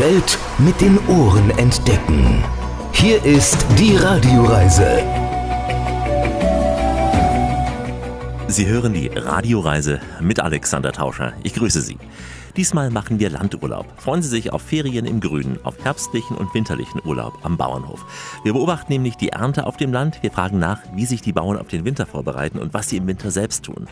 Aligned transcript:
Welt 0.00 0.38
mit 0.56 0.80
den 0.80 0.98
Ohren 1.08 1.50
entdecken. 1.58 2.42
Hier 2.90 3.22
ist 3.22 3.66
die 3.78 3.96
Radioreise. 3.96 5.04
Sie 8.48 8.66
hören 8.66 8.94
die 8.94 9.08
Radioreise 9.08 10.00
mit 10.22 10.40
Alexander 10.40 10.92
Tauscher. 10.92 11.34
Ich 11.42 11.52
grüße 11.52 11.82
Sie. 11.82 11.98
Diesmal 12.56 12.88
machen 12.88 13.18
wir 13.20 13.28
Landurlaub. 13.28 13.86
Freuen 14.00 14.22
Sie 14.22 14.30
sich 14.30 14.54
auf 14.54 14.62
Ferien 14.62 15.04
im 15.04 15.20
Grünen, 15.20 15.58
auf 15.64 15.76
herbstlichen 15.84 16.34
und 16.34 16.54
winterlichen 16.54 17.02
Urlaub 17.04 17.34
am 17.42 17.58
Bauernhof. 17.58 18.06
Wir 18.42 18.54
beobachten 18.54 18.94
nämlich 18.94 19.18
die 19.18 19.28
Ernte 19.28 19.66
auf 19.66 19.76
dem 19.76 19.92
Land. 19.92 20.22
Wir 20.22 20.30
fragen 20.30 20.58
nach, 20.58 20.80
wie 20.94 21.04
sich 21.04 21.20
die 21.20 21.34
Bauern 21.34 21.58
auf 21.58 21.68
den 21.68 21.84
Winter 21.84 22.06
vorbereiten 22.06 22.58
und 22.58 22.72
was 22.72 22.88
sie 22.88 22.96
im 22.96 23.06
Winter 23.06 23.30
selbst 23.30 23.66
tun. 23.66 23.86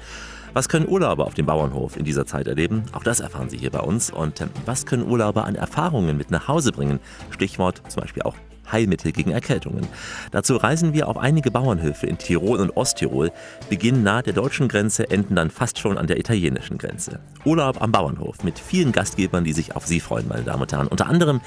Was 0.55 0.69
können 0.69 0.89
Urlauber 0.89 1.27
auf 1.27 1.35
dem 1.35 1.47
Bauernhof 1.47 1.97
in 1.97 2.05
dieser 2.05 2.27
Zeit 2.27 2.47
erleben? 2.47 2.85
Auch 2.93 3.03
das 3.03 3.21
erfahren 3.21 3.51
Sie 3.51 3.59
hier 3.59 3.71
bei 3.71 3.81
uns. 3.81 4.11
Und 4.11 4.41
ähm, 4.41 4.51
was 4.65 4.87
können 4.87 5.09
Urlauber 5.09 5.45
an 5.45 5.55
Erfahrungen 5.55 6.17
mit 6.17 6.31
nach 6.31 6.49
Hause 6.49 6.73
bringen? 6.73 7.01
Stichwort 7.31 7.83
zum 7.89 8.03
Beispiel 8.03 8.23
auch 8.23 8.35
Heilmittel 8.71 9.13
gegen 9.13 9.31
Erkältungen. 9.31 9.87
Dazu 10.31 10.57
reisen 10.57 10.93
wir 10.93 11.09
auf 11.09 11.17
einige 11.17 11.51
Bauernhöfe 11.51 12.07
in 12.07 12.19
Tirol 12.19 12.61
und 12.61 12.77
Osttirol, 12.77 13.33
beginnen 13.69 14.03
nahe 14.03 14.23
der 14.23 14.33
deutschen 14.33 14.69
Grenze, 14.69 15.11
enden 15.11 15.37
dann 15.37 15.51
fast 15.51 15.79
schon 15.79 15.99
an 15.99 16.07
der 16.07 16.19
italienischen 16.19 16.79
Grenze. 16.79 17.21
Urlaub 17.45 17.81
am 17.81 17.93
Bauernhof 17.93 18.45
mit 18.45 18.59
vielen 18.59 18.93
Gastgebern, 18.93 19.45
die 19.45 19.53
sich 19.53 19.75
auf 19.77 19.87
Sie 19.87 20.01
freuen, 20.01 20.29
meine 20.29 20.43
Damen 20.43 20.63
und 20.63 20.73
Herren. 20.73 20.89
Unter 20.89 21.07
anderem 21.07 21.41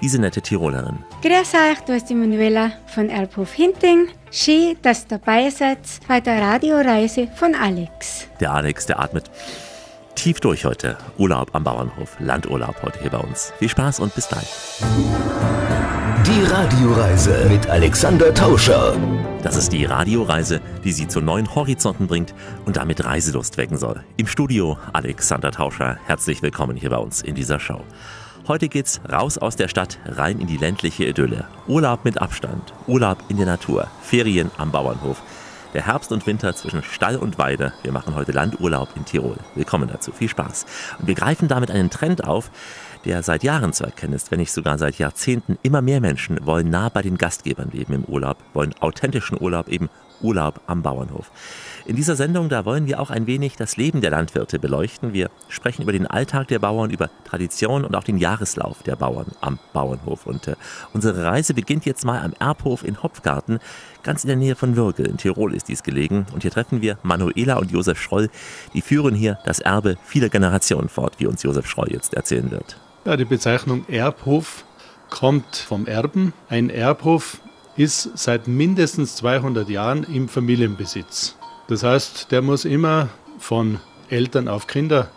diese 0.00 0.20
nette 0.20 0.40
Tirolerin. 0.40 0.98
Grüß 1.22 1.54
euch, 1.54 1.80
du 1.86 1.92
bist 1.92 2.08
die 2.10 2.14
Manuela 2.14 2.72
von 2.86 3.08
Erbhof 3.08 3.52
Hinting. 3.52 4.08
Schön, 4.30 4.76
dass 4.82 5.04
ihr 5.04 5.18
dabei 5.18 5.50
seid 5.50 5.78
bei 6.06 6.20
der 6.20 6.40
Radioreise 6.40 7.28
von 7.34 7.54
Alex. 7.54 8.26
Der 8.40 8.52
Alex, 8.52 8.86
der 8.86 9.00
atmet 9.00 9.30
tief 10.14 10.40
durch 10.40 10.64
heute. 10.64 10.98
Urlaub 11.16 11.54
am 11.54 11.64
Bauernhof, 11.64 12.16
Landurlaub 12.18 12.82
heute 12.82 13.00
hier 13.00 13.10
bei 13.10 13.18
uns. 13.18 13.52
Viel 13.58 13.68
Spaß 13.68 14.00
und 14.00 14.14
bis 14.14 14.28
gleich. 14.28 14.48
Die 16.26 16.42
Radioreise 16.42 17.46
mit 17.48 17.68
Alexander 17.68 18.34
Tauscher. 18.34 18.96
Das 19.42 19.56
ist 19.56 19.72
die 19.72 19.84
Radioreise, 19.84 20.60
die 20.84 20.92
Sie 20.92 21.06
zu 21.06 21.20
neuen 21.20 21.54
Horizonten 21.54 22.06
bringt 22.08 22.34
und 22.66 22.76
damit 22.76 23.04
Reiselust 23.04 23.56
wecken 23.56 23.78
soll. 23.78 24.04
Im 24.16 24.26
Studio 24.26 24.76
Alexander 24.92 25.52
Tauscher. 25.52 25.98
Herzlich 26.06 26.42
willkommen 26.42 26.76
hier 26.76 26.90
bei 26.90 26.98
uns 26.98 27.22
in 27.22 27.34
dieser 27.34 27.60
Show. 27.60 27.80
Heute 28.48 28.70
geht's 28.70 29.02
raus 29.06 29.36
aus 29.36 29.56
der 29.56 29.68
Stadt, 29.68 29.98
rein 30.06 30.40
in 30.40 30.46
die 30.46 30.56
ländliche 30.56 31.04
Idylle. 31.04 31.46
Urlaub 31.66 32.06
mit 32.06 32.22
Abstand, 32.22 32.72
Urlaub 32.86 33.18
in 33.28 33.36
der 33.36 33.44
Natur, 33.44 33.88
Ferien 34.00 34.50
am 34.56 34.72
Bauernhof. 34.72 35.22
Der 35.74 35.84
Herbst 35.84 36.12
und 36.12 36.26
Winter 36.26 36.56
zwischen 36.56 36.82
Stall 36.82 37.16
und 37.16 37.36
Weide. 37.36 37.74
Wir 37.82 37.92
machen 37.92 38.14
heute 38.14 38.32
Landurlaub 38.32 38.88
in 38.96 39.04
Tirol. 39.04 39.36
Willkommen 39.54 39.90
dazu, 39.92 40.12
viel 40.12 40.30
Spaß. 40.30 40.64
Und 40.98 41.08
wir 41.08 41.14
greifen 41.14 41.46
damit 41.46 41.70
einen 41.70 41.90
Trend 41.90 42.24
auf, 42.24 42.50
der 43.04 43.22
seit 43.22 43.42
Jahren 43.42 43.74
zu 43.74 43.84
erkennen 43.84 44.14
ist, 44.14 44.30
wenn 44.30 44.40
nicht 44.40 44.52
sogar 44.52 44.78
seit 44.78 44.96
Jahrzehnten. 44.96 45.58
Immer 45.62 45.82
mehr 45.82 46.00
Menschen 46.00 46.38
wollen 46.46 46.70
nah 46.70 46.88
bei 46.88 47.02
den 47.02 47.18
Gastgebern 47.18 47.68
leben 47.70 47.92
im 47.92 48.04
Urlaub, 48.04 48.38
wollen 48.54 48.74
authentischen 48.80 49.38
Urlaub, 49.38 49.68
eben 49.68 49.90
Urlaub 50.22 50.62
am 50.66 50.80
Bauernhof. 50.80 51.30
In 51.88 51.96
dieser 51.96 52.16
Sendung, 52.16 52.50
da 52.50 52.66
wollen 52.66 52.86
wir 52.86 53.00
auch 53.00 53.08
ein 53.08 53.26
wenig 53.26 53.56
das 53.56 53.78
Leben 53.78 54.02
der 54.02 54.10
Landwirte 54.10 54.58
beleuchten. 54.58 55.14
Wir 55.14 55.30
sprechen 55.48 55.80
über 55.80 55.92
den 55.92 56.06
Alltag 56.06 56.48
der 56.48 56.58
Bauern, 56.58 56.90
über 56.90 57.08
Tradition 57.24 57.82
und 57.82 57.96
auch 57.96 58.04
den 58.04 58.18
Jahreslauf 58.18 58.82
der 58.82 58.94
Bauern 58.94 59.28
am 59.40 59.58
Bauernhof. 59.72 60.26
Und 60.26 60.48
äh, 60.48 60.56
unsere 60.92 61.24
Reise 61.24 61.54
beginnt 61.54 61.86
jetzt 61.86 62.04
mal 62.04 62.20
am 62.20 62.34
Erbhof 62.38 62.84
in 62.84 63.02
Hopfgarten, 63.02 63.58
ganz 64.02 64.22
in 64.22 64.28
der 64.28 64.36
Nähe 64.36 64.54
von 64.54 64.76
Würgel. 64.76 65.06
In 65.06 65.16
Tirol 65.16 65.54
ist 65.54 65.68
dies 65.68 65.82
gelegen. 65.82 66.26
Und 66.34 66.42
hier 66.42 66.50
treffen 66.50 66.82
wir 66.82 66.98
Manuela 67.02 67.56
und 67.56 67.70
Josef 67.70 67.98
Schroll. 67.98 68.28
Die 68.74 68.82
führen 68.82 69.14
hier 69.14 69.38
das 69.46 69.58
Erbe 69.58 69.96
vieler 70.04 70.28
Generationen 70.28 70.90
fort, 70.90 71.14
wie 71.16 71.26
uns 71.26 71.42
Josef 71.42 71.66
Schroll 71.66 71.90
jetzt 71.90 72.12
erzählen 72.12 72.50
wird. 72.50 72.78
Ja, 73.06 73.16
die 73.16 73.24
Bezeichnung 73.24 73.86
Erbhof 73.88 74.66
kommt 75.08 75.56
vom 75.56 75.86
Erben. 75.86 76.34
Ein 76.50 76.68
Erbhof 76.68 77.40
ist 77.78 78.10
seit 78.14 78.46
mindestens 78.46 79.16
200 79.16 79.70
Jahren 79.70 80.04
im 80.04 80.28
Familienbesitz. 80.28 81.38
Das 81.68 81.82
heißt, 81.82 82.32
der 82.32 82.42
muss 82.42 82.64
immer 82.64 83.08
von 83.38 83.78
Eltern 84.08 84.48
auf 84.48 84.66
Kinder 84.66 85.10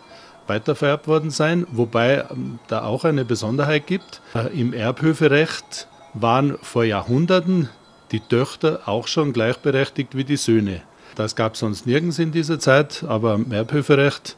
weitervererbt 0.46 1.08
worden 1.08 1.30
sein, 1.30 1.66
wobei 1.70 2.26
ähm, 2.30 2.58
da 2.68 2.84
auch 2.84 3.04
eine 3.04 3.24
Besonderheit 3.24 3.86
gibt. 3.86 4.20
Äh, 4.34 4.48
Im 4.58 4.72
Erbhöferecht 4.72 5.88
waren 6.14 6.58
vor 6.60 6.84
Jahrhunderten 6.84 7.68
die 8.10 8.20
Töchter 8.20 8.80
auch 8.86 9.08
schon 9.08 9.32
gleichberechtigt 9.32 10.14
wie 10.14 10.24
die 10.24 10.36
Söhne. 10.36 10.82
Das 11.14 11.36
gab 11.36 11.54
es 11.54 11.60
sonst 11.60 11.86
nirgends 11.86 12.18
in 12.18 12.32
dieser 12.32 12.58
Zeit, 12.58 13.04
aber 13.06 13.34
im 13.34 13.50
Erbhöferecht 13.50 14.36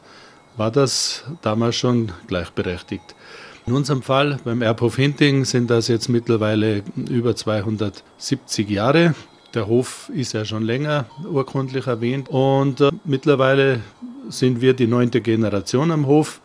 war 0.57 0.71
das 0.71 1.23
damals 1.41 1.75
schon 1.75 2.13
gleichberechtigt. 2.27 3.15
In 3.65 3.73
unserem 3.73 4.03
Fall 4.03 4.37
beim 4.45 4.61
Erbhof 4.61 4.95
Hinting 4.95 5.43
sind 5.43 5.69
das 5.69 5.87
jetzt 5.87 6.07
mittlerweile 6.07 6.83
über 7.09 7.35
270 7.35 8.69
Jahre. 8.69 9.15
Der 9.55 9.67
Hof 9.67 10.11
ist 10.13 10.33
ja 10.33 10.43
schon 10.43 10.63
länger 10.63 11.05
urkundlich 11.31 11.87
erwähnt 11.87 12.27
und 12.27 12.81
äh, 12.81 12.91
mittlerweile 13.05 13.79
sind 14.27 14.59
wir 14.59 14.73
die 14.73 14.85
neunte 14.85 15.21
Generation 15.21 15.91
am 15.91 16.07
Hof. 16.07 16.41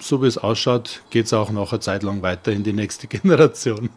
So 0.00 0.22
wie 0.22 0.26
es 0.26 0.38
ausschaut, 0.38 1.02
geht 1.10 1.26
es 1.26 1.34
auch 1.34 1.50
noch 1.50 1.72
eine 1.72 1.80
Zeit 1.80 2.02
lang 2.02 2.22
weiter 2.22 2.52
in 2.52 2.62
die 2.62 2.72
nächste 2.72 3.06
Generation. 3.08 3.90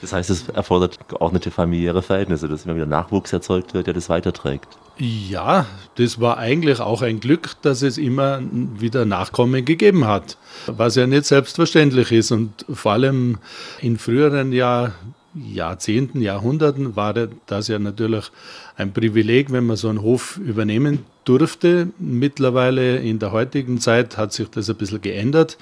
Das 0.00 0.14
heißt, 0.14 0.30
es 0.30 0.48
erfordert 0.48 1.06
geordnete 1.08 1.50
familiäre 1.50 2.00
Verhältnisse, 2.00 2.48
dass 2.48 2.64
immer 2.64 2.76
wieder 2.76 2.86
Nachwuchs 2.86 3.32
erzeugt 3.32 3.74
wird, 3.74 3.86
der 3.86 3.94
das 3.94 4.08
weiterträgt. 4.08 4.68
Ja, 4.96 5.66
das 5.96 6.18
war 6.18 6.38
eigentlich 6.38 6.80
auch 6.80 7.02
ein 7.02 7.20
Glück, 7.20 7.56
dass 7.60 7.82
es 7.82 7.98
immer 7.98 8.40
wieder 8.42 9.04
Nachkommen 9.04 9.66
gegeben 9.66 10.06
hat, 10.06 10.38
was 10.66 10.96
ja 10.96 11.06
nicht 11.06 11.26
selbstverständlich 11.26 12.10
ist. 12.10 12.30
Und 12.30 12.64
vor 12.72 12.92
allem 12.92 13.38
in 13.80 13.98
früheren 13.98 14.52
Jahren 14.52 14.94
Jahrzehnten, 15.34 16.20
Jahrhunderten 16.20 16.96
war 16.96 17.12
das 17.46 17.68
ja 17.68 17.78
natürlich 17.78 18.30
ein 18.76 18.92
Privileg, 18.92 19.50
wenn 19.50 19.66
man 19.66 19.76
so 19.76 19.88
einen 19.88 20.02
Hof 20.02 20.36
übernehmen 20.38 21.04
durfte. 21.24 21.88
Mittlerweile 21.98 22.98
in 22.98 23.18
der 23.18 23.32
heutigen 23.32 23.80
Zeit 23.80 24.16
hat 24.16 24.32
sich 24.32 24.48
das 24.48 24.70
ein 24.70 24.76
bisschen 24.76 25.00
geändert. 25.00 25.58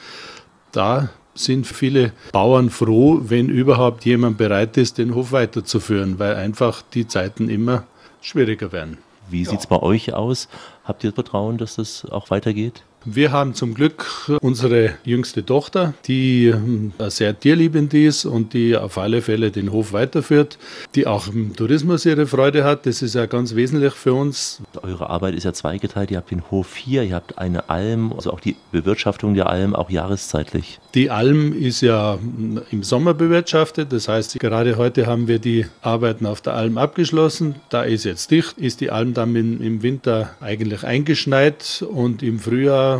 Da 0.72 1.10
sind 1.34 1.66
viele 1.66 2.12
Bauern 2.32 2.68
froh, 2.68 3.20
wenn 3.24 3.48
überhaupt 3.48 4.04
jemand 4.04 4.36
bereit 4.36 4.76
ist, 4.76 4.98
den 4.98 5.14
Hof 5.14 5.32
weiterzuführen, 5.32 6.18
weil 6.18 6.36
einfach 6.36 6.82
die 6.82 7.06
Zeiten 7.06 7.48
immer 7.48 7.84
schwieriger 8.20 8.72
werden. 8.72 8.98
Wie 9.30 9.44
sieht 9.44 9.60
es 9.60 9.66
bei 9.66 9.80
euch 9.80 10.12
aus? 10.12 10.48
Habt 10.84 11.04
ihr 11.04 11.12
Vertrauen, 11.12 11.56
dass 11.56 11.76
das 11.76 12.04
auch 12.04 12.28
weitergeht? 12.30 12.82
Wir 13.04 13.32
haben 13.32 13.54
zum 13.54 13.74
Glück 13.74 14.06
unsere 14.40 14.94
jüngste 15.04 15.44
Tochter, 15.44 15.92
die 16.06 16.46
ähm, 16.46 16.92
sehr 17.08 17.38
tierliebend 17.38 17.92
ist 17.94 18.24
und 18.24 18.52
die 18.52 18.76
auf 18.76 18.96
alle 18.96 19.22
Fälle 19.22 19.50
den 19.50 19.72
Hof 19.72 19.92
weiterführt, 19.92 20.56
die 20.94 21.08
auch 21.08 21.26
im 21.26 21.56
Tourismus 21.56 22.06
ihre 22.06 22.28
Freude 22.28 22.62
hat. 22.62 22.86
Das 22.86 23.02
ist 23.02 23.16
ja 23.16 23.26
ganz 23.26 23.56
wesentlich 23.56 23.94
für 23.94 24.14
uns. 24.14 24.62
Eure 24.82 25.10
Arbeit 25.10 25.34
ist 25.34 25.42
ja 25.42 25.52
zweigeteilt. 25.52 26.12
Ihr 26.12 26.18
habt 26.18 26.30
den 26.30 26.48
Hof 26.52 26.76
hier, 26.76 27.02
ihr 27.02 27.16
habt 27.16 27.38
eine 27.38 27.68
Alm, 27.70 28.12
also 28.12 28.32
auch 28.32 28.40
die 28.40 28.54
Bewirtschaftung 28.70 29.34
der 29.34 29.48
Alm, 29.48 29.74
auch 29.74 29.90
jahreszeitlich. 29.90 30.78
Die 30.94 31.10
Alm 31.10 31.52
ist 31.52 31.80
ja 31.80 32.18
im 32.70 32.82
Sommer 32.84 33.14
bewirtschaftet. 33.14 33.92
Das 33.92 34.06
heißt, 34.06 34.38
gerade 34.38 34.76
heute 34.76 35.06
haben 35.06 35.26
wir 35.26 35.40
die 35.40 35.66
Arbeiten 35.80 36.24
auf 36.24 36.40
der 36.40 36.54
Alm 36.54 36.78
abgeschlossen. 36.78 37.56
Da 37.68 37.82
ist 37.82 38.04
jetzt 38.04 38.30
dicht, 38.30 38.58
ist 38.58 38.80
die 38.80 38.90
Alm 38.92 39.12
dann 39.12 39.34
im 39.34 39.82
Winter 39.82 40.30
eigentlich 40.40 40.84
eingeschneit 40.84 41.84
und 41.90 42.22
im 42.22 42.38
Frühjahr 42.38 42.91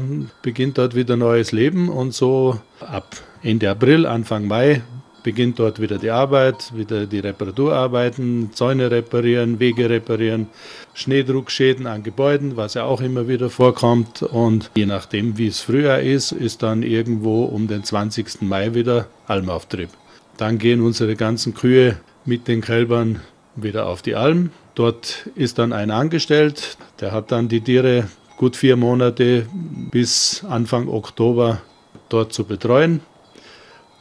beginnt 0.43 0.79
dort 0.79 0.95
wieder 0.95 1.17
neues 1.17 1.53
Leben 1.53 1.89
und 1.89 2.15
so 2.15 2.61
ab 2.81 3.17
Ende 3.43 3.71
April, 3.71 4.07
Anfang 4.07 4.47
Mai 4.47 4.83
beginnt 5.23 5.59
dort 5.59 5.81
wieder 5.81 5.99
die 5.99 6.11
Arbeit, 6.11 6.73
wieder 6.75 7.07
die 7.07 7.21
Reparaturarbeiten, 7.21 8.51
Zäune 8.53 8.91
reparieren, 8.91 9.61
Wege 9.61 9.89
reparieren, 9.89 10.49
Schneedruckschäden 10.95 11.87
an 11.87 12.03
Gebäuden, 12.03 12.57
was 12.57 12.75
ja 12.75 12.85
auch 12.85 13.01
immer 13.01 13.29
wieder 13.29 13.51
vorkommt. 13.51 14.23
Und 14.23 14.71
je 14.75 14.87
nachdem, 14.87 15.39
wie 15.39 15.47
es 15.47 15.61
früher 15.61 16.01
ist, 16.01 16.33
ist 16.33 16.63
dann 16.63 16.83
irgendwo 16.83 17.45
um 17.45 17.69
den 17.69 17.85
20. 17.85 18.43
Mai 18.43 18.75
wieder 18.75 19.07
Almauftrieb. 19.27 19.91
Dann 20.37 20.59
gehen 20.59 20.81
unsere 20.81 21.15
ganzen 21.15 21.55
Kühe 21.55 21.97
mit 22.25 22.49
den 22.49 22.61
Kälbern 22.61 23.21
wieder 23.55 23.87
auf 23.87 24.03
die 24.03 24.15
Alm. 24.15 24.51
Dort 24.75 25.29
ist 25.35 25.59
dann 25.59 25.73
ein 25.73 25.91
angestellt, 25.91 26.79
der 27.01 27.13
hat 27.13 27.31
dann 27.31 27.49
die 27.49 27.61
Tiere 27.61 28.09
gut 28.43 28.57
vier 28.57 28.77
Monate 28.77 29.47
bis 29.93 30.45
Anfang 30.49 30.89
Oktober 30.89 31.61
dort 32.09 32.33
zu 32.33 32.43
betreuen. 32.43 32.99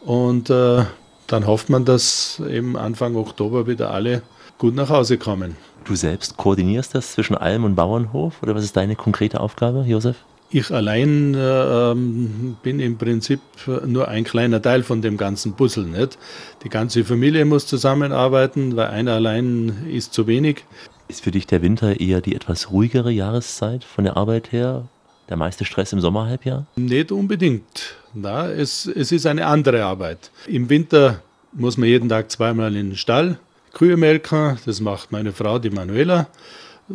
Und 0.03 0.49
äh, 0.49 0.83
dann 1.27 1.45
hofft 1.45 1.69
man, 1.69 1.85
dass 1.85 2.41
eben 2.49 2.75
Anfang 2.75 3.15
Oktober 3.15 3.67
wieder 3.67 3.91
alle 3.91 4.23
gut 4.57 4.73
nach 4.73 4.89
Hause 4.89 5.19
kommen. 5.19 5.57
Du 5.83 5.93
selbst 5.93 6.37
koordinierst 6.37 6.95
das 6.95 7.11
zwischen 7.11 7.35
Alm 7.35 7.65
und 7.65 7.75
Bauernhof 7.75 8.41
oder 8.41 8.55
was 8.55 8.63
ist 8.63 8.75
deine 8.75 8.95
konkrete 8.95 9.41
Aufgabe, 9.41 9.83
Josef? 9.87 10.15
Ich 10.49 10.71
allein 10.71 11.35
äh, 11.35 11.91
ähm, 11.91 12.57
bin 12.63 12.79
im 12.79 12.97
Prinzip 12.97 13.41
nur 13.85 14.07
ein 14.07 14.23
kleiner 14.23 14.59
Teil 14.59 14.81
von 14.81 15.03
dem 15.03 15.17
ganzen 15.17 15.53
Puzzle. 15.53 15.85
Nicht? 15.85 16.17
Die 16.63 16.69
ganze 16.69 17.03
Familie 17.03 17.45
muss 17.45 17.67
zusammenarbeiten, 17.67 18.75
weil 18.75 18.87
einer 18.87 19.13
allein 19.13 19.85
ist 19.87 20.15
zu 20.15 20.25
wenig. 20.25 20.65
Ist 21.11 21.25
für 21.25 21.31
dich 21.31 21.45
der 21.45 21.61
Winter 21.61 21.99
eher 21.99 22.21
die 22.21 22.35
etwas 22.35 22.71
ruhigere 22.71 23.11
Jahreszeit 23.11 23.83
von 23.83 24.05
der 24.05 24.15
Arbeit 24.15 24.53
her? 24.53 24.87
der 25.27 25.35
meiste 25.35 25.65
Stress 25.65 25.91
im 25.91 25.99
Sommerhalbjahr? 25.99 26.67
Nicht 26.77 27.11
unbedingt. 27.11 27.95
Na, 28.13 28.49
es, 28.49 28.85
es 28.85 29.11
ist 29.11 29.25
eine 29.25 29.45
andere 29.45 29.83
Arbeit. 29.83 30.31
Im 30.47 30.69
Winter 30.69 31.21
muss 31.51 31.75
man 31.75 31.89
jeden 31.89 32.07
Tag 32.07 32.31
zweimal 32.31 32.77
in 32.77 32.91
den 32.91 32.97
Stall 32.97 33.39
Kühe 33.73 33.97
melken. 33.97 34.57
Das 34.65 34.79
macht 34.79 35.11
meine 35.11 35.33
Frau, 35.33 35.59
die 35.59 35.69
Manuela. 35.69 36.27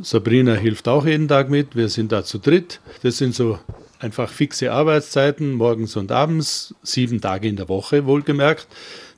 Sabrina 0.00 0.54
hilft 0.54 0.88
auch 0.88 1.04
jeden 1.04 1.28
Tag 1.28 1.50
mit. 1.50 1.76
Wir 1.76 1.90
sind 1.90 2.10
da 2.10 2.24
zu 2.24 2.38
dritt. 2.38 2.80
Das 3.02 3.18
sind 3.18 3.34
so 3.34 3.58
einfach 3.98 4.30
fixe 4.30 4.72
Arbeitszeiten, 4.72 5.52
morgens 5.52 5.94
und 5.96 6.10
abends, 6.10 6.74
sieben 6.82 7.20
Tage 7.20 7.48
in 7.48 7.56
der 7.56 7.68
Woche 7.68 8.06
wohlgemerkt. 8.06 8.66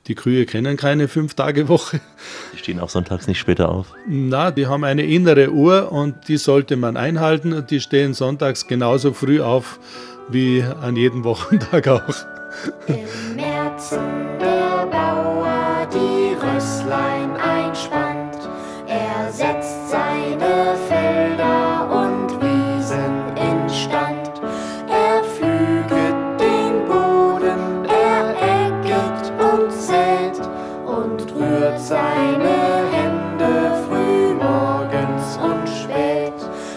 Die 0.07 0.15
Kühe 0.15 0.45
kennen 0.45 0.77
keine 0.77 1.07
Fünf-Tage-Woche. 1.07 1.99
Die 2.53 2.57
stehen 2.57 2.79
auch 2.79 2.89
sonntags 2.89 3.27
nicht 3.27 3.39
später 3.39 3.69
auf? 3.69 3.93
Na, 4.07 4.51
die 4.51 4.67
haben 4.67 4.83
eine 4.83 5.03
innere 5.03 5.51
Uhr 5.51 5.91
und 5.91 6.27
die 6.27 6.37
sollte 6.37 6.75
man 6.77 6.97
einhalten. 6.97 7.65
Die 7.69 7.79
stehen 7.79 8.13
sonntags 8.13 8.67
genauso 8.67 9.13
früh 9.13 9.41
auf 9.41 9.79
wie 10.29 10.63
an 10.63 10.95
jedem 10.95 11.23
Wochentag 11.23 11.87
auch. 11.87 12.15
Im 12.87 13.35
Märzen 13.35 14.48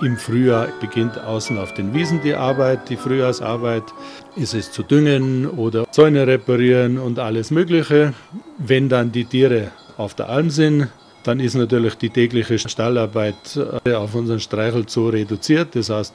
Im 0.03 0.17
Frühjahr 0.17 0.67
beginnt 0.81 1.17
außen 1.17 1.57
auf 1.59 1.75
den 1.75 1.95
Wiesen 1.95 2.21
die 2.23 2.35
Arbeit, 2.35 2.89
die 2.89 2.97
Frühjahrsarbeit. 2.97 3.85
Ist 4.35 4.53
es 4.53 4.73
zu 4.73 4.83
düngen 4.83 5.49
oder 5.49 5.89
Zäune 5.93 6.27
reparieren 6.27 6.99
und 6.99 7.21
alles 7.21 7.53
Mögliche. 7.53 8.13
Wenn 8.59 8.89
dann 8.89 9.13
die 9.13 9.25
Tiere 9.25 9.71
auf 9.97 10.15
der 10.15 10.29
Alm 10.29 10.51
sind, 10.51 10.89
dann 11.23 11.39
ist 11.39 11.55
natürlich 11.55 11.95
die 11.95 12.11
tägliche 12.11 12.59
Stallarbeit 12.59 13.57
äh, 13.85 13.93
auf 13.93 14.17
unseren 14.17 14.41
Streichelzoo 14.41 15.11
reduziert. 15.11 15.77
Das 15.77 15.89
heißt, 15.89 16.15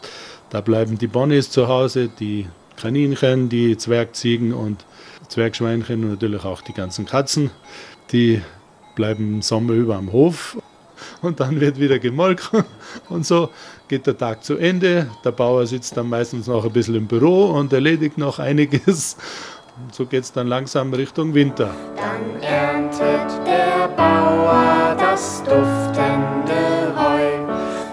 da 0.49 0.59
bleiben 0.59 0.97
die 0.97 1.07
Bonnies 1.07 1.49
zu 1.49 1.69
Hause, 1.69 2.09
die 2.09 2.45
Kaninchen, 2.75 3.47
die 3.47 3.77
Zwergziegen 3.77 4.53
und 4.53 4.83
Zwergschweinchen 5.29 6.03
und 6.03 6.09
natürlich 6.09 6.43
auch 6.43 6.61
die 6.61 6.73
ganzen 6.73 7.05
Katzen. 7.05 7.51
Die 8.11 8.41
bleiben 8.95 9.35
im 9.35 9.41
Sommer 9.41 9.73
über 9.73 9.95
am 9.95 10.11
Hof 10.11 10.57
und 11.21 11.39
dann 11.39 11.59
wird 11.59 11.79
wieder 11.79 11.99
gemolken 11.99 12.63
und 13.09 13.25
so 13.25 13.49
geht 13.87 14.07
der 14.07 14.17
Tag 14.17 14.43
zu 14.43 14.57
Ende. 14.57 15.09
Der 15.23 15.31
Bauer 15.31 15.65
sitzt 15.65 15.97
dann 15.97 16.09
meistens 16.09 16.47
noch 16.47 16.65
ein 16.65 16.71
bisschen 16.71 16.95
im 16.95 17.07
Büro 17.07 17.45
und 17.45 17.71
erledigt 17.73 18.17
noch 18.17 18.39
einiges. 18.39 19.17
Und 19.83 19.93
so 19.93 20.05
geht 20.05 20.23
es 20.23 20.31
dann 20.31 20.47
langsam 20.47 20.93
Richtung 20.93 21.33
Winter. 21.33 21.69
Dann 21.95 22.41
erntet 22.41 23.45
der 23.45 23.87
Bauer 23.95 24.95
das 24.97 25.43
duftende 25.43 26.93
Heu. 26.95 27.27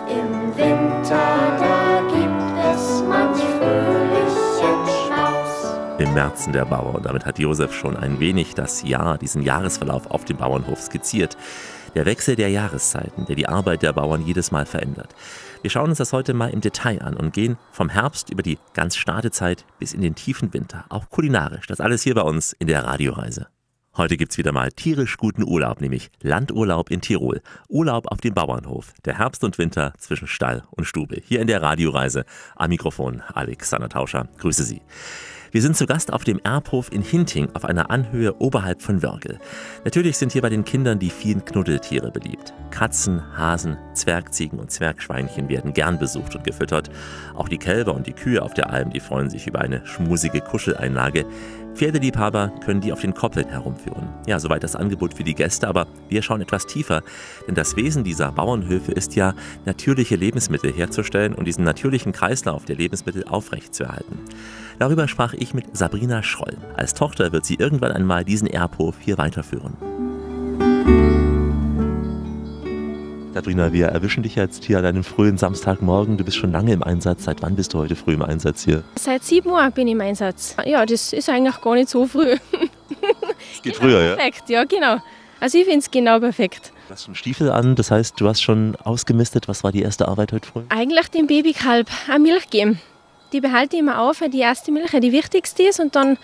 Im 0.09 0.57
Winter, 0.57 1.59
da 1.59 2.01
gibt 2.09 2.75
es 2.75 3.03
manch 3.07 3.39
fröhlichen 3.39 4.87
Schmaus. 4.87 5.75
Im 5.99 6.15
Märzen 6.15 6.55
der 6.55 6.65
Bauer. 6.65 6.95
Und 6.95 7.05
damit 7.05 7.27
hat 7.27 7.39
Josef 7.39 7.75
schon 7.75 7.97
ein 7.97 8.19
wenig 8.19 8.55
das 8.55 8.83
Jahr, 8.83 9.19
diesen 9.19 9.43
Jahresverlauf 9.43 10.11
auf 10.11 10.25
dem 10.25 10.39
Bauernhof 10.39 10.81
skizziert. 10.81 11.37
Der 11.95 12.07
Wechsel 12.07 12.35
der 12.35 12.51
Jahreszeiten, 12.51 13.25
der 13.27 13.37
die 13.37 13.49
Arbeit 13.49 13.83
der 13.83 13.93
Bauern 13.93 14.27
jedes 14.27 14.51
Mal 14.51 14.67
verändert. 14.67 15.15
Wir 15.63 15.71
schauen 15.71 15.91
uns 15.91 15.99
das 15.99 16.13
heute 16.13 16.35
mal 16.35 16.51
im 16.51 16.61
Detail 16.61 17.01
an 17.03 17.17
und 17.17 17.33
gehen 17.33 17.57
vom 17.71 17.89
Herbst 17.89 18.31
über 18.31 18.43
die 18.43 18.59
ganz 18.73 18.97
Startezeit 18.97 19.65
bis 19.79 19.95
in 19.95 20.01
den 20.01 20.17
tiefen 20.17 20.53
Winter, 20.53 20.87
auch 20.89 21.09
kulinarisch. 21.09 21.69
Das 21.69 21.81
alles 21.81 22.03
hier 22.03 22.17
bei 22.17 22.23
uns 22.23 22.53
in 22.53 22.67
der 22.67 22.85
Radioreise. 22.85 23.47
Heute 23.97 24.17
gibt's 24.17 24.39
wieder 24.39 24.51
mal 24.51 24.73
tierisch 24.73 25.17
guten 25.19 25.45
Urlaub, 25.45 25.81
nämlich 25.81 26.11
Landurlaub 26.21 26.91
in 26.91 27.01
Tirol. 27.01 27.41
Urlaub 27.69 28.11
auf 28.11 28.21
dem 28.21 28.35
Bauernhof. 28.35 28.93
Der 29.05 29.19
Herbst 29.19 29.45
und 29.45 29.57
Winter 29.59 29.95
zwischen 29.99 30.27
Stall 30.27 30.65
und 30.73 30.87
Stube. 30.87 31.23
Hier 31.25 31.41
in 31.41 31.47
der 31.47 31.63
Radioreise. 31.63 32.25
Am 32.57 32.71
Mikrofon 32.71 33.23
Alexander 33.33 33.89
Tauscher. 33.89 34.27
Grüße 34.39 34.65
Sie. 34.65 34.83
Wir 35.55 35.63
sind 35.63 35.77
zu 35.77 35.87
Gast 35.87 36.13
auf 36.13 36.25
dem 36.25 36.41
Erbhof 36.43 36.91
in 36.91 37.01
Hinting 37.01 37.49
auf 37.55 37.65
einer 37.65 37.89
Anhöhe 37.89 38.35
oberhalb 38.41 38.83
von 38.83 39.05
Wörgl. 39.05 39.39
Natürlich 39.85 40.19
sind 40.19 40.33
hier 40.33 40.43
bei 40.43 40.49
den 40.49 40.65
Kindern 40.65 40.99
die 40.99 41.11
vielen 41.11 41.45
Knuddeltiere 41.45 42.11
beliebt. 42.11 42.53
Katzen, 42.73 43.23
Hasen, 43.39 43.77
Zwergziegen 43.93 44.59
und 44.59 44.73
Zwergschweinchen 44.73 45.49
werden 45.49 45.73
gern 45.73 46.01
besucht 46.01 46.35
und 46.35 46.43
gefüttert. 46.43 46.91
Auch 47.37 47.49
die 47.49 47.59
Kälber 47.59 47.95
und 47.95 48.09
die 48.09 48.15
Kühe 48.15 48.43
auf 48.43 48.53
der 48.53 48.71
Alm, 48.71 48.91
die 48.91 48.99
freuen 48.99 49.31
sich 49.31 49.47
über 49.47 49.61
eine 49.61 49.87
schmusige 49.87 50.41
Kuscheleinlage. 50.41 51.25
Pferdeliebhaber 51.75 52.53
können 52.65 52.81
die 52.81 52.93
auf 52.93 53.03
den 53.03 53.15
Koppeln 53.15 53.49
herumführen. 53.49 54.09
Ja, 54.27 54.41
soweit 54.41 54.65
das 54.65 54.75
Angebot 54.75 55.15
für 55.15 55.23
die 55.23 55.35
Gäste, 55.37 55.69
aber 55.69 55.87
wir 56.09 56.23
schauen 56.23 56.41
etwas 56.41 56.67
tiefer, 56.67 57.03
denn 57.47 57.55
das 57.55 57.77
Wesen 57.77 58.03
dieser 58.03 58.33
Bauernhöfe 58.33 58.91
ist 58.91 59.15
ja, 59.15 59.35
natürliche 59.67 60.17
Lebensmittel 60.17 60.73
herzustellen 60.73 61.33
und 61.33 61.45
diesen 61.45 61.63
natürlichen 61.63 62.11
Kreislauf 62.11 62.65
der 62.65 62.75
Lebensmittel 62.75 63.23
aufrechtzuerhalten. 63.23 64.19
Darüber 64.79 65.09
sprach 65.09 65.35
ich 65.35 65.55
mit 65.55 65.77
Sabrina 65.77 66.23
Schroll. 66.23 66.57
Als 66.77 66.95
Tochter 66.95 67.33
wird 67.33 67.45
sie 67.45 67.55
irgendwann 67.55 67.93
einmal 67.93 68.25
diesen 68.25 68.49
Erbhof 68.49 68.97
hier 69.01 69.19
weiterführen. 69.19 69.77
Sabrina, 73.33 73.73
wir 73.73 73.87
erwischen 73.87 74.23
dich 74.23 74.37
jetzt 74.37 74.65
hier 74.65 74.79
an 74.79 74.85
einem 74.85 75.03
frühen 75.03 75.39
Samstagmorgen. 75.39 76.17
Du 76.17 76.25
bist 76.25 76.37
schon 76.37 76.53
lange 76.53 76.73
im 76.73 76.83
Einsatz. 76.85 77.25
Seit 77.25 77.43
wann 77.43 77.57
bist 77.57 77.75
du 77.75 77.79
heute 77.79 77.97
früh 77.97 78.15
im 78.15 78.23
Einsatz 78.23 78.65
hier? 78.65 78.85
Seit 78.97 79.25
sieben 79.25 79.51
Uhr 79.51 79.71
bin 79.71 79.89
ich 79.89 79.95
im 79.95 80.01
Einsatz. 80.01 80.57
Ja, 80.65 80.87
das 80.87 81.13
ist 81.13 81.29
eigentlich 81.29 81.61
gar 81.61 81.75
nicht 81.75 81.89
so 81.89 82.07
früh. 82.07 82.37
Es 83.53 83.63
geht 83.63 83.77
früher, 83.77 84.03
ja? 84.03 84.15
Perfekt, 84.15 84.49
ja, 84.49 84.65
genau. 84.65 84.99
Also 85.41 85.59
ich 85.59 85.65
finde 85.65 85.81
es 85.81 85.91
genau 85.91 86.21
perfekt. 86.21 86.73
Du 86.87 86.95
hast 86.95 87.05
schon 87.05 87.15
Stiefel 87.15 87.51
an, 87.51 87.75
das 87.75 87.91
heißt, 87.91 88.21
du 88.21 88.29
hast 88.29 88.41
schon 88.41 88.77
ausgemistet. 88.77 89.49
Was 89.49 89.65
war 89.65 89.73
die 89.73 89.83
erste 89.83 90.07
Arbeit 90.09 90.33
heute 90.33 90.49
früh? 90.49 90.63
Eigentlich 90.69 91.09
dem 91.09 91.27
Babykalb 91.27 91.91
eine 92.09 92.21
Milch 92.21 92.49
geben. 92.51 92.81
Die 93.35 93.41
behalte 93.41 93.75
ich 93.75 93.81
immer 93.81 93.99
auf, 93.99 94.23
die 94.33 94.39
erste 94.39 94.71
Milch 94.71 94.93
die 94.93 95.11
wichtigste 95.11 95.65
ist 95.65 95.81
und 95.81 95.97
dann 95.97 96.19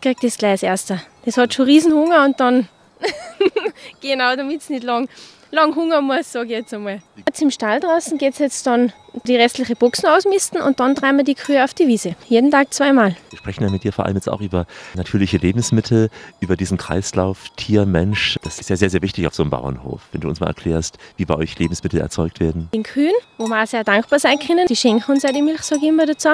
kriegt 0.00 0.24
das 0.24 0.38
gleich 0.38 0.52
als 0.52 0.62
erster. 0.62 1.02
Das 1.26 1.36
hat 1.36 1.52
schon 1.52 1.66
Riesenhunger 1.66 2.24
und 2.24 2.40
dann, 2.40 2.66
genau, 4.00 4.34
damit 4.34 4.62
es 4.62 4.70
nicht 4.70 4.82
lang, 4.82 5.06
lang 5.50 5.74
Hunger 5.74 6.00
muss, 6.00 6.32
sage 6.32 6.46
ich 6.46 6.58
jetzt 6.58 6.74
einmal. 6.74 7.00
Jetzt 7.16 7.42
im 7.42 7.50
Stall 7.50 7.80
draußen 7.80 8.18
geht 8.18 8.34
es 8.34 8.38
jetzt 8.38 8.66
dann 8.66 8.92
die 9.24 9.36
restliche 9.36 9.74
Boxen 9.76 10.06
ausmisten 10.08 10.60
und 10.60 10.80
dann 10.80 10.94
treiben 10.94 11.18
wir 11.18 11.24
die 11.24 11.34
Kühe 11.34 11.62
auf 11.64 11.74
die 11.74 11.86
Wiese. 11.86 12.14
Jeden 12.28 12.50
Tag 12.50 12.72
zweimal. 12.74 13.16
Wir 13.30 13.38
sprechen 13.38 13.64
ja 13.64 13.70
mit 13.70 13.84
dir 13.84 13.92
vor 13.92 14.04
allem 14.04 14.16
jetzt 14.16 14.28
auch 14.28 14.40
über 14.40 14.66
natürliche 14.94 15.38
Lebensmittel, 15.38 16.10
über 16.40 16.56
diesen 16.56 16.76
Kreislauf 16.76 17.48
Tier, 17.56 17.86
Mensch. 17.86 18.36
Das 18.42 18.58
ist 18.58 18.68
ja 18.68 18.76
sehr, 18.76 18.90
sehr 18.90 19.02
wichtig 19.02 19.26
auf 19.26 19.34
so 19.34 19.42
einem 19.42 19.50
Bauernhof. 19.50 20.02
Wenn 20.12 20.20
du 20.20 20.28
uns 20.28 20.40
mal 20.40 20.48
erklärst, 20.48 20.98
wie 21.16 21.24
bei 21.24 21.34
euch 21.34 21.58
Lebensmittel 21.58 22.00
erzeugt 22.00 22.40
werden. 22.40 22.68
Den 22.74 22.82
Kühen, 22.82 23.14
wo 23.38 23.46
wir 23.46 23.62
auch 23.62 23.66
sehr 23.66 23.84
dankbar 23.84 24.18
sein 24.18 24.38
können, 24.38 24.66
die 24.66 24.76
schenken 24.76 25.12
uns 25.12 25.24
auch 25.24 25.32
die 25.32 25.42
Milch, 25.42 25.62
sage 25.62 25.80
ich 25.82 25.88
immer 25.88 26.06
dazu. 26.06 26.30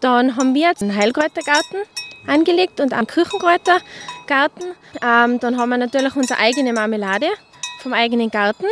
Dann 0.00 0.36
haben 0.36 0.54
wir 0.54 0.68
jetzt 0.68 0.82
einen 0.82 0.94
Heilkräutergarten 0.94 1.78
angelegt 2.26 2.80
und 2.80 2.92
einen 2.92 3.06
Küchenkräutergarten. 3.06 4.64
Ähm, 5.02 5.40
dann 5.40 5.58
haben 5.58 5.68
wir 5.70 5.78
natürlich 5.78 6.14
unsere 6.16 6.38
eigene 6.38 6.72
Marmelade 6.72 7.26
vom 7.84 7.92
eigenen 7.92 8.30
Garten. 8.30 8.66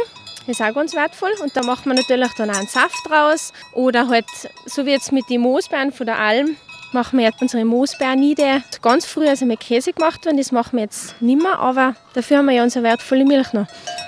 Das 0.46 0.58
ist 0.58 0.62
auch 0.62 0.74
ganz 0.74 0.94
wertvoll. 0.94 1.30
Und 1.40 1.56
da 1.56 1.62
macht 1.62 1.86
man 1.86 1.96
natürlich 1.96 2.32
dann 2.36 2.50
auch 2.50 2.56
einen 2.56 2.66
Saft 2.66 3.08
draus. 3.08 3.52
Oder 3.72 4.08
halt, 4.08 4.26
so 4.66 4.84
wie 4.84 4.90
jetzt 4.90 5.12
mit 5.12 5.30
den 5.30 5.42
Moosbeeren 5.42 5.92
von 5.92 6.06
der 6.06 6.18
Alm, 6.18 6.56
machen 6.92 7.18
wir 7.18 7.26
jetzt 7.26 7.40
unsere 7.40 7.64
Moosbeernide. 7.64 8.64
Ganz 8.80 9.06
früh 9.06 9.28
also 9.28 9.44
mit 9.44 9.60
Käse 9.60 9.92
gemacht 9.92 10.24
worden, 10.26 10.38
das 10.38 10.50
machen 10.50 10.76
wir 10.76 10.84
jetzt 10.84 11.20
nicht 11.22 11.40
mehr, 11.40 11.58
aber 11.58 11.94
dafür 12.14 12.38
haben 12.38 12.46
wir 12.46 12.54
ja 12.54 12.64
unsere 12.64 12.84
wertvolle 12.84 13.24
Milch 13.24 13.52
noch. 13.52 13.66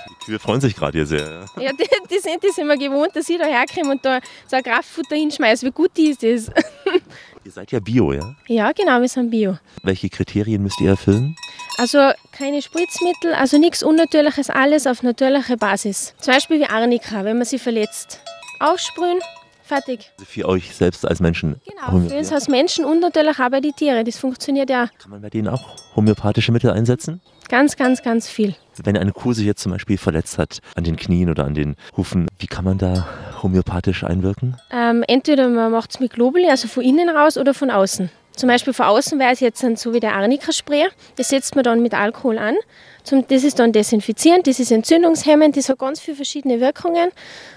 Die 0.09 0.27
Kühe 0.27 0.39
freuen 0.39 0.61
sich 0.61 0.75
gerade 0.75 0.99
hier 0.99 1.07
sehr. 1.07 1.47
Ja? 1.57 1.63
Ja, 1.63 1.71
die, 1.73 1.87
die 2.11 2.19
sind 2.19 2.43
das 2.43 2.59
immer 2.59 2.77
gewohnt, 2.77 3.15
dass 3.15 3.29
ich 3.29 3.39
da 3.39 3.45
herkomme 3.45 3.93
und 3.93 4.05
da 4.05 4.21
so 4.47 4.57
ein 4.57 4.63
Kraftfutter 4.63 5.17
hinschmeiße. 5.17 5.67
Wie 5.67 5.71
gut 5.71 5.91
die 5.97 6.11
ist 6.11 6.23
das? 6.23 6.51
Ihr 7.45 7.51
seid 7.53 7.73
ja 7.73 7.81
Bio, 7.81 8.13
ja? 8.13 8.35
Ja, 8.47 8.73
genau, 8.73 9.03
wir 9.03 9.09
sind 9.09 9.31
Bio. 9.31 9.59
Welche 9.83 10.09
Kriterien 10.09 10.63
müsst 10.63 10.81
ihr 10.81 10.89
erfüllen? 10.89 11.37
Also 11.77 11.99
keine 12.33 12.63
Spritzmittel, 12.63 13.35
also 13.35 13.59
nichts 13.59 13.83
Unnatürliches, 13.83 14.49
alles 14.49 14.87
auf 14.87 15.03
natürlicher 15.03 15.59
Basis. 15.59 16.15
Zum 16.21 16.33
Beispiel 16.33 16.61
wie 16.61 16.67
Arnika, 16.67 17.23
wenn 17.25 17.37
man 17.37 17.45
sie 17.45 17.59
verletzt. 17.59 18.21
Aufsprühen, 18.61 19.19
fertig. 19.63 20.11
Also 20.19 20.25
für 20.25 20.49
euch 20.49 20.75
selbst 20.75 21.07
als 21.07 21.21
Menschen. 21.21 21.61
Genau, 21.67 22.09
für 22.09 22.17
uns 22.17 22.33
als 22.33 22.49
Menschen 22.49 22.87
und 22.87 23.01
natürlich 23.01 23.39
auch 23.39 23.51
bei 23.51 23.61
den 23.61 23.77
Tieren. 23.77 24.07
Das 24.07 24.17
funktioniert 24.17 24.71
ja 24.71 24.89
Kann 24.99 25.11
man 25.11 25.21
bei 25.21 25.29
denen 25.29 25.49
auch 25.49 25.77
homöopathische 25.97 26.51
Mittel 26.51 26.71
einsetzen? 26.71 27.21
Ganz, 27.49 27.77
ganz, 27.77 28.03
ganz 28.03 28.29
viel. 28.29 28.55
Wenn 28.83 28.97
eine 28.97 29.13
Kuh 29.13 29.33
sich 29.33 29.47
jetzt 29.47 29.63
zum 29.63 29.73
Beispiel 29.73 29.99
verletzt 29.99 30.39
hat 30.39 30.59
an 30.75 30.85
den 30.85 30.97
Knien 30.97 31.31
oder 31.31 31.45
an 31.45 31.55
den 31.55 31.77
Hufen, 31.97 32.27
wie 32.39 32.47
kann 32.47 32.65
man 32.65 32.79
da 32.79 33.07
homöopathisch 33.43 34.05
einwirken? 34.05 34.57
Ähm, 34.71 35.05
entweder 35.07 35.49
man 35.49 35.71
macht 35.71 35.91
es 35.91 36.01
mit 36.01 36.13
Globuli, 36.13 36.49
also 36.49 36.69
von 36.69 36.83
innen 36.83 37.09
raus, 37.09 37.39
oder 37.39 37.55
von 37.55 37.71
außen. 37.71 38.11
Zum 38.37 38.49
Beispiel 38.49 38.73
von 38.73 38.87
außen 38.87 39.19
wäre 39.21 39.33
es 39.33 39.41
jetzt 39.41 39.63
dann 39.63 39.77
so 39.77 39.93
wie 39.93 40.01
der 40.01 40.15
Arnika-Spray. 40.15 40.89
Das 41.17 41.29
setzt 41.29 41.55
man 41.55 41.63
dann 41.63 41.83
mit 41.83 41.95
Alkohol 41.95 42.39
an. 42.39 42.57
Zum, 43.05 43.27
das 43.29 43.45
ist 43.45 43.61
dann 43.61 43.73
desinfizierend, 43.73 44.47
das 44.47 44.59
ist 44.59 44.73
entzündungshemmend, 44.73 45.57
das 45.57 45.69
hat 45.69 45.79
ganz 45.79 46.01
viele 46.01 46.17
verschiedene 46.17 46.59
Wirkungen. 46.59 47.11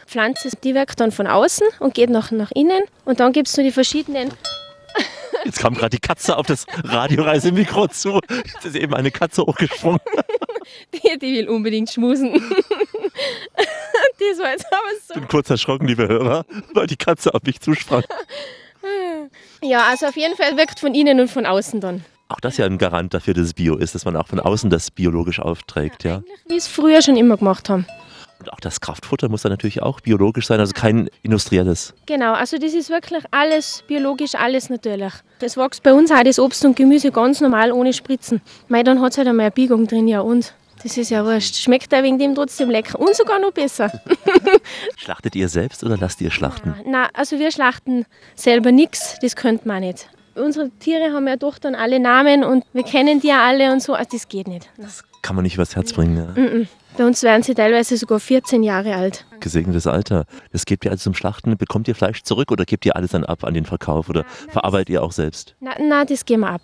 Pflanze, 0.06 0.50
die 0.64 0.76
wirkt 0.76 1.00
dann 1.00 1.12
von 1.12 1.26
außen 1.26 1.66
und 1.80 1.96
geht 1.96 2.10
nach, 2.10 2.32
nach 2.32 2.52
innen. 2.52 2.84
Und 3.06 3.20
dann 3.20 3.32
gibt 3.32 3.48
es 3.48 3.54
so 3.54 3.64
die 3.64 3.72
verschiedenen 3.72 4.30
Jetzt 5.48 5.60
kam 5.60 5.76
gerade 5.76 5.92
die 5.92 6.02
Katze 6.02 6.36
auf 6.36 6.46
das 6.46 6.66
Radioreisemikro 6.84 7.88
zu. 7.88 8.20
Jetzt 8.30 8.66
ist 8.66 8.76
eben 8.76 8.94
eine 8.94 9.12
Katze 9.12 9.44
hochgesprungen. 9.44 10.02
Die, 10.94 11.18
die 11.18 11.38
will 11.38 11.48
unbedingt 11.48 11.90
schmusen. 11.90 12.34
Das 14.20 14.40
war 14.40 14.52
jetzt 14.52 14.66
aber 14.68 14.90
so. 15.08 15.14
Ich 15.14 15.20
bin 15.22 15.28
kurz 15.28 15.50
erschrocken, 15.50 15.88
liebe 15.88 16.08
Hörer, 16.08 16.46
weil 16.74 16.88
die 16.88 16.98
Katze 16.98 17.34
auf 17.34 17.44
mich 17.44 17.60
zusprang. 17.62 18.04
Ja, 19.64 19.88
also 19.88 20.08
auf 20.08 20.16
jeden 20.18 20.36
Fall 20.36 20.58
wirkt 20.58 20.80
von 20.80 20.94
innen 20.94 21.20
und 21.20 21.30
von 21.30 21.46
außen 21.46 21.80
dann. 21.82 22.04
Auch 22.28 22.40
das 22.40 22.56
ist 22.56 22.58
ja 22.58 22.66
ein 22.66 22.78
Garant 22.78 23.14
dafür, 23.14 23.34
dass 23.34 23.44
es 23.44 23.54
Bio 23.54 23.76
ist, 23.76 23.96
dass 23.96 24.06
man 24.06 24.16
auch 24.16 24.28
von 24.28 24.40
außen 24.40 24.70
das 24.70 24.92
biologisch 24.92 25.40
aufträgt, 25.40 26.04
ja. 26.04 26.24
Wie 26.48 26.58
es 26.58 26.68
früher 26.68 27.02
schon 27.02 27.16
immer 27.16 27.38
gemacht 27.38 27.70
haben. 27.70 27.86
Und 28.40 28.54
auch 28.54 28.60
das 28.60 28.82
Kraftfutter 28.82 29.30
muss 29.30 29.42
dann 29.42 29.52
natürlich 29.52 29.82
auch 29.82 30.00
biologisch 30.02 30.48
sein, 30.48 30.60
also 30.60 30.74
kein 30.74 31.10
industrielles. 31.24 31.94
Genau, 32.06 32.34
also 32.34 32.58
das 32.58 32.74
ist 32.74 32.90
wirklich 32.90 33.24
alles 33.32 33.84
biologisch, 33.88 34.36
alles 34.36 34.70
natürlich. 34.70 35.14
Es 35.40 35.58
wächst 35.58 35.84
bei 35.84 35.94
uns 35.94 36.12
auch 36.12 36.24
das 36.24 36.40
Obst 36.40 36.64
und 36.66 36.76
Gemüse 36.76 37.12
ganz 37.12 37.42
normal 37.42 37.72
ohne 37.72 37.94
Spritzen. 37.94 38.42
Mei, 38.68 38.84
dann 38.84 39.02
hat 39.02 39.14
es 39.14 39.18
halt 39.18 39.28
einmal 39.28 39.46
eine 39.46 39.52
Biegung 39.52 39.88
drin, 39.88 40.08
ja 40.08 40.22
und? 40.22 40.54
Das 40.84 40.96
ist 40.96 41.10
ja 41.10 41.26
wurscht. 41.26 41.56
Schmeckt 41.56 41.94
auch 41.94 42.04
wegen 42.04 42.20
dem 42.20 42.36
trotzdem 42.36 42.70
lecker 42.70 43.00
und 43.00 43.16
sogar 43.16 43.40
noch 43.40 43.52
besser. 43.52 43.92
Schlachtet 44.98 45.36
ihr 45.36 45.50
selbst 45.50 45.84
oder 45.84 45.98
lasst 45.98 46.22
ihr 46.22 46.30
schlachten? 46.30 46.76
Na, 46.86 47.10
also 47.14 47.40
wir 47.40 47.52
schlachten 47.52 48.06
selber 48.36 48.72
nichts, 48.72 49.18
das 49.22 49.36
könnte 49.36 49.68
man 49.68 49.82
nicht. 49.82 50.08
Unsere 50.36 50.70
Tiere 50.70 51.14
haben 51.14 51.28
ja 51.28 51.36
doch 51.36 51.58
dann 51.58 51.74
alle 51.74 52.00
Namen 52.00 52.44
und 52.44 52.64
wir 52.74 52.84
kennen 52.84 53.20
die 53.20 53.28
ja 53.28 53.44
alle 53.44 53.72
und 53.74 53.82
so, 53.82 53.96
also 53.96 54.10
das 54.12 54.28
geht 54.28 54.48
nicht. 54.48 54.70
Na. 54.78 54.88
Kann 55.24 55.36
man 55.36 55.44
nicht 55.44 55.56
übers 55.56 55.76
Herz 55.76 55.94
bringen. 55.94 56.16
Ja. 56.36 56.68
Bei 56.98 57.06
uns 57.06 57.22
werden 57.22 57.44
sie 57.44 57.54
teilweise 57.54 57.96
sogar 57.96 58.20
14 58.20 58.64
Jahre 58.64 58.96
alt. 58.96 59.24
Gesegnetes 59.40 59.86
Alter. 59.86 60.26
Das 60.52 60.66
gebt 60.66 60.84
ihr 60.84 60.90
also 60.90 61.04
zum 61.04 61.14
Schlachten. 61.14 61.56
Bekommt 61.56 61.88
ihr 61.88 61.94
Fleisch 61.94 62.24
zurück 62.24 62.52
oder 62.52 62.66
gebt 62.66 62.88
ihr 62.88 62.96
alles 62.96 63.12
dann 63.12 63.24
ab 63.24 63.44
an 63.44 63.54
den 63.54 63.66
Verkauf 63.66 64.10
oder 64.10 64.26
verarbeitet 64.50 64.90
ihr 64.90 65.04
auch 65.04 65.12
selbst? 65.12 65.56
Na, 65.60 65.76
na, 65.80 66.06
das 66.06 66.26
geben 66.26 66.42
wir 66.42 66.50
ab. 66.50 66.62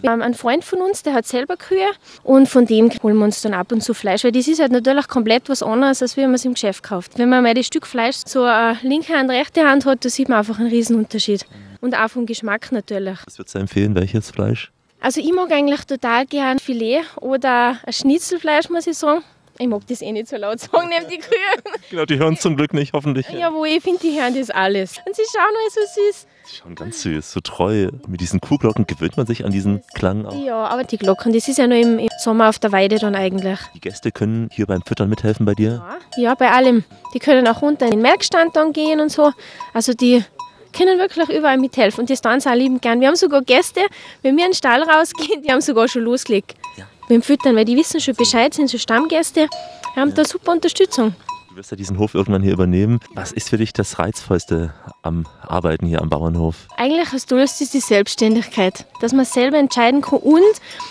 Wir 0.00 0.10
haben 0.10 0.22
einen 0.22 0.34
Freund 0.34 0.64
von 0.64 0.80
uns, 0.80 1.04
der 1.04 1.14
hat 1.14 1.24
selber 1.24 1.56
Kühe 1.56 1.86
und 2.24 2.48
von 2.48 2.66
dem 2.66 2.90
holen 3.00 3.16
wir 3.16 3.24
uns 3.24 3.42
dann 3.42 3.54
ab 3.54 3.70
und 3.70 3.80
zu 3.80 3.94
Fleisch, 3.94 4.24
weil 4.24 4.32
das 4.32 4.48
ist 4.48 4.60
halt 4.60 4.72
natürlich 4.72 5.06
komplett 5.06 5.48
was 5.48 5.62
anderes, 5.62 6.02
als 6.02 6.16
wenn 6.16 6.24
man 6.24 6.34
es 6.34 6.44
im 6.44 6.54
Geschäft 6.54 6.82
kauft. 6.82 7.16
Wenn 7.16 7.28
man 7.28 7.44
mal 7.44 7.54
das 7.54 7.66
Stück 7.66 7.86
Fleisch 7.86 8.16
so 8.26 8.42
eine 8.42 8.76
linke 8.82 9.12
Hand, 9.14 9.30
rechte 9.30 9.62
Hand 9.62 9.86
hat, 9.86 10.04
da 10.04 10.08
sieht 10.08 10.28
man 10.28 10.38
einfach 10.38 10.58
einen 10.58 10.68
riesen 10.68 10.96
Unterschied. 10.96 11.46
Und 11.80 11.96
auch 11.96 12.08
vom 12.08 12.26
Geschmack 12.26 12.72
natürlich. 12.72 13.18
Was 13.24 13.38
würdest 13.38 13.54
du 13.54 13.60
empfehlen? 13.60 13.94
Welches 13.94 14.32
Fleisch? 14.32 14.72
Also 15.00 15.20
ich 15.20 15.32
mag 15.32 15.52
eigentlich 15.52 15.84
total 15.84 16.26
gern 16.26 16.58
Filet 16.58 17.02
oder 17.20 17.78
ein 17.86 17.92
Schnitzelfleisch, 17.92 18.68
muss 18.70 18.88
ich 18.88 18.98
sagen. 18.98 19.22
Ich 19.58 19.66
mag 19.66 19.86
das 19.86 20.02
eh 20.02 20.12
nicht 20.12 20.28
so 20.28 20.36
laut 20.36 20.60
sagen, 20.60 20.88
neben 20.88 21.08
die 21.08 21.18
Kühe. 21.18 21.36
Genau, 21.90 22.04
die 22.04 22.18
hören 22.18 22.36
zum 22.36 22.56
Glück 22.56 22.74
nicht, 22.74 22.92
hoffentlich. 22.94 23.28
Ja, 23.30 23.52
wo 23.52 23.64
ich 23.64 23.80
finde, 23.80 24.00
die 24.00 24.20
hören 24.20 24.34
das 24.34 24.50
alles. 24.50 24.96
Und 25.06 25.14
sie 25.14 25.22
schauen 25.32 25.52
mal 25.52 25.70
so 25.70 25.80
süß. 25.80 26.26
Die 26.50 26.56
schauen 26.56 26.74
ganz 26.74 27.02
süß, 27.02 27.32
so 27.32 27.40
treu. 27.40 27.88
Mit 28.08 28.20
diesen 28.20 28.40
Kuhglocken 28.40 28.86
gewöhnt 28.86 29.16
man 29.16 29.26
sich 29.26 29.44
an 29.44 29.52
diesen 29.52 29.82
Klang 29.94 30.26
auch. 30.26 30.34
Ja, 30.44 30.66
aber 30.66 30.82
die 30.84 30.98
Glocken, 30.98 31.32
das 31.32 31.46
ist 31.46 31.58
ja 31.58 31.66
nur 31.66 31.78
im, 31.78 31.98
im 31.98 32.08
Sommer 32.18 32.48
auf 32.48 32.58
der 32.58 32.72
Weide 32.72 32.98
dann 32.98 33.14
eigentlich. 33.14 33.58
Die 33.74 33.80
Gäste 33.80 34.10
können 34.10 34.48
hier 34.52 34.66
beim 34.66 34.82
Füttern 34.82 35.08
mithelfen 35.08 35.46
bei 35.46 35.54
dir. 35.54 35.84
Ja, 36.16 36.34
bei 36.34 36.50
allem. 36.50 36.84
Die 37.14 37.20
können 37.20 37.46
auch 37.46 37.62
runter 37.62 37.86
in 37.86 37.92
den 37.92 38.02
Melkstand 38.02 38.56
dann 38.56 38.72
gehen 38.72 39.00
und 39.00 39.10
so. 39.10 39.32
Also 39.72 39.94
die 39.94 40.24
können 40.72 40.98
wirklich 40.98 41.28
überall 41.30 41.58
mithelfen 41.58 42.00
und 42.00 42.10
das 42.10 42.20
tun 42.20 42.40
sie 42.40 42.50
auch 42.50 42.54
lieben 42.54 42.80
gern. 42.80 43.00
Wir 43.00 43.08
haben 43.08 43.16
sogar 43.16 43.42
Gäste, 43.42 43.80
wenn 44.22 44.36
wir 44.36 44.44
in 44.44 44.50
den 44.50 44.56
Stall 44.56 44.82
rausgehen, 44.82 45.42
die 45.42 45.50
haben 45.50 45.60
sogar 45.60 45.88
schon 45.88 46.02
losgelegt 46.02 46.54
mit 46.76 46.84
dem 47.08 47.22
Füttern, 47.22 47.56
weil 47.56 47.64
die 47.64 47.76
wissen 47.76 48.00
schon 48.00 48.14
Bescheid, 48.14 48.54
sind 48.54 48.70
schon 48.70 48.80
Stammgäste, 48.80 49.48
haben 49.94 50.14
da 50.14 50.24
super 50.24 50.52
Unterstützung. 50.52 51.14
Du 51.50 51.56
wirst 51.56 51.70
ja 51.70 51.76
diesen 51.76 51.98
Hof 51.98 52.14
irgendwann 52.14 52.42
hier 52.42 52.52
übernehmen. 52.52 53.00
Was 53.14 53.32
ist 53.32 53.48
für 53.48 53.56
dich 53.56 53.72
das 53.72 53.98
Reizvollste 53.98 54.74
am 55.02 55.26
Arbeiten 55.40 55.86
hier 55.86 56.02
am 56.02 56.10
Bauernhof? 56.10 56.68
Eigentlich 56.76 57.08
das 57.08 57.24
Tollste 57.24 57.64
ist 57.64 57.72
die 57.72 57.80
Selbstständigkeit, 57.80 58.84
dass 59.00 59.14
man 59.14 59.24
selber 59.24 59.56
entscheiden 59.56 60.02
kann 60.02 60.18
und 60.18 60.42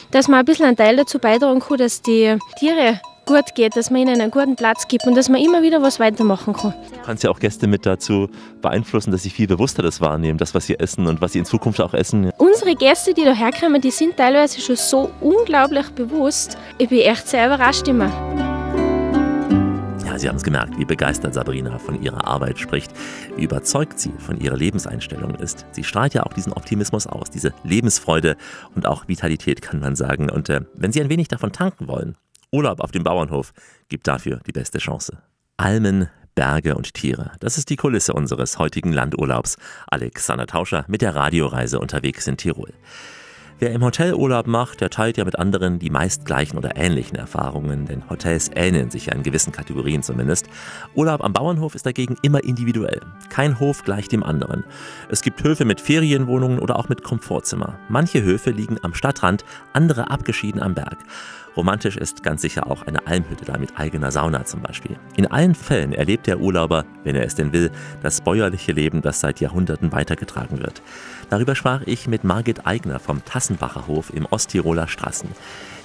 dass 0.09 0.27
man 0.27 0.39
ein 0.39 0.45
bisschen 0.45 0.65
einen 0.65 0.77
Teil 0.77 0.95
dazu 0.95 1.19
beitragen 1.19 1.59
kann, 1.59 1.77
dass 1.77 2.01
die 2.01 2.37
Tiere 2.57 2.99
gut 3.25 3.55
geht, 3.55 3.75
dass 3.75 3.89
man 3.89 4.01
ihnen 4.01 4.21
einen 4.21 4.31
guten 4.31 4.55
Platz 4.55 4.87
gibt 4.87 5.05
und 5.05 5.15
dass 5.15 5.29
man 5.29 5.41
immer 5.41 5.61
wieder 5.61 5.81
was 5.81 5.99
weitermachen 5.99 6.53
kann. 6.53 6.73
Du 6.93 7.01
kannst 7.03 7.23
ja 7.23 7.29
auch 7.29 7.39
Gäste 7.39 7.67
mit 7.67 7.85
dazu 7.85 8.29
beeinflussen, 8.61 9.11
dass 9.11 9.23
sie 9.23 9.29
viel 9.29 9.47
bewusster 9.47 9.83
das 9.83 10.01
wahrnehmen, 10.01 10.37
das, 10.37 10.53
was 10.53 10.67
sie 10.67 10.79
essen 10.79 11.07
und 11.07 11.21
was 11.21 11.33
sie 11.33 11.39
in 11.39 11.45
Zukunft 11.45 11.81
auch 11.81 11.93
essen. 11.93 12.31
Unsere 12.37 12.75
Gäste, 12.75 13.13
die 13.13 13.23
da 13.23 13.33
herkommen, 13.33 13.81
die 13.81 13.91
sind 13.91 14.17
teilweise 14.17 14.61
schon 14.61 14.75
so 14.75 15.11
unglaublich 15.21 15.89
bewusst. 15.91 16.57
Ich 16.77 16.89
bin 16.89 16.99
echt 16.99 17.27
sehr 17.27 17.47
überrascht 17.47 17.87
immer. 17.87 18.11
Ja, 20.05 20.19
Sie 20.19 20.29
haben 20.29 20.37
es 20.37 20.43
gemerkt, 20.43 20.77
wie 20.77 20.85
begeistert 20.85 21.33
Sabrina 21.33 21.77
von 21.77 22.01
ihrer 22.01 22.25
Arbeit 22.25 22.57
spricht, 22.57 22.91
wie 23.35 23.43
überzeugt 23.43 23.99
sie 23.99 24.13
von 24.17 24.39
ihrer 24.39 24.55
Lebenseinstellung 24.55 25.35
ist. 25.35 25.65
Sie 25.71 25.83
strahlt 25.83 26.13
ja 26.13 26.23
auch 26.23 26.33
diesen 26.33 26.53
Optimismus 26.53 27.05
aus, 27.05 27.29
diese 27.29 27.53
Lebensfreude 27.63 28.37
und 28.75 28.85
auch 28.85 29.07
Vitalität, 29.07 29.61
kann 29.61 29.79
man 29.79 29.95
sagen. 29.95 30.29
Und 30.29 30.49
äh, 30.49 30.61
wenn 30.73 30.91
Sie 30.91 31.01
ein 31.01 31.09
wenig 31.09 31.27
davon 31.27 31.51
tanken 31.51 31.87
wollen, 31.87 32.15
Urlaub 32.55 32.79
auf 32.79 32.91
dem 32.91 33.03
Bauernhof 33.03 33.51
gibt 33.89 34.07
dafür 34.07 34.39
die 34.47 34.53
beste 34.53 34.77
Chance. 34.77 35.17
Almen, 35.57 36.09
Berge 36.35 36.75
und 36.75 36.93
Tiere. 36.93 37.33
Das 37.41 37.57
ist 37.57 37.69
die 37.69 37.75
Kulisse 37.75 38.13
unseres 38.13 38.59
heutigen 38.59 38.93
Landurlaubs. 38.93 39.57
Alexander 39.87 40.47
Tauscher 40.47 40.85
mit 40.87 41.01
der 41.01 41.15
Radioreise 41.15 41.79
unterwegs 41.79 42.27
in 42.27 42.37
Tirol. 42.37 42.71
Wer 43.59 43.73
im 43.73 43.83
Hotel 43.83 44.13
Urlaub 44.13 44.47
macht, 44.47 44.79
der 44.79 44.89
teilt 44.89 45.17
ja 45.17 45.25
mit 45.25 45.37
anderen 45.37 45.79
die 45.79 45.89
meist 45.89 46.23
gleichen 46.23 46.57
oder 46.57 46.77
ähnlichen 46.77 47.17
Erfahrungen, 47.17 47.85
denn 47.85 48.09
Hotels 48.09 48.49
ähneln 48.55 48.89
sich 48.89 49.07
ja 49.07 49.13
in 49.13 49.23
gewissen 49.23 49.51
Kategorien 49.51 50.01
zumindest. 50.01 50.47
Urlaub 50.93 51.23
am 51.23 51.33
Bauernhof 51.33 51.75
ist 51.75 51.85
dagegen 51.85 52.15
immer 52.21 52.43
individuell. 52.43 53.01
Kein 53.29 53.59
Hof 53.59 53.83
gleicht 53.83 54.13
dem 54.13 54.23
anderen. 54.23 54.63
Es 55.09 55.21
gibt 55.21 55.43
Höfe 55.43 55.65
mit 55.65 55.81
Ferienwohnungen 55.81 56.59
oder 56.59 56.77
auch 56.77 56.87
mit 56.87 57.03
Komfortzimmer. 57.03 57.79
Manche 57.89 58.23
Höfe 58.23 58.51
liegen 58.51 58.77
am 58.81 58.93
Stadtrand, 58.93 59.43
andere 59.73 60.09
abgeschieden 60.09 60.61
am 60.61 60.73
Berg. 60.73 60.97
Romantisch 61.55 61.95
ist 61.95 62.21
ganz 62.21 62.41
sicher 62.41 62.69
auch 62.69 62.85
eine 62.85 63.07
Almhütte 63.07 63.45
da 63.45 63.57
mit 63.57 63.77
eigener 63.77 64.11
Sauna 64.11 64.45
zum 64.45 64.61
Beispiel. 64.61 64.97
In 65.15 65.27
allen 65.27 65.55
Fällen 65.55 65.93
erlebt 65.93 66.27
der 66.27 66.39
Urlauber, 66.39 66.85
wenn 67.03 67.15
er 67.15 67.25
es 67.25 67.35
denn 67.35 67.53
will, 67.53 67.71
das 68.03 68.21
bäuerliche 68.21 68.73
Leben, 68.73 69.01
das 69.01 69.21
seit 69.21 69.39
Jahrhunderten 69.39 69.91
weitergetragen 69.91 70.59
wird. 70.59 70.81
Darüber 71.29 71.55
sprach 71.55 71.81
ich 71.85 72.07
mit 72.07 72.23
Margit 72.23 72.65
Eigner 72.65 72.99
vom 72.99 73.23
Tassenbacher 73.23 73.87
Hof 73.87 74.11
im 74.13 74.25
Osttiroler 74.25 74.87
Straßen. 74.87 75.29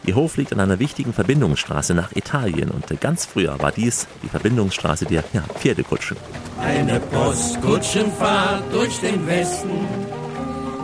Ihr 0.07 0.15
Hof 0.15 0.37
liegt 0.37 0.53
an 0.53 0.61
einer 0.61 0.79
wichtigen 0.79 1.13
Verbindungsstraße 1.13 1.95
nach 1.95 2.13
Italien 2.17 2.71
und 2.71 3.01
ganz 3.01 3.27
früher 3.27 3.61
war 3.61 3.71
dies 3.71 4.09
die 4.23 4.29
Verbindungsstraße 4.29 5.05
der 5.05 5.25
ja, 5.33 5.43
Pferdekutschen. 5.43 6.17
Eine 6.61 6.99
Postkutschenfahrt 7.01 8.73
durch 8.73 8.99
den 9.01 9.27
Westen 9.27 9.71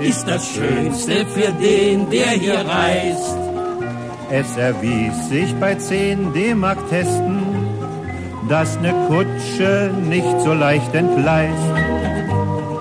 ist 0.00 0.26
das 0.26 0.46
Schönste 0.54 1.26
für 1.26 1.50
den, 1.52 2.10
der 2.10 2.28
hier 2.28 2.58
reist. 2.58 3.45
Es 4.30 4.56
erwies 4.56 5.28
sich 5.28 5.54
bei 5.60 5.76
10 5.76 6.32
D-Mark 6.32 6.78
Testen, 6.88 7.42
dass 8.48 8.76
eine 8.76 8.92
Kutsche 9.06 9.92
nicht 10.08 10.40
so 10.40 10.52
leicht 10.52 10.92
entgleist. 10.94 12.05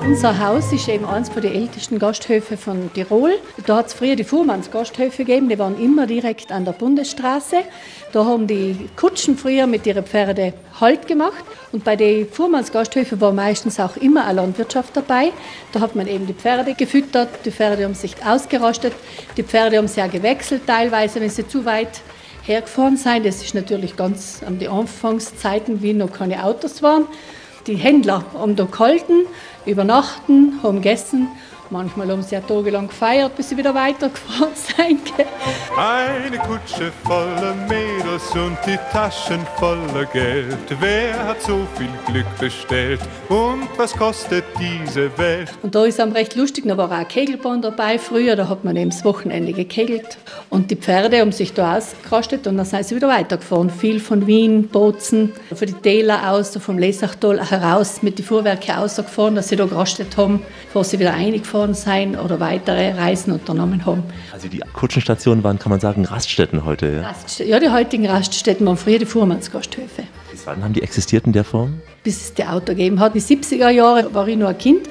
Unser 0.06 0.40
Haus 0.40 0.72
ist 0.72 0.88
eben 0.88 1.04
eines 1.04 1.32
der 1.32 1.52
ältesten 1.52 1.98
Gasthöfe 1.98 2.58
von 2.58 2.94
Tirol. 2.94 3.40
Da 3.66 3.78
hat 3.78 3.88
es 3.88 3.94
früher 3.96 4.16
die 4.16 4.24
Fuhrmannsgasthöfe 4.24 5.26
gegeben, 5.26 5.50
die 5.50 5.58
waren 5.58 5.82
immer 5.82 6.06
direkt 6.06 6.52
an 6.52 6.64
der 6.64 6.74
Bundesstraße. 6.74 7.58
Da 8.12 8.24
haben 8.24 8.46
die 8.46 8.88
Kutschen 8.96 9.36
früher 9.36 9.66
mit 9.66 9.88
ihren 9.88 10.06
Pferden 10.06 10.54
Halt 10.80 11.08
gemacht. 11.08 11.44
Und 11.72 11.84
bei 11.84 11.96
den 11.96 12.30
Fuhrmannsgasthöfen 12.30 13.20
war 13.20 13.32
meistens 13.32 13.80
auch 13.80 13.98
immer 13.98 14.26
eine 14.26 14.42
Landwirtschaft 14.42 14.96
dabei. 14.96 15.32
Da 15.72 15.80
hat 15.80 15.96
man 15.96 16.08
eben 16.08 16.28
die 16.28 16.36
Pferde 16.36 16.76
gefüttert, 16.76 17.30
die 17.44 17.52
Pferde 17.52 17.84
haben 17.84 17.96
sich 17.96 18.16
ausgerastet, 18.24 18.94
die 19.36 19.44
Pferde 19.44 19.78
haben 19.78 19.88
sich 19.88 20.04
auch 20.04 20.12
gewechselt 20.12 20.68
teilweise, 20.68 21.20
wenn 21.20 21.32
sie 21.32 21.48
zu 21.48 21.66
weit 21.66 22.02
hergefahren 22.44 22.96
sind. 22.96 23.26
Das 23.26 23.42
ist 23.42 23.56
natürlich 23.56 23.98
ganz 23.98 24.42
an 24.46 24.60
die 24.60 24.68
Anfangszeiten, 24.68 25.82
wie 25.82 25.94
noch 25.94 26.12
keine 26.12 26.44
Autos 26.44 26.84
waren. 26.84 27.08
Die 27.68 27.76
Händler 27.76 28.24
haben 28.36 28.56
da 28.56 28.66
gehalten, 28.66 29.26
übernachten, 29.66 30.60
haben 30.62 30.78
gegessen. 30.78 31.30
Manchmal 31.72 32.10
haben 32.10 32.22
sie 32.22 32.36
ja 32.36 32.42
tagelang 32.42 32.88
gefeiert, 32.88 33.36
bis 33.36 33.50
sie 33.50 33.58
wieder 33.58 33.74
weitergefahren 33.74 34.54
sind. 34.54 35.02
Eine 35.76 36.38
Kutsche 36.38 36.92
voller 37.04 37.56
Mädels 37.68 38.32
und 38.36 38.58
die 38.68 38.78
Taschen 38.92 39.40
voller 39.58 40.06
Geld. 40.14 40.58
Wer 40.80 41.28
hat 41.28 41.42
so 41.42 41.66
viel 41.76 41.90
Glück 42.06 42.28
bestellt 42.40 43.00
und 43.30 43.68
was 43.78 43.94
kostet 43.94 44.44
diese 44.60 45.18
Welt? 45.18 45.50
Und 45.64 45.74
da 45.74 45.86
ist 45.86 46.00
am 46.00 46.12
recht 46.12 46.36
lustig, 46.36 46.66
da 46.68 46.78
war 46.78 46.88
auch 46.88 46.92
eine 46.92 47.06
Kegelbahn 47.06 47.64
dabei 47.64 47.98
früher, 47.98 48.36
da 48.36 48.48
hat 48.48 48.64
man 48.64 48.76
eben 48.76 48.92
das 48.92 49.04
Wochenende 49.04 49.52
gekegelt. 49.52 50.18
Und 50.52 50.70
die 50.70 50.76
Pferde 50.76 51.20
haben 51.20 51.32
sich 51.32 51.54
da 51.54 51.78
ausgerastet 51.78 52.46
und 52.46 52.58
dann 52.58 52.66
sind 52.66 52.86
sie 52.86 52.96
wieder 52.96 53.08
weitergefahren. 53.08 53.72
Viel 53.72 54.00
von 54.00 54.28
Wien, 54.28 54.68
Bozen, 54.68 55.34
von 55.54 55.68
die 55.68 55.74
Täler 55.74 56.32
aus, 56.32 56.56
vom 56.58 56.78
Lesachtal 56.78 57.50
heraus 57.50 58.04
mit 58.04 58.20
den 58.20 58.26
Fuhrwerken 58.26 58.76
ausgefahren, 58.76 59.36
dass 59.36 59.50
sie 59.50 59.56
da 59.56 59.66
gerastet 59.66 60.16
haben, 60.16 60.42
bevor 60.68 60.84
sie 60.84 61.00
wieder 61.00 61.14
reingefahren 61.14 61.55
gefahren 61.56 61.74
sein 61.74 62.18
oder 62.18 62.40
weitere 62.40 62.92
Reisen 62.92 63.32
unternommen 63.32 63.86
haben. 63.86 64.04
Also 64.34 64.48
die 64.48 64.60
Kutschenstationen 64.74 65.44
waren, 65.44 65.58
kann 65.58 65.70
man 65.70 65.80
sagen, 65.80 66.06
Raststätten 66.06 66.66
heute. 66.66 66.88
Ja, 66.88 67.02
Raststätten, 67.08 67.52
ja 67.52 67.60
die 67.60 67.70
heutigen 67.70 68.08
Raststätten 68.08 68.66
waren 68.66 68.78
früher 68.78 69.00
die 69.00 69.06
Fuhrmannsgasthöfe. 69.06 70.04
Bis 70.32 70.46
wann 70.46 70.64
haben 70.64 70.74
die 70.74 70.84
existiert 70.84 71.26
in 71.26 71.34
der 71.34 71.46
Form? 71.46 71.82
Bis 72.04 72.22
es 72.22 72.34
die 72.34 72.44
Auto 72.44 72.68
gegeben 72.68 73.00
hat. 73.00 73.16
Die 73.16 73.22
70er 73.22 73.70
Jahre 73.70 74.14
war 74.14 74.28
ich 74.28 74.38
noch 74.38 74.50
ein 74.50 74.58
Kind. 74.58 74.88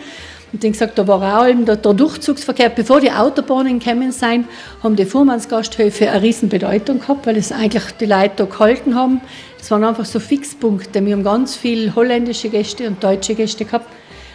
Und 0.53 0.63
ich 0.63 0.73
gesagt, 0.73 0.97
da 0.97 1.07
war 1.09 1.41
auch 1.41 1.47
eben 1.49 1.67
der, 1.67 1.77
der 1.77 1.95
Durchzugsverkehr. 1.95 2.69
Bevor 2.69 3.01
die 3.01 3.11
Autobahnen 3.11 3.81
gekommen 3.81 4.13
sind, 4.13 4.47
haben 4.83 4.95
die 4.95 5.05
Fuhrmannsgasthöfe 5.05 6.11
eine 6.11 6.23
riesen 6.23 6.49
Bedeutung 6.49 7.01
gehabt, 7.01 7.27
weil 7.27 7.37
es 7.37 7.51
eigentlich 7.51 7.85
die 8.01 8.07
Leute 8.07 8.35
da 8.37 8.45
gehalten 8.45 8.95
haben. 8.95 9.21
Das 9.59 9.71
waren 9.73 9.83
einfach 9.83 10.05
so 10.05 10.21
Fixpunkte. 10.21 11.05
Wir 11.05 11.15
haben 11.15 11.25
ganz 11.25 11.57
viele 11.57 11.95
holländische 11.97 12.51
Gäste 12.51 12.87
und 12.87 13.03
deutsche 13.03 13.35
Gäste 13.35 13.65
gehabt, 13.65 13.89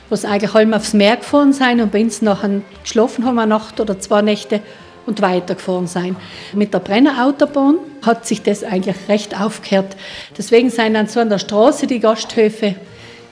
was 0.10 0.26
eigentlich 0.26 0.54
allem 0.56 0.74
aufs 0.74 0.94
Meer 0.94 1.18
gefahren 1.18 1.54
sind 1.54 1.82
und 1.82 1.92
bei 1.92 2.02
uns 2.02 2.22
nachher 2.22 2.62
geschlafen 2.82 3.26
haben, 3.26 3.40
eine 3.40 3.50
Nacht 3.50 3.80
oder 3.80 4.00
zwei 4.00 4.22
Nächte 4.22 4.62
und 5.06 5.22
weitergefahren 5.22 5.88
sein. 5.88 6.16
Mit 6.54 6.74
der 6.74 6.80
Brennerautobahn 6.80 7.76
hat 8.06 8.26
sich 8.26 8.44
das 8.44 8.64
eigentlich 8.64 8.96
recht 9.08 9.40
aufgehört. 9.40 9.96
Deswegen 10.38 10.70
sind 10.70 10.94
dann 10.94 11.08
so 11.08 11.20
an 11.20 11.30
der 11.30 11.40
Straße 11.40 11.88
die 11.88 12.00
Gasthöfe 12.00 12.76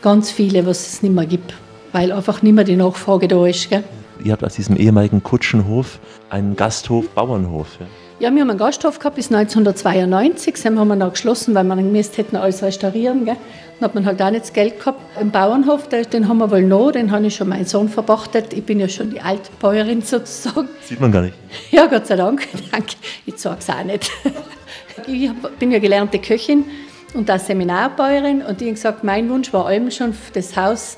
ganz 0.01 0.31
viele, 0.31 0.65
was 0.65 0.87
es 0.87 1.03
nicht 1.03 1.13
mehr 1.13 1.25
gibt 1.25 1.53
weil 1.91 2.11
einfach 2.11 2.41
nicht 2.41 2.53
mehr 2.53 2.63
die 2.63 2.75
Nachfrage 2.75 3.27
da 3.27 3.45
ist. 3.45 3.69
Gell? 3.69 3.83
Ihr 4.23 4.31
habt 4.31 4.43
aus 4.43 4.55
diesem 4.55 4.77
ehemaligen 4.77 5.23
Kutschenhof 5.23 5.99
einen 6.29 6.55
Gasthof, 6.55 7.09
Bauernhof. 7.09 7.67
Ja? 7.79 7.85
Ja, 8.19 8.33
wir 8.33 8.41
haben 8.41 8.49
einen 8.49 8.57
Gasthof 8.57 8.97
gehabt 8.97 9.15
bis 9.15 9.31
1992. 9.31 10.55
Den 10.55 10.79
haben 10.79 10.87
wir 10.87 10.95
noch 10.95 11.11
geschlossen, 11.11 11.53
weil 11.53 11.63
wir 11.65 11.75
gemäß 11.75 12.17
hätten 12.17 12.35
alles 12.35 12.63
restaurieren. 12.63 13.25
Gell? 13.25 13.35
Dann 13.79 13.89
hat 13.89 13.93
man 13.93 14.07
halt 14.07 14.19
auch 14.19 14.31
nicht 14.31 14.41
das 14.41 14.53
Geld 14.53 14.79
gehabt. 14.79 14.99
Im 15.21 15.29
Bauernhof, 15.29 15.87
den 15.87 16.27
haben 16.27 16.39
wir 16.39 16.49
wohl 16.49 16.63
noch, 16.63 16.91
den 16.91 17.11
habe 17.11 17.27
ich 17.27 17.35
schon 17.35 17.47
meinen 17.47 17.65
Sohn 17.65 17.89
verpachtet. 17.89 18.53
Ich 18.53 18.63
bin 18.63 18.79
ja 18.79 18.89
schon 18.89 19.11
die 19.11 19.21
Altbäuerin 19.21 20.01
sozusagen. 20.01 20.67
Sieht 20.83 20.99
man 20.99 21.11
gar 21.11 21.21
nicht. 21.21 21.35
Ja, 21.71 21.85
Gott 21.85 22.07
sei 22.07 22.15
Dank. 22.15 22.47
Danke. 22.71 22.95
Ich 23.27 23.37
sage 23.37 23.57
es 23.59 23.69
auch 23.69 23.83
nicht. 23.83 24.11
Ich 25.05 25.31
bin 25.59 25.71
ja 25.71 25.77
gelernte 25.77 26.17
Köchin 26.17 26.65
und 27.13 27.29
auch 27.29 27.37
Seminarbäuerin. 27.37 28.41
Und 28.41 28.61
ich 28.61 28.67
habe 28.67 28.73
gesagt, 28.73 29.03
mein 29.03 29.29
Wunsch 29.29 29.53
war 29.53 29.67
allem 29.67 29.91
schon, 29.91 30.15
das 30.33 30.57
Haus 30.57 30.97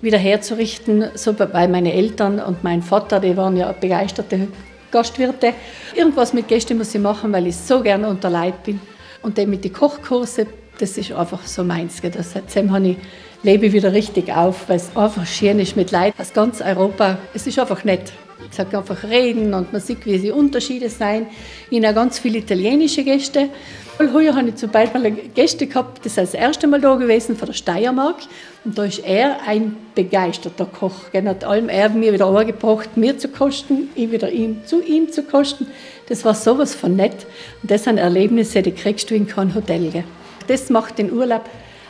wieder 0.00 0.18
herzurichten, 0.18 1.10
so, 1.14 1.36
weil 1.36 1.68
meine 1.68 1.92
Eltern 1.92 2.38
und 2.38 2.62
mein 2.62 2.80
Vater, 2.80 3.18
die 3.18 3.36
waren 3.36 3.56
ja 3.56 3.72
begeisterte 3.72 4.46
Gastwirte. 4.90 5.54
Irgendwas 5.94 6.32
mit 6.32 6.48
Gästen 6.48 6.78
muss 6.78 6.94
ich 6.94 7.00
machen, 7.00 7.32
weil 7.32 7.46
ich 7.46 7.56
so 7.56 7.80
gerne 7.80 8.08
unter 8.08 8.30
Leid 8.30 8.62
bin. 8.62 8.80
Und 9.22 9.38
dann 9.38 9.50
mit 9.50 9.64
den 9.64 9.72
Kochkurse, 9.72 10.46
das 10.78 10.96
ist 10.96 11.12
einfach 11.12 11.46
so 11.46 11.62
meins. 11.62 12.00
Das, 12.00 12.32
seitdem 12.32 12.72
habe 12.72 12.88
ich 12.88 12.96
lebe 13.42 13.72
wieder 13.72 13.92
richtig 13.92 14.32
auf, 14.32 14.68
weil 14.68 14.76
es 14.76 14.94
einfach 14.96 15.26
schön 15.26 15.58
ist 15.58 15.76
mit 15.76 15.90
Leid 15.90 16.14
aus 16.18 16.32
ganz 16.32 16.60
Europa. 16.60 17.18
Es 17.34 17.46
ist 17.46 17.58
einfach 17.58 17.84
nett. 17.84 18.12
Ich 18.50 18.56
sage 18.56 18.78
einfach 18.78 19.04
reden 19.04 19.52
und 19.54 19.72
man 19.72 19.80
sieht, 19.80 20.06
wie 20.06 20.18
die 20.18 20.30
Unterschiede 20.30 20.88
sind. 20.88 21.26
Ich 21.70 21.84
habe 21.84 21.94
ganz 21.94 22.18
viele 22.18 22.38
italienische 22.38 23.04
Gäste. 23.04 23.48
Heuer 23.98 24.34
habe 24.34 24.48
ich 24.48 24.56
zum 24.56 24.70
Beispiel 24.70 25.10
Gäste 25.34 25.66
gehabt, 25.66 25.98
das 25.98 26.12
ist 26.12 26.18
das 26.18 26.34
erste 26.34 26.66
Mal 26.66 26.80
da 26.80 26.94
gewesen 26.94 27.36
von 27.36 27.46
der 27.46 27.52
Steiermark. 27.52 28.16
Und 28.64 28.76
da 28.76 28.84
ist 28.84 28.98
er 28.98 29.38
ein 29.46 29.76
begeisterter 29.94 30.66
Koch. 30.66 30.94
Er 31.12 31.24
hat 31.24 31.44
allem 31.44 31.68
er 31.68 31.88
mir 31.88 32.12
wieder 32.12 32.26
angebracht, 32.26 32.96
mir 32.96 33.16
zu 33.16 33.28
kosten, 33.28 33.88
ich 33.94 34.10
wieder 34.10 34.30
ihm, 34.30 34.64
zu 34.66 34.82
ihm 34.82 35.10
zu 35.10 35.22
kosten. 35.22 35.66
Das 36.08 36.24
war 36.24 36.34
sowas 36.34 36.74
von 36.74 36.94
nett. 36.94 37.26
Und 37.62 37.70
das 37.70 37.84
sind 37.84 37.96
Erlebnisse, 37.96 38.60
die 38.60 38.72
kriegst 38.72 39.10
du 39.10 39.14
in 39.14 39.26
keinem 39.26 39.54
Hotel. 39.54 39.90
Gell? 39.90 40.04
Das 40.48 40.68
macht 40.68 40.98
den 40.98 41.12
Urlaub 41.12 41.44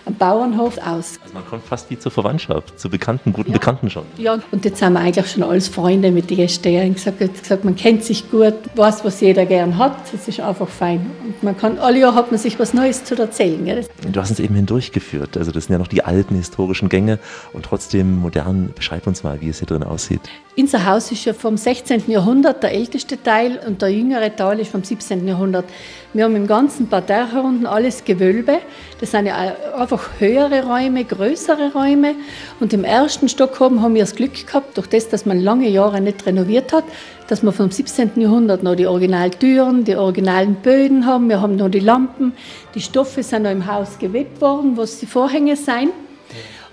am 0.06 0.14
Bauernhof 0.14 0.78
aus. 0.78 1.18
Also 1.22 1.34
man 1.34 1.46
kommt 1.46 1.64
fast 1.64 1.90
wie 1.90 1.98
zur 1.98 2.12
Verwandtschaft, 2.12 2.78
zu 2.78 2.88
Bekannten, 2.88 3.32
guten 3.32 3.50
ja. 3.50 3.58
Bekannten 3.58 3.90
schon. 3.90 4.04
Ja, 4.16 4.38
und 4.50 4.64
jetzt 4.64 4.78
sind 4.78 4.92
wir 4.92 5.00
eigentlich 5.00 5.30
schon 5.30 5.42
als 5.42 5.68
Freunde 5.68 6.10
mit 6.10 6.30
den 6.30 6.36
Gästen. 6.36 6.94
Gesagt, 6.94 7.18
gesagt, 7.18 7.64
man 7.64 7.76
kennt 7.76 8.04
sich 8.04 8.30
gut, 8.30 8.54
weiß, 8.74 9.04
was 9.04 9.20
jeder 9.20 9.46
gern 9.46 9.78
hat. 9.78 9.96
Das 10.12 10.26
ist 10.26 10.40
einfach 10.40 10.68
fein. 10.68 11.10
Und 11.24 11.42
man 11.42 11.56
kann, 11.56 11.78
alle 11.78 12.00
Jahre 12.00 12.14
hat 12.14 12.30
man 12.30 12.38
sich 12.38 12.58
was 12.58 12.74
Neues 12.74 13.04
zu 13.04 13.16
erzählen. 13.16 13.64
Gell? 13.64 13.86
Du 14.10 14.20
hast 14.20 14.30
uns 14.30 14.40
eben 14.40 14.54
hindurchgeführt. 14.54 15.36
Also 15.36 15.52
das 15.52 15.66
sind 15.66 15.74
ja 15.74 15.78
noch 15.78 15.88
die 15.88 16.04
alten 16.04 16.34
historischen 16.34 16.88
Gänge 16.88 17.18
und 17.52 17.64
trotzdem 17.64 18.18
modern. 18.20 18.72
Beschreib 18.74 19.06
uns 19.06 19.22
mal, 19.22 19.40
wie 19.40 19.48
es 19.48 19.58
hier 19.58 19.66
drin 19.66 19.82
aussieht. 19.82 20.22
Unser 20.56 20.84
Haus 20.84 21.10
ist 21.12 21.24
ja 21.24 21.32
vom 21.32 21.56
16. 21.56 22.10
Jahrhundert 22.10 22.62
der 22.62 22.72
älteste 22.72 23.22
Teil 23.22 23.60
und 23.66 23.80
der 23.82 23.90
jüngere 23.90 24.34
Teil 24.34 24.60
ist 24.60 24.70
vom 24.70 24.82
17. 24.82 25.26
Jahrhundert. 25.26 25.64
Wir 26.12 26.24
haben 26.24 26.34
im 26.34 26.48
ganzen 26.48 26.88
Parterre 26.88 27.34
herunten 27.34 27.66
alles 27.66 28.04
Gewölbe. 28.04 28.58
Das 28.98 29.12
sind 29.12 29.26
ja 29.26 29.54
einfach 29.76 30.08
höhere 30.18 30.64
Räume, 30.66 31.04
größere 31.04 31.72
Räume. 31.72 32.16
Und 32.58 32.72
im 32.72 32.82
ersten 32.82 33.28
Stock 33.28 33.60
haben 33.60 33.94
wir 33.94 34.02
das 34.02 34.16
Glück 34.16 34.44
gehabt, 34.44 34.76
durch 34.76 34.88
das, 34.88 35.08
dass 35.08 35.24
man 35.24 35.38
lange 35.38 35.68
Jahre 35.68 36.00
nicht 36.00 36.26
renoviert 36.26 36.72
hat, 36.72 36.82
dass 37.28 37.44
wir 37.44 37.52
vom 37.52 37.70
17. 37.70 38.10
Jahrhundert 38.16 38.64
noch 38.64 38.74
die 38.74 38.88
Originaltüren, 38.88 39.84
die 39.84 39.94
originalen 39.94 40.56
Böden 40.56 41.06
haben. 41.06 41.28
Wir 41.28 41.40
haben 41.40 41.54
noch 41.54 41.68
die 41.68 41.78
Lampen. 41.78 42.32
Die 42.74 42.80
Stoffe 42.80 43.22
sind 43.22 43.44
noch 43.44 43.52
im 43.52 43.66
Haus 43.66 43.96
gewebt 44.00 44.40
worden, 44.40 44.76
was 44.76 44.98
die 44.98 45.06
Vorhänge 45.06 45.54
sind. 45.54 45.92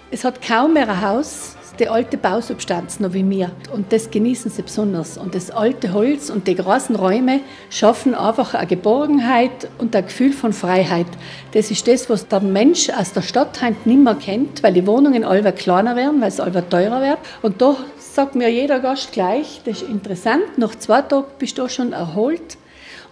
Es 0.09 0.23
hat 0.23 0.41
kaum 0.41 0.73
mehr 0.73 0.89
ein 0.89 1.01
Haus, 1.01 1.57
die 1.79 1.89
alte 1.89 2.17
Bausubstanz 2.17 2.99
noch 2.99 3.13
wie 3.13 3.23
mir. 3.23 3.51
Und 3.73 3.91
das 3.91 4.09
genießen 4.09 4.51
sie 4.51 4.61
besonders. 4.61 5.17
Und 5.17 5.35
das 5.35 5.51
alte 5.51 5.93
Holz 5.93 6.29
und 6.29 6.47
die 6.47 6.55
großen 6.55 6.95
Räume 6.95 7.41
schaffen 7.69 8.15
einfach 8.15 8.53
eine 8.53 8.67
Geborgenheit 8.67 9.69
und 9.77 9.95
ein 9.95 10.05
Gefühl 10.05 10.33
von 10.33 10.53
Freiheit. 10.53 11.07
Das 11.53 11.71
ist 11.71 11.87
das, 11.87 12.09
was 12.09 12.27
der 12.27 12.39
Mensch 12.41 12.89
aus 12.89 13.13
der 13.13 13.21
Stadt 13.21 13.61
halt 13.61 13.85
nicht 13.85 14.03
mehr 14.03 14.15
kennt, 14.15 14.63
weil 14.63 14.73
die 14.73 14.87
Wohnungen 14.87 15.23
alle 15.23 15.51
kleiner 15.53 15.95
werden, 15.95 16.21
weil 16.21 16.29
es 16.29 16.39
alle 16.39 16.67
teurer 16.67 17.01
wird. 17.01 17.19
Und 17.41 17.61
da 17.61 17.75
sagt 17.97 18.35
mir 18.35 18.49
jeder 18.49 18.79
Gast 18.79 19.11
gleich, 19.11 19.61
das 19.65 19.81
ist 19.81 19.89
interessant, 19.89 20.57
nach 20.57 20.75
zwei 20.75 21.01
Tagen 21.01 21.27
bist 21.39 21.57
du 21.57 21.67
schon 21.69 21.93
erholt. 21.93 22.57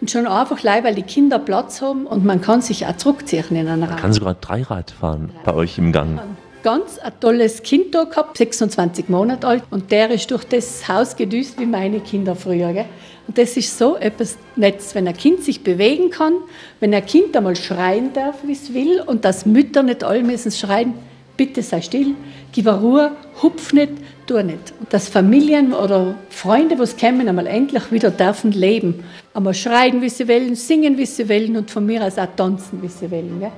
Und 0.01 0.11
schon 0.11 0.27
einfach 0.27 0.61
leid, 0.61 0.83
weil 0.83 0.93
die 0.93 1.03
Kinder 1.03 1.39
Platz 1.39 1.81
haben 1.81 2.05
und 2.05 2.25
man 2.25 2.41
kann 2.41 2.61
sich 2.61 2.85
auch 2.85 2.97
zurückziehen 2.97 3.45
in 3.51 3.67
einer 3.67 3.87
Man 3.87 3.95
kann 3.95 4.11
sogar 4.11 4.33
Dreirad 4.33 4.91
fahren 4.91 5.31
bei 5.45 5.53
euch 5.53 5.77
im 5.77 5.93
Gang 5.93 6.19
ganz 6.65 6.97
ein 6.97 7.13
tolles 7.19 7.61
Kind 7.61 7.93
da 7.93 8.05
gehabt, 8.05 8.37
26 8.37 9.07
Monate 9.07 9.45
alt. 9.45 9.63
Und 9.69 9.91
der 9.91 10.09
ist 10.09 10.31
durch 10.31 10.43
das 10.45 10.87
Haus 10.87 11.15
gedüst 11.15 11.59
wie 11.59 11.67
meine 11.67 11.99
Kinder 11.99 12.35
früher. 12.35 12.73
Gell? 12.73 12.85
Und 13.27 13.37
das 13.37 13.55
ist 13.55 13.77
so 13.77 13.97
etwas 13.97 14.35
Nettes, 14.55 14.95
wenn 14.95 15.07
ein 15.07 15.15
Kind 15.15 15.43
sich 15.43 15.63
bewegen 15.63 16.09
kann, 16.09 16.33
wenn 16.79 16.91
ein 16.95 17.05
Kind 17.05 17.37
einmal 17.37 17.55
schreien 17.55 18.13
darf, 18.13 18.37
wie 18.43 18.53
es 18.53 18.73
will, 18.73 18.99
und 19.05 19.25
dass 19.25 19.45
Mütter 19.45 19.83
nicht 19.83 20.03
alle 20.03 20.23
müssen 20.23 20.51
schreien, 20.51 20.95
bitte 21.37 21.61
sei 21.61 21.81
still, 21.81 22.15
gib 22.51 22.65
Ruhe, 22.67 23.11
hupf 23.43 23.71
nicht, 23.71 23.93
tu 24.25 24.41
nicht. 24.41 24.73
Und 24.79 24.91
dass 24.91 25.07
Familien 25.07 25.71
oder 25.71 26.15
Freunde, 26.29 26.79
was 26.79 26.97
kommen, 26.97 27.29
einmal 27.29 27.45
endlich 27.45 27.91
wieder 27.91 28.09
dürfen 28.09 28.51
leben. 28.51 29.03
Einmal 29.35 29.53
schreien, 29.53 30.01
wie 30.01 30.09
sie 30.09 30.27
wollen, 30.27 30.55
singen, 30.55 30.97
wie 30.97 31.05
sie 31.05 31.29
wollen 31.29 31.57
und 31.57 31.69
von 31.69 31.85
mir 31.85 32.03
aus 32.03 32.17
auch 32.17 32.35
tanzen, 32.35 32.81
wie 32.81 32.87
sie 32.87 33.11
wollen. 33.11 33.39
Gell? 33.39 33.51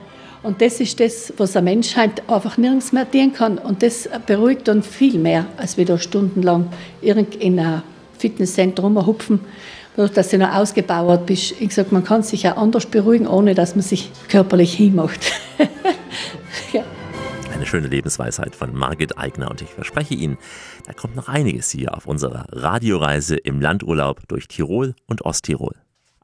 Und 0.48 0.62
das 0.62 0.80
ist 0.80 0.98
das, 1.02 1.34
was 1.36 1.58
eine 1.58 1.66
Menschheit 1.66 2.24
einfach 2.30 2.58
nirgends 2.58 2.94
mehr 2.94 3.04
dienen 3.04 3.34
kann. 3.34 3.58
Und 3.58 3.84
das 3.84 4.08
beruhigt 4.26 4.70
dann 4.70 4.82
viel 4.82 5.20
mehr, 5.20 5.46
als 5.58 5.78
wieder 5.78 5.98
stundenlang 5.98 6.70
in 7.02 7.60
ein 7.60 7.84
Fitnesszentrum 8.18 9.06
hupfen, 9.06 9.42
dass 9.98 10.30
du 10.30 10.38
noch 10.38 10.56
ausgebaut 10.56 11.26
bist. 11.26 11.60
Ich 11.60 11.74
sage, 11.74 11.90
man 11.92 12.06
kann 12.06 12.24
sich 12.24 12.48
auch 12.48 12.56
anders 12.56 12.86
beruhigen, 12.86 13.28
ohne 13.28 13.56
dass 13.56 13.76
man 13.76 13.82
sich 13.82 14.10
körperlich 14.30 14.74
hinmacht. 14.74 15.34
ja. 16.72 16.84
Eine 17.54 17.66
schöne 17.66 17.88
Lebensweisheit 17.88 18.56
von 18.56 18.74
Margit 18.74 19.18
Eigner 19.18 19.52
und 19.52 19.62
ich 19.62 19.72
verspreche 19.72 20.14
Ihnen, 20.14 20.38
da 20.86 20.94
kommt 20.94 21.18
noch 21.18 21.28
einiges 21.28 21.72
hier 21.72 21.94
auf 21.94 22.08
unserer 22.08 22.46
Radioreise 22.54 23.36
im 23.36 23.60
Landurlaub 23.60 24.26
durch 24.30 24.48
Tirol 24.48 24.96
und 25.08 25.26
Osttirol. 25.26 25.76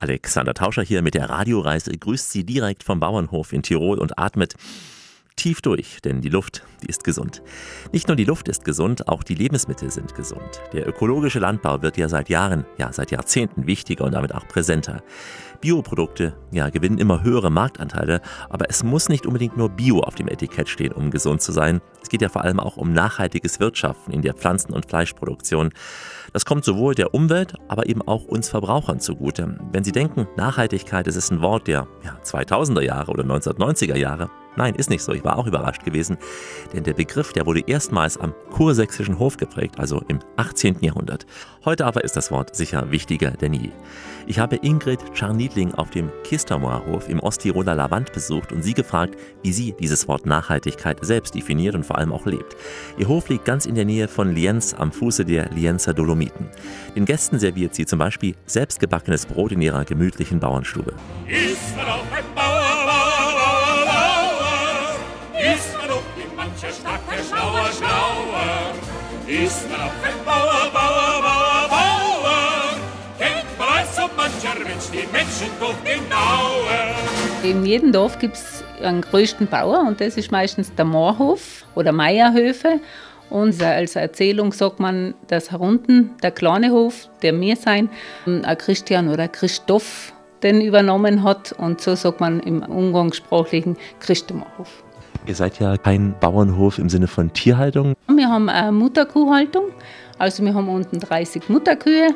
Alexander 0.04 0.54
Tauscher 0.54 0.82
hier 0.82 1.02
mit 1.02 1.14
der 1.14 1.30
Radioreise 1.30 1.92
grüßt 1.92 2.30
Sie 2.30 2.44
direkt 2.44 2.84
vom 2.84 3.00
Bauernhof 3.00 3.54
in 3.54 3.64
Tirol 3.64 4.00
und 4.00 4.20
atmet 4.20 4.56
tief 5.38 5.62
durch, 5.62 6.02
denn 6.02 6.20
die 6.20 6.28
Luft, 6.28 6.64
die 6.84 6.88
ist 6.88 7.06
gesund. 7.06 7.42
Nicht 7.94 8.10
nur 8.10 8.18
die 8.18 8.26
Luft 8.26 8.50
ist 8.50 8.66
gesund, 8.66 9.08
auch 9.08 9.24
die 9.24 9.34
Lebensmittel 9.34 9.92
sind 9.92 10.14
gesund. 10.14 10.62
Der 10.74 10.86
ökologische 10.90 11.40
Landbau 11.40 11.82
wird 11.82 11.96
ja 11.96 12.10
seit 12.10 12.28
Jahren, 12.28 12.66
ja 12.78 12.92
seit 12.92 13.12
Jahrzehnten 13.12 13.66
wichtiger 13.66 14.04
und 14.04 14.12
damit 14.12 14.36
auch 14.36 14.46
präsenter. 14.46 15.02
Bioprodukte 15.62 16.36
ja, 16.52 16.70
gewinnen 16.70 16.98
immer 16.98 17.24
höhere 17.24 17.50
Marktanteile, 17.50 18.20
aber 18.50 18.70
es 18.70 18.84
muss 18.84 19.08
nicht 19.08 19.26
unbedingt 19.26 19.56
nur 19.56 19.70
Bio 19.70 20.02
auf 20.02 20.16
dem 20.16 20.28
Etikett 20.28 20.68
stehen, 20.68 20.92
um 20.92 21.12
gesund 21.12 21.42
zu 21.42 21.54
sein. 21.54 21.80
Es 22.02 22.10
geht 22.10 22.22
ja 22.22 22.28
vor 22.28 22.44
allem 22.44 22.60
auch 22.60 22.76
um 22.76 22.92
nachhaltiges 22.92 23.62
Wirtschaften 23.62 24.12
in 24.12 24.22
der 24.22 24.34
Pflanzen- 24.34 24.74
und 24.74 24.86
Fleischproduktion. 24.86 25.72
Das 26.34 26.46
kommt 26.46 26.66
sowohl 26.66 26.96
der 26.96 27.14
Umwelt, 27.14 27.54
aber 27.68 27.88
eben 27.88 28.02
auch 28.02 28.26
uns 28.26 28.50
Verbrauchern 28.50 29.00
zugute. 29.00 29.56
Wenn 29.72 29.84
Sie 29.84 29.92
denken, 29.92 30.28
Nachhaltigkeit, 30.36 31.06
das 31.06 31.16
ist 31.16 31.32
ein 31.32 31.42
Wort 31.42 31.68
der 31.68 31.88
ja, 32.04 32.18
2000er 32.24 32.82
Jahre 32.82 33.12
oder 33.12 33.24
1990er 33.24 33.96
Jahre, 33.96 34.32
Nein, 34.56 34.76
ist 34.76 34.90
nicht 34.90 35.04
so. 35.04 35.14
Ich 35.14 35.24
war 35.24 35.38
auch 35.38 35.48
überrascht 35.48 35.84
gewesen. 35.84 36.18
Denn 36.74 36.84
der 36.84 36.94
Begriff, 36.94 37.34
der 37.34 37.46
wurde 37.46 37.62
erstmals 37.66 38.18
am 38.18 38.34
kursächsischen 38.52 39.20
Hof 39.20 39.38
geprägt, 39.38 39.80
also 39.80 40.02
im 40.08 40.20
18. 40.38 40.78
Jahrhundert. 40.82 41.26
Heute 41.66 41.86
aber 41.86 42.04
ist 42.04 42.16
das 42.16 42.32
Wort 42.32 42.56
sicher 42.56 42.92
wichtiger 42.92 43.32
denn 43.32 43.54
je. 43.54 43.70
Ich 44.26 44.40
habe 44.40 44.58
Ingrid 44.58 45.14
Czarniedling 45.14 45.74
auf 45.74 45.90
dem 45.90 46.10
Kistermoor 46.24 46.86
Hof 46.86 47.10
im 47.10 47.20
Osttiroler 47.20 47.76
Lavant 47.76 48.14
besucht 48.14 48.52
und 48.52 48.64
sie 48.64 48.74
gefragt, 48.74 49.18
wie 49.42 49.52
sie 49.52 49.74
dieses 49.80 50.08
Wort 50.08 50.26
Nachhaltigkeit 50.26 51.04
selbst 51.04 51.36
definiert 51.36 51.76
und 51.76 51.86
vor 51.86 51.98
allem 51.98 52.14
auch 52.14 52.26
lebt. 52.26 52.56
Ihr 52.98 53.08
Hof 53.08 53.30
liegt 53.30 53.46
ganz 53.46 53.66
in 53.66 53.76
der 53.76 53.86
Nähe 53.86 54.08
von 54.08 54.34
Lienz 54.34 54.74
am 54.74 54.92
Fuße 54.92 55.26
der 55.26 55.50
Lienzer 55.50 55.94
Dolomiten. 55.94 56.50
Den 56.96 57.06
Gästen 57.06 57.40
serviert 57.40 57.76
sie 57.76 57.86
zum 57.86 58.00
Beispiel 58.00 58.36
selbstgebackenes 58.46 59.26
Brot 59.26 59.52
in 59.52 59.62
ihrer 59.62 59.84
gemütlichen 59.84 60.40
Bauernstube. 60.40 60.94
Ist 61.28 61.76
man 61.76 61.88
auch 61.88 62.06
ein 62.16 62.24
Bauer, 62.36 62.73
ist 69.34 69.70
man 69.70 69.82
auch 69.82 69.92
ein 70.04 70.26
Bauer, 70.26 70.70
Bauer, 70.72 71.22
Bauer, 71.22 71.68
Bauer, 71.70 72.78
kennt 73.18 73.46
als 73.60 73.96
so 73.96 74.04
mancher 74.16 74.60
Mensch 74.64 74.92
die 74.92 75.08
Menschen 75.12 75.50
doch 75.60 75.76
genauer. 75.84 76.94
In 77.44 77.66
jedem 77.66 77.92
Dorf 77.92 78.20
gibt 78.20 78.36
es 78.36 78.64
einen 78.82 79.02
größten 79.02 79.48
Bauer 79.48 79.80
und 79.88 80.00
das 80.00 80.18
ist 80.18 80.32
meistens 80.32 80.74
der 80.76 80.86
Moorhof 80.86 81.66
oder 81.74 81.92
Meierhöfe. 81.92 82.80
Und 83.30 83.62
als 83.64 83.96
Erzählung 83.96 84.52
sagt 84.52 84.80
man, 84.80 85.16
dass 85.28 85.50
herunten 85.50 86.12
der 86.22 86.30
kleine 86.30 86.72
Hof, 86.72 87.10
der 87.24 87.40
wir 87.40 87.56
sein, 87.56 87.90
ein 88.28 88.58
Christian 88.60 89.10
oder 89.10 89.28
Christoph 89.28 90.14
den 90.44 90.62
übernommen 90.62 91.24
hat. 91.24 91.54
Und 91.54 91.82
so 91.82 91.96
sagt 91.96 92.20
man 92.20 92.40
im 92.42 92.62
umgangssprachlichen 92.62 93.78
Christomerhof. 94.00 94.83
Ihr 95.26 95.36
seid 95.36 95.60
ja 95.60 95.78
kein 95.78 96.16
Bauernhof 96.20 96.80
im 96.80 96.90
Sinne 96.90 97.08
von 97.08 97.32
Tierhaltung. 97.32 97.94
Wir 98.08 98.28
haben 98.28 98.50
eine 98.50 98.74
Mutterkuhhaltung. 98.74 99.66
Also 100.20 100.44
wir 100.44 100.54
haben 100.54 100.68
unten 100.68 101.00
30 101.00 101.50
Mutterkühe, 101.50 102.10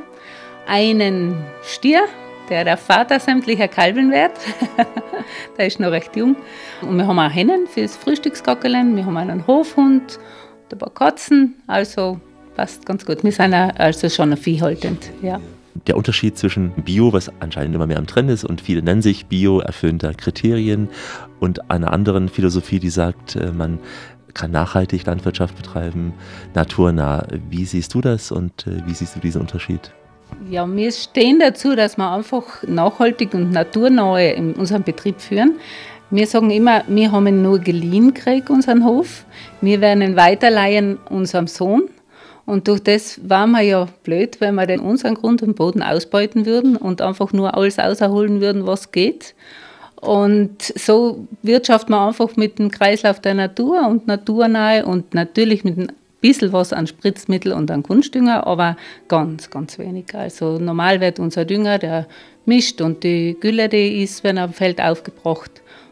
einen 0.67 1.35
Stier, 1.63 2.01
der 2.49 2.65
der 2.65 2.77
Vater 2.77 3.19
sämtlicher 3.19 3.69
Kalben 3.69 4.11
wird. 4.11 4.31
der 5.57 5.67
ist 5.67 5.79
noch 5.79 5.91
recht 5.91 6.15
jung. 6.15 6.35
Und 6.81 6.97
wir 6.97 7.07
haben 7.07 7.19
auch 7.19 7.33
Hennen 7.33 7.67
fürs 7.67 7.95
Frühstücksgackelen. 7.95 8.95
Wir 8.95 9.05
haben 9.05 9.17
einen 9.17 9.47
Hofhund, 9.47 10.19
ein 10.71 10.77
paar 10.77 10.93
Katzen. 10.93 11.55
Also 11.65 12.19
passt 12.55 12.85
ganz 12.85 13.05
gut. 13.05 13.23
Wir 13.23 13.31
sind 13.31 13.53
also 13.53 14.09
schon 14.09 14.35
viehhaltend. 14.35 15.11
Ja. 15.21 15.39
Der 15.85 15.97
Unterschied 15.97 16.37
zwischen 16.37 16.71
Bio, 16.71 17.13
was 17.13 17.31
anscheinend 17.39 17.75
immer 17.75 17.87
mehr 17.87 17.99
am 17.99 18.07
Trend 18.07 18.29
ist, 18.29 18.43
und 18.43 18.61
viele 18.61 18.81
nennen 18.81 19.01
sich 19.01 19.27
Bio 19.27 19.59
erfüllender 19.59 20.13
Kriterien, 20.13 20.89
und 21.39 21.69
einer 21.69 21.93
anderen 21.93 22.29
Philosophie, 22.29 22.79
die 22.79 22.89
sagt, 22.89 23.35
äh, 23.35 23.51
man 23.51 23.79
kann 24.33 24.51
nachhaltig 24.51 25.05
Landwirtschaft 25.05 25.55
betreiben, 25.55 26.13
naturnah. 26.53 27.27
Wie 27.49 27.65
siehst 27.65 27.93
du 27.93 28.01
das 28.01 28.31
und 28.31 28.67
äh, 28.67 28.85
wie 28.85 28.93
siehst 28.93 29.15
du 29.15 29.19
diesen 29.19 29.41
Unterschied? 29.41 29.91
Ja, 30.49 30.67
wir 30.67 30.91
stehen 30.91 31.39
dazu, 31.39 31.75
dass 31.75 31.97
wir 31.97 32.11
einfach 32.11 32.63
nachhaltig 32.63 33.33
und 33.33 33.51
naturnahe 33.51 34.31
in 34.31 34.53
unserem 34.53 34.83
Betrieb 34.83 35.21
führen. 35.21 35.55
Wir 36.09 36.27
sagen 36.27 36.51
immer, 36.51 36.83
wir 36.87 37.11
haben 37.11 37.41
nur 37.41 37.59
geliehen 37.59 38.13
gekriegt, 38.13 38.49
unseren 38.49 38.85
Hof. 38.85 39.25
Wir 39.61 39.81
werden 39.81 40.01
ihn 40.01 40.15
weiterleihen 40.15 40.97
unserem 41.09 41.47
Sohn. 41.47 41.89
Und 42.47 42.69
durch 42.69 42.81
das 42.81 43.19
waren 43.27 43.51
wir 43.51 43.61
ja 43.61 43.87
blöd, 44.03 44.39
wenn 44.39 44.55
wir 44.55 44.65
den 44.65 44.79
unseren 44.79 45.15
Grund 45.15 45.43
und 45.43 45.57
Boden 45.57 45.83
ausbeuten 45.83 46.45
würden 46.45 46.77
und 46.77 47.01
einfach 47.01 47.33
nur 47.33 47.55
alles 47.55 47.77
auserholen 47.77 48.39
würden, 48.39 48.65
was 48.65 48.93
geht. 48.93 49.35
Und 49.99 50.61
so 50.61 51.27
wirtschaften 51.41 51.91
wir 51.91 52.07
einfach 52.07 52.37
mit 52.37 52.57
dem 52.57 52.71
Kreislauf 52.71 53.19
der 53.19 53.33
Natur 53.33 53.85
und 53.89 54.07
naturnahe 54.07 54.85
und 54.85 55.13
natürlich 55.13 55.65
mit 55.65 55.77
ein 55.77 55.91
bisschen 56.21 56.53
was 56.53 56.71
an 56.71 56.87
Spritzmittel 56.87 57.51
und 57.51 57.69
an 57.69 57.83
Kunstdünger, 57.83 58.47
aber 58.47 58.77
ganz, 59.09 59.49
ganz 59.49 59.77
wenig. 59.77 60.15
Also 60.15 60.57
normal 60.57 61.01
wird 61.01 61.19
unser 61.19 61.43
Dünger, 61.43 61.79
der 61.79 62.07
mischt 62.45 62.79
und 62.79 63.03
die 63.03 63.35
Gülle, 63.41 63.67
die 63.67 64.03
ist, 64.03 64.23
wenn 64.23 64.37
er 64.37 64.43
am 64.43 64.53
Feld 64.53 64.79
aufgebracht. 64.79 65.51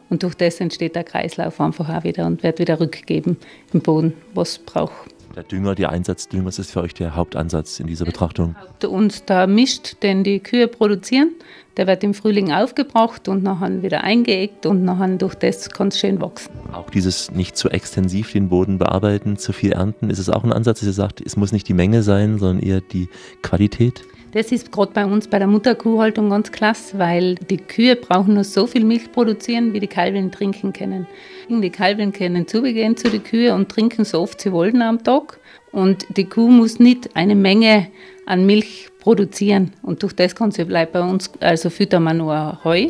Und 0.09 0.23
durch 0.23 0.35
das 0.35 0.61
entsteht 0.61 0.95
der 0.95 1.03
Kreislauf 1.03 1.59
einfach 1.59 1.89
auch 1.89 2.03
wieder 2.05 2.25
und 2.27 2.43
wird 2.43 2.59
wieder 2.59 2.79
rückgeben 2.79 3.35
im 3.73 3.81
Boden, 3.81 4.13
was 4.33 4.59
braucht. 4.59 5.14
Der 5.35 5.43
Dünger, 5.43 5.75
der 5.75 5.89
Einsatz 5.89 6.29
Düngers 6.29 6.59
ist 6.59 6.71
für 6.71 6.81
euch 6.81 6.93
der 6.93 7.17
Hauptansatz 7.17 7.81
in 7.81 7.87
dieser 7.87 8.05
Betrachtung? 8.05 8.55
Und 8.87 9.27
der 9.27 9.47
Mist, 9.47 10.01
den 10.01 10.23
die 10.23 10.39
Kühe 10.39 10.69
produzieren, 10.69 11.31
der 11.75 11.87
wird 11.87 12.05
im 12.05 12.13
Frühling 12.13 12.53
aufgebracht 12.53 13.27
und 13.27 13.43
nachher 13.43 13.83
wieder 13.83 14.05
eingeeckt 14.05 14.65
und 14.65 14.85
nachher 14.85 15.09
durch 15.17 15.35
das 15.35 15.69
kann 15.69 15.89
es 15.89 15.99
schön 15.99 16.21
wachsen. 16.21 16.53
Auch 16.71 16.89
dieses 16.89 17.31
nicht 17.31 17.57
zu 17.57 17.69
extensiv 17.69 18.31
den 18.31 18.47
Boden 18.47 18.77
bearbeiten, 18.77 19.35
zu 19.35 19.51
viel 19.51 19.73
ernten, 19.73 20.09
ist 20.09 20.19
es 20.19 20.29
auch 20.29 20.45
ein 20.45 20.53
Ansatz, 20.53 20.79
dass 20.79 20.87
ihr 20.87 20.93
sagt, 20.93 21.19
es 21.19 21.35
muss 21.35 21.51
nicht 21.51 21.67
die 21.67 21.73
Menge 21.73 22.01
sein, 22.01 22.39
sondern 22.39 22.63
eher 22.63 22.79
die 22.79 23.09
Qualität? 23.41 24.03
Das 24.35 24.51
ist 24.51 24.69
gerade 24.69 24.91
bei 24.91 25.05
uns 25.05 25.29
bei 25.29 25.39
der 25.39 25.47
Mutterkuhhaltung 25.47 26.29
ganz 26.29 26.51
klasse, 26.51 26.99
weil 26.99 27.35
die 27.35 27.55
Kühe 27.55 27.95
brauchen 27.95 28.33
nur 28.33 28.43
so 28.43 28.67
viel 28.67 28.83
Milch 28.83 29.09
produzieren, 29.13 29.71
wie 29.71 29.79
die 29.79 29.87
Kalben 29.87 30.29
trinken 30.29 30.73
können. 30.73 31.07
Die 31.47 31.69
Kalben 31.69 32.11
können 32.11 32.45
zubegehen 32.45 32.97
zu 32.97 33.09
den 33.09 33.23
Kühen 33.23 33.55
und 33.55 33.69
trinken 33.69 34.03
so 34.03 34.19
oft 34.19 34.41
sie 34.41 34.51
wollen 34.51 34.81
am 34.81 35.01
Tag. 35.01 35.39
Und 35.71 36.05
die 36.17 36.25
Kuh 36.25 36.49
muss 36.49 36.79
nicht 36.79 37.15
eine 37.15 37.33
Menge 37.33 37.87
an 38.25 38.45
Milch 38.45 38.89
produzieren. 38.99 39.71
Und 39.81 40.03
durch 40.03 40.11
das 40.11 40.35
sie 40.49 40.65
bleibt 40.65 40.91
bei 40.91 41.01
uns, 41.01 41.31
also 41.39 41.69
füttern 41.69 42.03
wir 42.03 42.13
nur 42.13 42.59
Heu 42.65 42.89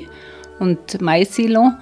und 0.57 0.99
Mais-Silo 0.99 1.73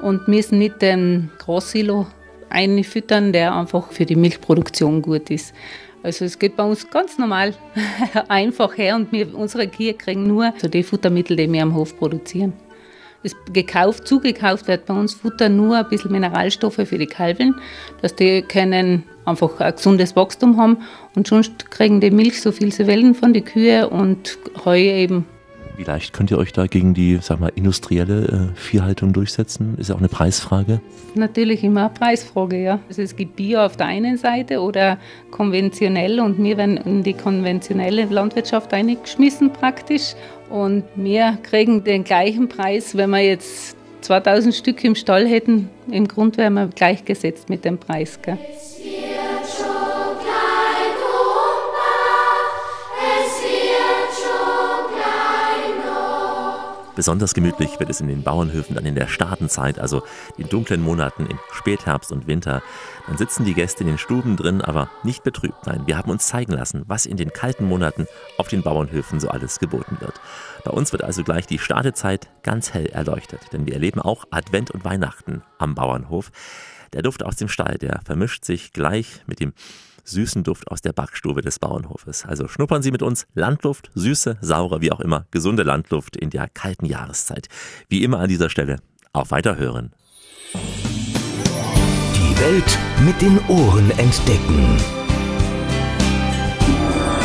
und 0.00 0.28
müssen 0.28 0.60
nicht 0.60 0.80
den 0.80 1.32
Großsilo 1.38 2.06
einfüttern, 2.50 3.32
der 3.32 3.52
einfach 3.52 3.90
für 3.90 4.06
die 4.06 4.14
Milchproduktion 4.14 5.02
gut 5.02 5.28
ist. 5.28 5.54
Also 6.02 6.24
es 6.24 6.38
geht 6.38 6.56
bei 6.56 6.64
uns 6.64 6.88
ganz 6.90 7.18
normal 7.18 7.54
einfach 8.28 8.76
her 8.76 8.96
und 8.96 9.12
wir, 9.12 9.34
unsere 9.36 9.68
Kühe 9.68 9.94
kriegen 9.94 10.26
nur 10.26 10.52
so 10.58 10.68
die 10.68 10.82
Futtermittel, 10.82 11.36
die 11.36 11.50
wir 11.50 11.62
am 11.62 11.74
Hof 11.74 11.98
produzieren. 11.98 12.52
Das 13.22 13.34
gekauft, 13.52 14.06
zugekauft 14.06 14.68
wird 14.68 14.86
bei 14.86 14.94
uns 14.94 15.14
Futter 15.14 15.48
nur 15.48 15.76
ein 15.76 15.88
bisschen 15.88 16.12
Mineralstoffe 16.12 16.76
für 16.76 16.98
die 16.98 17.06
Kalben, 17.06 17.56
dass 18.00 18.14
die 18.14 18.42
können 18.42 19.02
einfach 19.24 19.58
ein 19.60 19.74
gesundes 19.74 20.14
Wachstum 20.14 20.56
haben 20.56 20.78
und 21.16 21.26
sonst 21.26 21.70
kriegen 21.70 22.00
die 22.00 22.12
Milch 22.12 22.40
so 22.40 22.52
viel 22.52 22.72
sie 22.72 22.86
wollen 22.86 23.14
von 23.14 23.32
den 23.32 23.44
Kühen 23.44 23.86
und 23.86 24.38
Heu 24.64 24.78
eben 24.78 25.26
wie 25.78 25.84
leicht 25.84 26.12
könnt 26.12 26.32
ihr 26.32 26.38
euch 26.38 26.52
da 26.52 26.66
gegen 26.66 26.92
die, 26.92 27.20
sag 27.22 27.38
mal, 27.38 27.52
industrielle 27.54 28.52
äh, 28.52 28.58
Viehhaltung 28.58 29.12
durchsetzen? 29.12 29.76
Ist 29.78 29.88
ja 29.88 29.94
auch 29.94 30.00
eine 30.00 30.08
Preisfrage. 30.08 30.80
Natürlich 31.14 31.62
immer 31.62 31.86
eine 31.86 31.90
Preisfrage, 31.90 32.60
ja. 32.60 32.80
Also 32.88 33.02
es 33.02 33.14
gibt 33.14 33.36
Bio 33.36 33.60
auf 33.60 33.76
der 33.76 33.86
einen 33.86 34.16
Seite 34.16 34.60
oder 34.60 34.98
konventionell 35.30 36.18
und 36.18 36.42
wir 36.42 36.56
werden 36.56 36.78
in 36.78 37.04
die 37.04 37.14
konventionelle 37.14 38.06
Landwirtschaft 38.06 38.74
eingeschmissen 38.74 39.52
praktisch 39.52 40.14
und 40.50 40.82
wir 40.96 41.38
kriegen 41.44 41.84
den 41.84 42.02
gleichen 42.02 42.48
Preis, 42.48 42.96
wenn 42.96 43.10
wir 43.10 43.20
jetzt 43.20 43.76
2000 44.00 44.54
Stück 44.54 44.82
im 44.82 44.96
Stall 44.96 45.28
hätten. 45.28 45.68
Im 45.88 46.08
Grund 46.08 46.38
wären 46.38 46.54
wir 46.54 46.66
gleichgesetzt 46.66 47.48
mit 47.48 47.64
dem 47.64 47.78
Preis. 47.78 48.18
Gell? 48.20 48.38
Besonders 56.98 57.32
gemütlich 57.32 57.78
wird 57.78 57.90
es 57.90 58.00
in 58.00 58.08
den 58.08 58.24
Bauernhöfen 58.24 58.74
dann 58.74 58.84
in 58.84 58.96
der 58.96 59.06
Stadenzeit, 59.06 59.78
also 59.78 60.02
den 60.36 60.48
dunklen 60.48 60.82
Monaten 60.82 61.26
im 61.26 61.38
Spätherbst 61.52 62.10
und 62.10 62.26
Winter. 62.26 62.60
Dann 63.06 63.16
sitzen 63.16 63.44
die 63.44 63.54
Gäste 63.54 63.84
in 63.84 63.86
den 63.86 63.98
Stuben 63.98 64.36
drin, 64.36 64.62
aber 64.62 64.90
nicht 65.04 65.22
betrübt. 65.22 65.64
Nein, 65.64 65.84
wir 65.86 65.96
haben 65.96 66.10
uns 66.10 66.26
zeigen 66.26 66.54
lassen, 66.54 66.82
was 66.88 67.06
in 67.06 67.16
den 67.16 67.32
kalten 67.32 67.66
Monaten 67.66 68.08
auf 68.36 68.48
den 68.48 68.64
Bauernhöfen 68.64 69.20
so 69.20 69.28
alles 69.28 69.60
geboten 69.60 69.98
wird. 70.00 70.20
Bei 70.64 70.72
uns 70.72 70.90
wird 70.90 71.04
also 71.04 71.22
gleich 71.22 71.46
die 71.46 71.60
Stadezeit 71.60 72.30
ganz 72.42 72.74
hell 72.74 72.86
erleuchtet, 72.86 73.52
denn 73.52 73.64
wir 73.64 73.74
erleben 73.74 74.00
auch 74.02 74.24
Advent 74.32 74.72
und 74.72 74.84
Weihnachten 74.84 75.42
am 75.58 75.76
Bauernhof. 75.76 76.32
Der 76.94 77.02
Duft 77.02 77.22
aus 77.22 77.36
dem 77.36 77.46
Stall, 77.46 77.78
der 77.78 78.00
vermischt 78.04 78.44
sich 78.44 78.72
gleich 78.72 79.22
mit 79.28 79.38
dem 79.38 79.52
süßen 80.08 80.42
Duft 80.44 80.70
aus 80.70 80.80
der 80.80 80.92
Backstube 80.92 81.42
des 81.42 81.58
Bauernhofes. 81.58 82.24
Also 82.24 82.48
schnuppern 82.48 82.82
Sie 82.82 82.90
mit 82.90 83.02
uns 83.02 83.26
Landluft, 83.34 83.90
süße, 83.94 84.38
saure, 84.40 84.80
wie 84.80 84.92
auch 84.92 85.00
immer, 85.00 85.26
gesunde 85.30 85.62
Landluft 85.62 86.16
in 86.16 86.30
der 86.30 86.48
kalten 86.48 86.86
Jahreszeit. 86.86 87.48
Wie 87.88 88.02
immer 88.02 88.20
an 88.20 88.28
dieser 88.28 88.50
Stelle, 88.50 88.76
auf 89.12 89.30
Weiterhören. 89.30 89.92
Die 90.54 92.40
Welt 92.40 92.78
mit 93.04 93.20
den 93.20 93.38
Ohren 93.48 93.90
entdecken. 93.92 94.76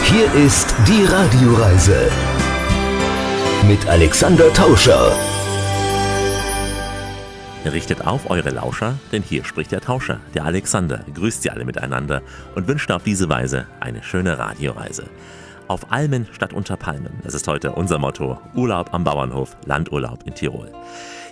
Hier 0.04 0.32
ist 0.34 0.76
die 0.88 1.06
Radioreise 1.06 2.12
mit 3.68 3.88
Alexander 3.88 4.54
Tauscher. 4.54 5.33
Richtet 7.66 8.06
auf 8.06 8.30
eure 8.30 8.50
Lauscher, 8.50 9.00
denn 9.12 9.24
hier 9.24 9.46
spricht 9.46 9.72
der 9.72 9.80
Tauscher, 9.80 10.20
der 10.34 10.44
Alexander, 10.44 11.06
grüßt 11.14 11.44
sie 11.44 11.50
alle 11.50 11.64
miteinander 11.64 12.22
und 12.56 12.68
wünscht 12.68 12.92
auf 12.92 13.04
diese 13.04 13.30
Weise 13.30 13.68
eine 13.80 14.04
schöne 14.04 14.38
Radioreise. 14.38 15.06
Auf 15.70 15.92
Almen 15.92 16.28
statt 16.34 16.54
unter 16.54 16.76
Palmen, 16.76 17.14
das 17.24 17.34
ist 17.34 17.48
heute 17.48 17.72
unser 17.72 17.98
Motto. 17.98 18.38
Urlaub 18.54 18.94
am 18.94 19.06
Bauernhof, 19.06 19.56
Landurlaub 19.66 20.24
in 20.26 20.36
Tirol. 20.36 20.72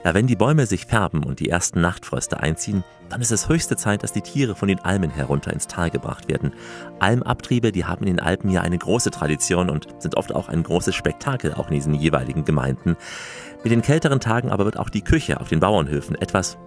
Ja, 0.06 0.14
wenn 0.14 0.26
die 0.26 0.38
Bäume 0.38 0.66
sich 0.66 0.86
färben 0.86 1.24
und 1.24 1.40
die 1.40 1.50
ersten 1.50 1.82
Nachtfröste 1.82 2.40
einziehen, 2.40 2.84
dann 3.10 3.22
ist 3.22 3.32
es 3.32 3.50
höchste 3.50 3.76
Zeit, 3.76 4.02
dass 4.02 4.14
die 4.14 4.22
Tiere 4.22 4.56
von 4.56 4.70
den 4.70 4.80
Almen 4.80 5.12
herunter 5.12 5.52
ins 5.52 5.68
Tal 5.68 5.92
gebracht 5.92 6.30
werden. 6.30 6.54
Almabtriebe, 7.00 7.72
die 7.72 7.86
haben 7.86 8.08
in 8.08 8.16
den 8.16 8.20
Alpen 8.20 8.50
ja 8.50 8.62
eine 8.62 8.78
große 8.78 9.12
Tradition 9.12 9.70
und 9.70 9.88
sind 10.00 10.16
oft 10.16 10.34
auch 10.34 10.48
ein 10.48 10.64
großes 10.64 10.96
Spektakel, 10.96 11.54
auch 11.54 11.68
in 11.68 11.76
diesen 11.76 11.94
jeweiligen 11.94 12.46
Gemeinden. 12.46 12.96
Mit 13.64 13.72
den 13.72 13.84
kälteren 13.84 14.20
Tagen 14.20 14.50
aber 14.50 14.66
wird 14.66 14.80
auch 14.80 14.90
die 14.90 15.04
Küche 15.04 15.40
auf 15.40 15.50
den 15.50 15.60
Bauernhöfen 15.60 16.16
etwas 16.16 16.58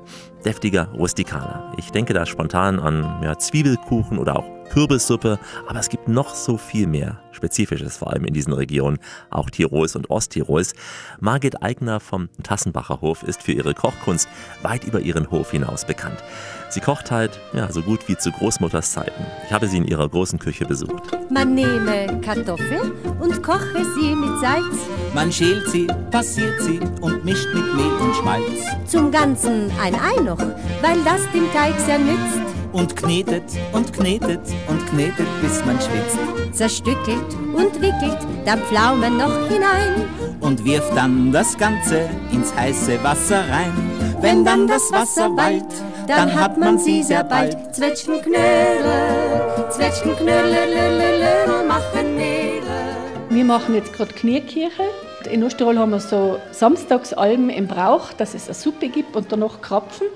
deftiger, 0.45 0.89
rustikaler. 0.93 1.73
Ich 1.77 1.91
denke 1.91 2.15
da 2.15 2.25
spontan 2.25 2.79
an 2.79 3.21
ja, 3.21 3.37
Zwiebelkuchen 3.37 4.17
oder 4.17 4.37
auch 4.37 4.45
Kürbissuppe, 4.71 5.41
aber 5.67 5.81
es 5.81 5.89
gibt 5.89 6.07
noch 6.07 6.37
so 6.37 6.57
viel 6.57 6.87
mehr 6.87 7.21
Spezifisches, 7.33 7.97
vor 7.97 8.13
allem 8.13 8.25
in 8.25 8.33
diesen 8.33 8.53
Regionen, 8.53 8.99
auch 9.31 9.51
Tirols 9.51 9.97
und 9.97 10.09
Osttirols. 10.09 10.75
Margit 11.19 11.63
Eigner 11.65 11.99
vom 11.99 12.29
Tassenbacher 12.45 13.01
Hof 13.01 13.25
ist 13.25 13.43
für 13.43 13.53
ihre 13.53 13.75
Kochkunst 13.75 14.29
weit 14.63 14.85
über 14.85 15.01
ihren 15.01 15.33
Hof 15.33 15.51
hinaus 15.51 15.85
bekannt. 15.85 16.23
Sie 16.75 16.81
kocht 16.81 17.13
halt 17.13 17.39
ja, 17.53 17.71
so 17.71 17.83
gut 17.83 18.09
wie 18.09 18.17
zu 18.17 18.33
Großmutters 18.33 18.91
Zeiten. 18.91 19.25
Ich 19.47 19.53
habe 19.53 19.69
sie 19.69 19.77
in 19.77 19.85
ihrer 19.85 20.09
großen 20.09 20.41
Küche 20.41 20.67
besucht. 20.67 21.05
Man 21.31 21.55
nehme 21.55 22.21
Kartoffeln 22.21 22.91
und 23.21 23.45
koche 23.45 23.85
sie 23.95 24.13
mit 24.17 24.41
Salz. 24.41 24.75
Man 25.15 25.31
schält 25.31 25.69
sie, 25.71 25.87
passiert 26.11 26.61
sie 26.63 26.81
und 27.01 27.25
mischt 27.25 27.47
mit 27.55 27.63
Mehl 27.77 27.93
und 28.01 28.17
Schmalz. 28.17 28.65
Zum 28.87 29.13
Ganzen 29.13 29.71
ein 29.81 29.95
Ei 29.95 30.21
noch, 30.21 30.41
weil 30.83 31.01
das 31.05 31.21
dem 31.33 31.49
Teig 31.53 31.79
sehr 31.79 32.01
nützt. 32.01 32.43
Und 32.73 32.97
knetet 32.97 33.45
und 33.71 33.93
knetet 33.93 34.41
und 34.67 34.85
knetet, 34.89 35.29
bis 35.43 35.65
man 35.65 35.77
schwitzt. 35.77 36.19
Zerstückelt 36.51 37.37
und 37.55 37.81
wickelt 37.81 38.19
dann 38.45 38.59
Pflaumen 38.63 39.17
noch 39.17 39.47
hinein. 39.47 40.09
Und 40.41 40.65
wirft 40.65 40.97
dann 40.97 41.31
das 41.31 41.57
Ganze 41.57 42.11
ins 42.33 42.53
heiße 42.53 42.99
Wasser 43.05 43.49
rein. 43.49 43.73
Wenn 44.21 44.45
dann 44.45 44.67
das 44.67 44.91
Wasser 44.91 45.31
wallt, 45.37 45.63
dann 46.07 46.35
hat 46.35 46.59
man 46.59 46.79
sie 46.79 47.03
sehr 47.03 47.25
bald. 47.25 47.75
Zwetschgenknödel, 47.75 48.41
Zwetschgenknödel, 49.71 51.65
machen 51.67 52.17
Nägel. 52.17 52.63
Wir 53.31 53.45
machen 53.45 53.75
jetzt 53.75 53.93
gerade 53.93 54.13
Kniekirche. 54.13 54.85
In 55.31 55.43
Osttirol 55.43 55.79
haben 55.79 55.91
wir 55.91 56.01
so 56.01 56.39
Samstagsalben 56.53 57.49
im 57.49 57.67
Brauch, 57.67 58.13
dass 58.13 58.35
es 58.35 58.47
eine 58.47 58.55
Suppe 58.55 58.89
gibt 58.89 59.17
und 59.17 59.33
danach 59.33 59.61
Krapfen. 59.63 60.07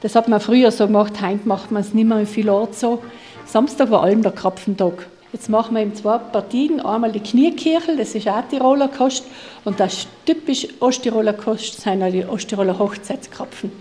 Das 0.00 0.14
hat 0.14 0.28
man 0.28 0.40
früher 0.40 0.70
so 0.70 0.86
gemacht, 0.86 1.14
heute 1.20 1.46
macht 1.46 1.70
man 1.70 1.82
es 1.82 1.94
nicht 1.94 2.06
mehr 2.06 2.18
in 2.18 2.26
vielen 2.26 2.50
Orten 2.50 2.74
so. 2.74 3.02
Samstag 3.44 3.90
war 3.90 4.02
allem 4.02 4.22
der 4.22 4.32
Krapfentag. 4.32 5.06
Jetzt 5.32 5.48
machen 5.48 5.74
wir 5.74 5.82
in 5.82 5.94
zwei 5.94 6.18
Partien. 6.18 6.80
Einmal 6.80 7.10
die 7.10 7.20
Kniekirche, 7.20 7.96
das 7.96 8.14
ist 8.14 8.28
auch 8.28 8.42
Tiroler 8.48 8.88
Kost. 8.88 9.24
Und 9.64 9.80
das 9.80 10.06
typisch 10.26 10.68
Osttiroler 10.80 11.32
Kost 11.32 11.80
sind 11.80 12.02
auch 12.02 12.10
die 12.10 12.24
Osttiroler 12.24 12.78
Hochzeitskrapfen. 12.78 13.72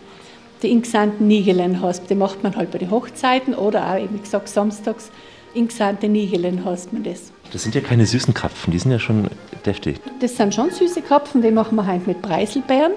Die 0.62 0.69
ingesandten 0.69 1.28
Nigelen 1.28 1.82
heißt, 1.82 2.10
die 2.10 2.15
macht 2.15 2.43
man 2.43 2.56
halt 2.56 2.71
bei 2.71 2.78
den 2.78 2.91
Hochzeiten 2.91 3.56
oder 3.56 3.88
auch, 3.91 3.97
wie 3.97 4.19
gesagt, 4.19 4.47
samstags. 4.47 5.12
Ingesandte 5.54 6.08
Nigelen 6.08 6.63
heißt 6.63 6.93
man 6.93 7.04
das. 7.04 7.32
Das 7.52 7.63
sind 7.63 7.76
ja 7.76 7.82
keine 7.82 8.06
süßen 8.06 8.34
Krapfen, 8.34 8.71
die 8.71 8.80
sind 8.80 8.91
ja 8.91 9.00
schon 9.00 9.28
deftig. 9.65 10.00
Das 10.19 10.38
sind 10.38 10.56
schon 10.56 10.69
süße 10.69 11.02
Krapfen, 11.02 11.41
die 11.41 11.52
machen 11.52 11.76
wir 11.76 11.86
heute 11.86 12.08
mit 12.08 12.21
Preiselbeeren. 12.21 12.93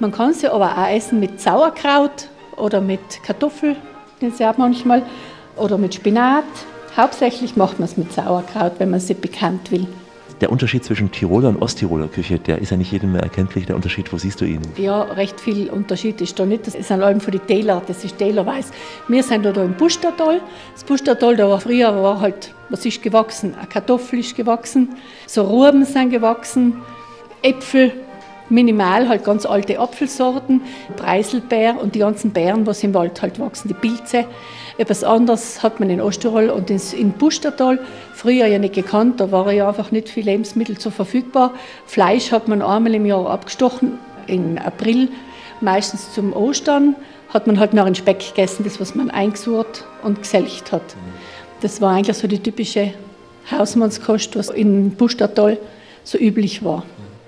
Man 0.00 0.10
kann 0.10 0.34
sie 0.34 0.48
aber 0.48 0.76
auch 0.76 0.88
essen 0.88 1.20
mit 1.20 1.40
Sauerkraut 1.40 2.28
oder 2.56 2.80
mit 2.80 3.22
Kartoffel, 3.22 3.76
den 4.20 4.32
sie 4.32 4.44
auch 4.44 4.56
manchmal, 4.56 5.02
oder 5.56 5.78
mit 5.78 5.94
Spinat. 5.94 6.44
Hauptsächlich 6.96 7.56
macht 7.56 7.78
man 7.78 7.88
es 7.88 7.96
mit 7.96 8.12
Sauerkraut, 8.12 8.72
wenn 8.78 8.90
man 8.90 9.00
sie 9.00 9.14
bekannt 9.14 9.70
will. 9.70 9.86
Der 10.42 10.50
Unterschied 10.50 10.84
zwischen 10.84 11.12
Tiroler 11.12 11.50
und 11.50 11.62
Osttiroler 11.62 12.08
Küche, 12.08 12.36
der 12.36 12.58
ist 12.58 12.72
ja 12.72 12.76
nicht 12.76 12.90
jedem 12.90 13.12
mehr 13.12 13.22
erkenntlich. 13.22 13.66
Der 13.66 13.76
Unterschied, 13.76 14.12
wo 14.12 14.18
siehst 14.18 14.40
du 14.40 14.44
ihn? 14.44 14.60
Ja, 14.76 15.02
recht 15.02 15.40
viel 15.40 15.70
Unterschied 15.70 16.20
ist 16.20 16.36
da 16.36 16.44
nicht. 16.44 16.66
Das 16.66 16.72
sind 16.72 17.00
allem 17.00 17.20
für 17.20 17.30
die 17.30 17.38
Täler, 17.38 17.80
das 17.86 18.02
ist 18.02 18.18
Tälerweiß. 18.18 18.72
Wir 19.06 19.22
sind 19.22 19.44
da, 19.44 19.52
da 19.52 19.62
im 19.62 19.74
Bustertal. 19.74 20.40
Das 20.72 20.82
Bustertal, 20.82 21.36
da 21.36 21.48
war 21.48 21.60
früher 21.60 21.94
war 21.94 22.18
halt, 22.18 22.52
was 22.70 22.84
ist 22.84 23.00
gewachsen? 23.04 23.54
Eine 23.54 23.68
Kartoffel 23.68 24.18
ist 24.18 24.34
gewachsen, 24.34 24.88
so 25.28 25.42
Ruben 25.42 25.84
sind 25.84 26.10
gewachsen, 26.10 26.74
Äpfel, 27.42 27.92
minimal 28.48 29.08
halt 29.08 29.24
ganz 29.24 29.46
alte 29.46 29.78
Apfelsorten, 29.78 30.60
Preiselbeer 30.96 31.80
und 31.80 31.94
die 31.94 32.00
ganzen 32.00 32.32
Beeren, 32.32 32.66
was 32.66 32.82
im 32.82 32.94
Wald 32.94 33.22
halt 33.22 33.38
wachsen, 33.38 33.68
die 33.68 33.74
Pilze. 33.74 34.26
Etwas 34.76 35.04
anderes 35.04 35.62
hat 35.62 35.80
man 35.80 35.90
in 35.90 36.00
Osttirol 36.00 36.50
und 36.50 36.70
in 36.70 37.12
Bustertal 37.12 37.78
früher 38.22 38.46
ja 38.46 38.60
nicht 38.60 38.74
gekannt, 38.74 39.18
da 39.18 39.32
waren 39.32 39.54
ja 39.56 39.68
einfach 39.68 39.90
nicht 39.90 40.08
viele 40.08 40.30
Lebensmittel 40.30 40.78
so 40.78 40.90
verfügbar. 40.90 41.54
Fleisch 41.86 42.30
hat 42.30 42.46
man 42.46 42.62
einmal 42.62 42.94
im 42.94 43.04
Jahr 43.04 43.28
abgestochen, 43.28 43.98
im 44.28 44.58
April, 44.58 45.08
meistens 45.60 46.12
zum 46.12 46.32
Ostern, 46.32 46.94
hat 47.30 47.48
man 47.48 47.58
halt 47.58 47.74
noch 47.74 47.84
einen 47.84 47.96
Speck 47.96 48.20
gegessen, 48.20 48.62
das 48.62 48.80
was 48.80 48.94
man 48.94 49.10
eingesucht 49.10 49.84
und 50.04 50.22
geselcht 50.22 50.70
hat. 50.70 50.82
Das 51.62 51.80
war 51.80 51.94
eigentlich 51.94 52.16
so 52.16 52.28
die 52.28 52.38
typische 52.38 52.94
Hausmannskost, 53.50 54.36
was 54.36 54.50
in 54.50 54.92
Bustertal 54.92 55.58
so 56.04 56.16
üblich 56.16 56.64
war. 56.64 56.84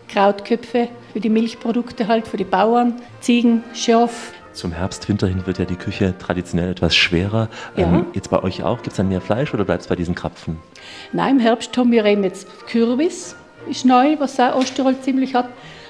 Krautköpfe 0.08 0.88
für 1.12 1.18
die 1.18 1.28
Milchprodukte 1.28 2.06
halt, 2.06 2.28
für 2.28 2.36
die 2.36 2.44
Bauern, 2.44 2.94
Ziegen, 3.20 3.64
Schaf. 3.72 4.32
Zum 4.54 4.70
Herbst, 4.70 5.08
Winter 5.08 5.26
hin 5.26 5.44
wird 5.46 5.58
ja 5.58 5.64
die 5.64 5.74
Küche 5.74 6.14
traditionell 6.16 6.70
etwas 6.70 6.94
schwerer. 6.94 7.48
Ja. 7.76 7.86
Ähm, 7.86 8.06
jetzt 8.14 8.30
bei 8.30 8.40
euch 8.40 8.62
auch? 8.62 8.76
Gibt 8.76 8.88
es 8.88 8.96
dann 8.96 9.08
mehr 9.08 9.20
Fleisch 9.20 9.52
oder 9.52 9.64
bleibt 9.64 9.82
es 9.82 9.88
bei 9.88 9.96
diesen 9.96 10.14
Krapfen? 10.14 10.58
Nein, 11.12 11.36
im 11.36 11.40
Herbst 11.40 11.76
haben 11.76 11.90
wir 11.90 12.04
eben 12.04 12.22
jetzt 12.22 12.46
Kürbis, 12.68 13.34
ist 13.68 13.84
neu, 13.84 14.16
was 14.20 14.38
auch 14.38 14.54
Osttirol 14.54 14.98
ziemlich 15.00 15.34
hat. 15.34 15.48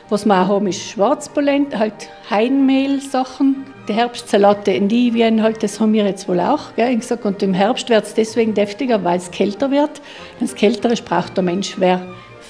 Was 0.09 0.24
wir 0.24 0.35
auch 0.35 0.48
haben, 0.48 0.66
ist 0.66 0.81
Schwarzpolent, 0.81 1.79
halt 1.79 1.94
Heidenmehl-Sachen. 2.31 3.64
Die 3.88 3.92
Herbstsalate 3.92 4.72
in 4.72 4.88
Livien, 4.88 5.42
halt, 5.42 5.62
das 5.62 5.79
haben 5.79 5.92
wir 5.92 6.05
jetzt 6.05 6.27
wohl 6.27 6.40
auch. 6.40 6.74
Gell? 6.74 6.90
Ich 6.90 7.00
gesagt, 7.00 7.24
und 7.27 7.42
im 7.42 7.53
Herbst 7.53 7.90
wird 7.90 8.05
es 8.05 8.14
deswegen 8.14 8.55
deftiger, 8.55 9.05
weil 9.05 9.18
es 9.18 9.31
kälter 9.31 9.70
wird. 9.70 10.00
Wenn 10.38 10.46
es 10.46 10.55
kälter 10.55 10.90
ist, 10.90 11.05
braucht 11.05 11.37
der 11.37 11.44
Mensch 11.44 11.77
mehr 11.77 12.00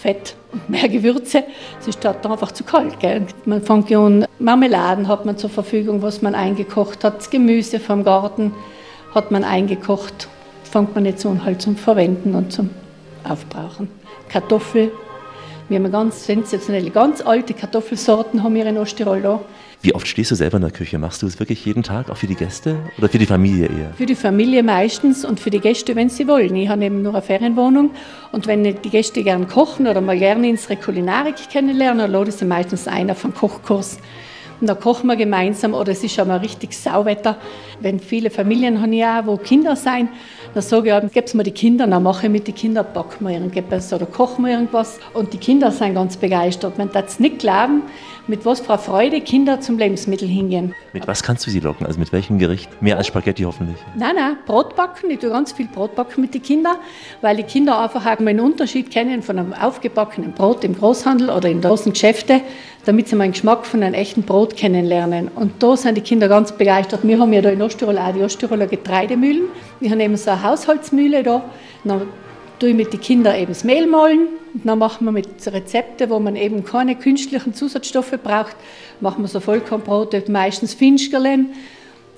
Fett 0.05 0.37
und 0.53 0.69
mehr 0.69 0.87
Gewürze. 0.91 1.45
Es 1.81 1.89
ist 1.89 2.05
dort 2.05 2.27
einfach 2.27 2.53
zu 2.53 2.63
kalt. 2.63 3.01
Gell? 3.01 3.23
Man 3.47 3.63
fängt 3.63 3.91
an, 3.91 4.27
Marmeladen 4.39 5.09
hat 5.09 5.25
man 5.25 5.39
zur 5.39 5.49
Verfügung, 5.49 6.03
was 6.03 6.21
man 6.21 6.35
eingekocht 6.35 7.03
hat. 7.05 7.17
Das 7.17 7.31
Gemüse 7.31 7.81
vom 7.81 8.05
Garten 8.05 8.53
hat 9.15 9.31
man 9.31 9.45
eingekocht. 9.45 10.29
Fängt 10.63 10.95
man 10.95 11.07
jetzt 11.07 11.25
an 11.25 11.43
halt 11.43 11.63
zum 11.63 11.77
Verwenden 11.77 12.35
und 12.35 12.53
zum 12.53 12.69
Aufbrauchen. 13.27 13.89
Kartoffel. 14.29 14.93
Wir 15.71 15.79
haben 15.79 15.91
ganz 15.91 16.27
sensationelle, 16.27 16.91
ganz 16.91 17.23
alte 17.23 17.55
Kartoffelsorten 17.55 18.43
haben 18.43 18.55
wir 18.57 18.67
in 18.67 18.77
Osttirol 18.77 19.23
da. 19.23 19.41
Wie 19.85 19.95
oft 19.95 20.09
stehst 20.09 20.31
du 20.31 20.35
selber 20.35 20.57
in 20.57 20.63
der 20.63 20.71
Küche? 20.71 20.99
Machst 20.99 21.21
du 21.21 21.27
es 21.27 21.39
wirklich 21.39 21.63
jeden 21.67 21.83
Tag, 21.83 22.09
auch 22.09 22.17
für 22.17 22.27
die 22.27 22.37
Gäste 22.37 22.79
oder 22.97 23.11
für 23.11 23.19
die 23.19 23.27
Familie 23.27 23.67
eher? 23.67 23.93
Für 23.95 24.07
die 24.07 24.15
Familie 24.15 24.63
meistens 24.63 25.27
und 25.27 25.39
für 25.39 25.51
die 25.51 25.61
Gäste, 25.61 25.95
wenn 25.95 26.09
sie 26.09 26.27
wollen. 26.27 26.57
Ich 26.57 26.71
habe 26.71 26.87
eben 26.87 27.03
nur 27.03 27.13
eine 27.13 27.21
Ferienwohnung 27.21 27.91
und 28.33 28.47
wenn 28.47 28.65
die 28.65 28.73
Gäste 28.89 29.23
gern 29.23 29.47
kochen 29.47 29.87
oder 29.87 30.01
mal 30.01 30.19
gerne 30.19 30.49
unsere 30.49 30.77
Kulinarik 30.77 31.35
kennenlernen, 31.53 31.99
dann 31.99 32.13
lade 32.13 32.31
ich 32.31 32.37
sie 32.37 32.47
meistens 32.47 32.89
ein 32.89 33.11
auf 33.11 33.27
einen 33.27 33.35
Kochkurs. 33.35 33.99
Und 34.59 34.69
da 34.69 34.75
kochen 34.75 35.09
wir 35.09 35.17
gemeinsam 35.17 35.75
oder 35.75 35.93
es 35.93 36.03
ist 36.03 36.15
schon 36.15 36.29
mal 36.29 36.39
richtig 36.39 36.75
Sauwetter. 36.75 37.37
Wenn 37.81 38.01
viele 38.01 38.31
Familien 38.31 38.81
haben 38.81 38.95
ja, 38.95 39.27
wo 39.27 39.37
Kinder 39.37 39.77
sein, 39.77 40.09
dann 40.55 40.63
sage 40.63 41.03
ich, 41.05 41.13
gib's 41.13 41.35
mir 41.35 41.43
die 41.43 41.51
Kinder, 41.51 41.87
dann 41.87 42.03
mache 42.03 42.27
ich 42.27 42.33
mit 42.33 42.47
den 42.47 42.55
Kindern, 42.55 42.87
backen 42.95 43.27
wir 43.27 43.35
irgendetwas 43.35 43.93
oder 43.93 44.07
kochen 44.07 44.47
wir 44.47 44.53
irgendwas. 44.53 45.01
Und 45.13 45.35
die 45.35 45.39
Kinder 45.39 45.71
sind 45.71 45.95
ganz 45.95 46.17
begeistert. 46.17 46.79
Man 46.79 46.91
darf 46.91 47.09
es 47.09 47.21
nicht 47.21 47.41
glauben, 47.41 47.83
mit 48.27 48.47
was 48.47 48.67
einer 48.69 48.79
Freude 48.79 49.21
Kinder 49.21 49.61
zum 49.61 49.79
Lebensmittel 49.79 50.27
hingehen. 50.27 50.75
Mit 50.93 51.07
was 51.07 51.23
kannst 51.23 51.47
du 51.47 51.51
sie 51.51 51.61
locken? 51.61 51.87
Also 51.87 51.99
mit 51.99 52.13
welchem 52.13 52.39
Gericht? 52.39 52.71
Mehr 52.81 52.97
als 52.97 53.07
Spaghetti 53.07 53.43
hoffentlich. 53.43 53.77
Nein, 53.97 54.17
nein, 54.17 54.37
Brot 54.47 54.77
backen. 54.77 55.11
Ich 55.11 55.19
tue 55.19 55.31
ganz 55.31 55.53
viel 55.53 55.67
Brot 55.67 55.95
backen 55.95 56.23
mit 56.23 56.35
den 56.35 56.43
Kindern, 56.43 56.77
weil 57.21 57.37
die 57.37 57.43
Kinder 57.43 57.79
einfach 57.79 58.07
auch 58.07 58.19
mal 58.21 58.31
einen 58.31 58.41
Unterschied 58.41 58.91
kennen 58.91 59.23
von 59.23 59.39
einem 59.39 59.53
aufgebackenen 59.53 60.33
Brot 60.33 60.65
im 60.65 60.75
Großhandel 60.75 61.29
oder 61.29 61.49
in 61.49 61.61
großen 61.61 61.93
Geschäften, 61.93 62.41
damit 62.87 63.09
sie 63.09 63.17
mal 63.17 63.25
den 63.25 63.33
Geschmack 63.33 63.67
von 63.67 63.83
einem 63.83 63.95
echten 63.95 64.23
Brot 64.23 64.57
kennenlernen. 64.57 65.29
Und 65.35 65.63
da 65.63 65.77
sind 65.77 65.97
die 65.97 66.01
Kinder 66.01 66.29
ganz 66.29 66.53
begeistert. 66.53 67.01
Wir 67.03 67.19
haben 67.19 67.33
ja 67.33 67.43
da 67.43 67.51
in 67.51 67.61
Osttirol 67.61 67.99
auch 67.99 68.13
die 68.13 68.23
Osttiroler 68.23 68.67
Getreidemühlen. 68.67 69.45
Wir 69.81 69.91
haben 69.91 70.01
eben 70.01 70.17
so 70.17 70.31
eine 70.31 70.43
Haushaltsmühle 70.43 71.23
da. 71.23 71.45
Dann 71.85 72.03
tue 72.59 72.71
ich 72.71 72.75
mit 72.75 72.93
den 72.93 73.01
Kindern 73.01 73.37
eben 73.37 73.53
das 73.53 73.65
Mehl 73.65 73.87
mahlen. 73.87 74.29
Und 74.53 74.67
dann 74.67 74.79
machen 74.79 75.05
wir 75.05 75.13
mit 75.13 75.29
Rezepten, 75.47 76.11
wo 76.11 76.21
man 76.21 76.37
eben 76.37 76.65
keine 76.65 76.95
künstlichen 76.95 77.55
Zusatzstoffe 77.55 78.19
braucht, 78.23 78.57
machen 79.01 79.23
wir 79.23 79.29
so 79.29 79.41
Vollkornbrote, 79.41 80.25
meistens 80.29 80.75
Finchgerlen. 80.75 81.51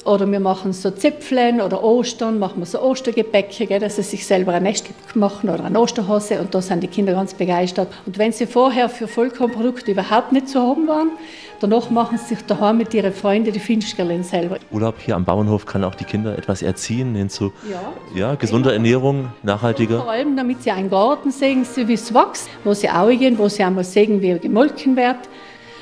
Oder 0.06 0.30
wir 0.30 0.38
machen 0.38 0.72
so 0.72 0.92
Zipfeln 0.92 1.60
oder 1.60 1.82
Ostern, 1.82 2.38
machen 2.38 2.60
wir 2.60 2.66
so 2.66 2.80
Ostergebäcke, 2.80 3.66
gell, 3.66 3.80
dass 3.80 3.96
sie 3.96 4.02
sich 4.02 4.24
selber 4.24 4.52
ein 4.52 4.62
Nest 4.62 4.86
machen 5.14 5.50
oder 5.50 5.64
eine 5.64 5.80
Osterhose 5.80 6.40
und 6.40 6.54
da 6.54 6.62
sind 6.62 6.80
die 6.82 6.86
Kinder 6.86 7.12
ganz 7.12 7.34
begeistert. 7.34 7.88
Und 8.06 8.16
wenn 8.16 8.30
sie 8.30 8.46
vorher 8.46 8.88
für 8.88 9.08
Vollkornprodukte 9.08 9.90
überhaupt 9.90 10.30
nicht 10.30 10.48
zu 10.48 10.60
haben 10.60 10.86
waren, 10.86 11.10
danach 11.58 11.90
machen 11.90 12.18
sie 12.18 12.36
sich 12.36 12.46
daheim 12.46 12.76
mit 12.78 12.94
ihren 12.94 13.12
Freunden 13.12 13.52
die 13.52 13.58
Finchgerlen 13.58 14.22
selber. 14.22 14.58
Urlaub 14.70 14.94
hier 15.04 15.16
am 15.16 15.24
Bauernhof 15.24 15.66
kann 15.66 15.82
auch 15.82 15.96
die 15.96 16.04
Kinder 16.04 16.38
etwas 16.38 16.62
erziehen 16.62 17.16
hin 17.16 17.28
zu 17.28 17.52
Ja. 17.68 17.92
ja, 18.14 18.34
gesunder 18.36 18.72
Ernährung, 18.72 19.22
Vor 19.22 19.32
nachhaltiger. 19.42 20.08
allem, 20.08 20.36
damit 20.36 20.62
sie 20.62 20.70
einen 20.70 20.88
Garten 20.88 21.32
sehen, 21.32 21.64
so 21.64 21.88
wie 21.88 21.94
es 21.94 22.14
wächst, 22.14 22.48
wo 22.62 22.74
sie 22.74 22.88
auch 22.88 23.08
gehen, 23.08 23.38
wo 23.38 23.48
sie 23.48 23.64
einmal 23.64 23.82
sehen, 23.82 24.22
wie 24.22 24.28
er 24.28 24.38
gemolken 24.38 24.96
wird. 24.96 25.16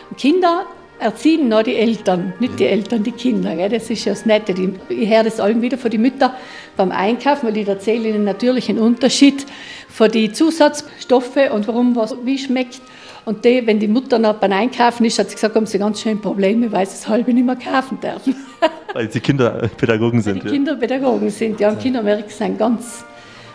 Und 0.09 0.17
Kinder 0.19 0.65
erziehen 0.99 1.49
noch 1.49 1.63
die 1.63 1.77
Eltern, 1.77 2.33
nicht 2.41 2.59
die 2.59 2.67
Eltern, 2.67 3.03
die 3.03 3.13
Kinder. 3.13 3.55
Gell? 3.57 3.69
Das 3.69 3.91
ist 3.91 4.05
ja 4.05 4.13
das 4.13 4.27
Nette. 4.27 4.55
Ich 4.89 5.09
höre 5.09 5.25
das 5.25 5.41
allem 5.41 5.61
wieder 5.63 5.79
von 5.79 5.91
den 5.91 6.03
Müttern 6.03 6.33
beim 6.77 6.91
Einkaufen, 6.91 7.49
weil 7.49 7.57
ich 7.57 7.69
erzähle 7.69 8.09
ihnen 8.09 8.25
natürlich 8.25 8.69
einen 8.69 8.79
Unterschied 8.79 9.47
von 9.89 10.11
den 10.11 10.33
Zusatzstoffen 10.33 11.51
und 11.51 11.69
warum 11.69 11.95
was 11.97 12.17
wie 12.25 12.39
schmeckt. 12.39 12.81
Und 13.25 13.45
die, 13.45 13.67
wenn 13.67 13.79
die 13.79 13.89
Mutter 13.89 14.19
noch 14.19 14.35
beim 14.35 14.53
Einkaufen 14.53 15.05
ist, 15.07 15.19
hat 15.19 15.31
sie 15.31 15.35
gesagt, 15.35 15.55
haben 15.57 15.67
sie 15.67 15.79
ganz 15.79 16.03
schön 16.03 16.21
Probleme, 16.21 16.71
weil 16.71 16.85
sie 16.87 16.93
das 16.93 17.09
halbe 17.09 17.33
nicht 17.33 17.47
mehr 17.47 17.57
kaufen 17.57 17.99
dürfen. 18.01 18.37
Weil 18.93 19.11
sie 19.11 19.19
Kinderpädagogen 19.19 20.23
sind. 20.23 20.43
Die 20.43 20.47
ja. 20.47 20.53
Kinderpädagogen 20.53 21.29
sind, 21.29 21.59
ja, 21.59 21.71
und 21.71 21.81
Kinderwerk 21.81 22.31
sind 22.31 22.57
ganz 22.59 23.05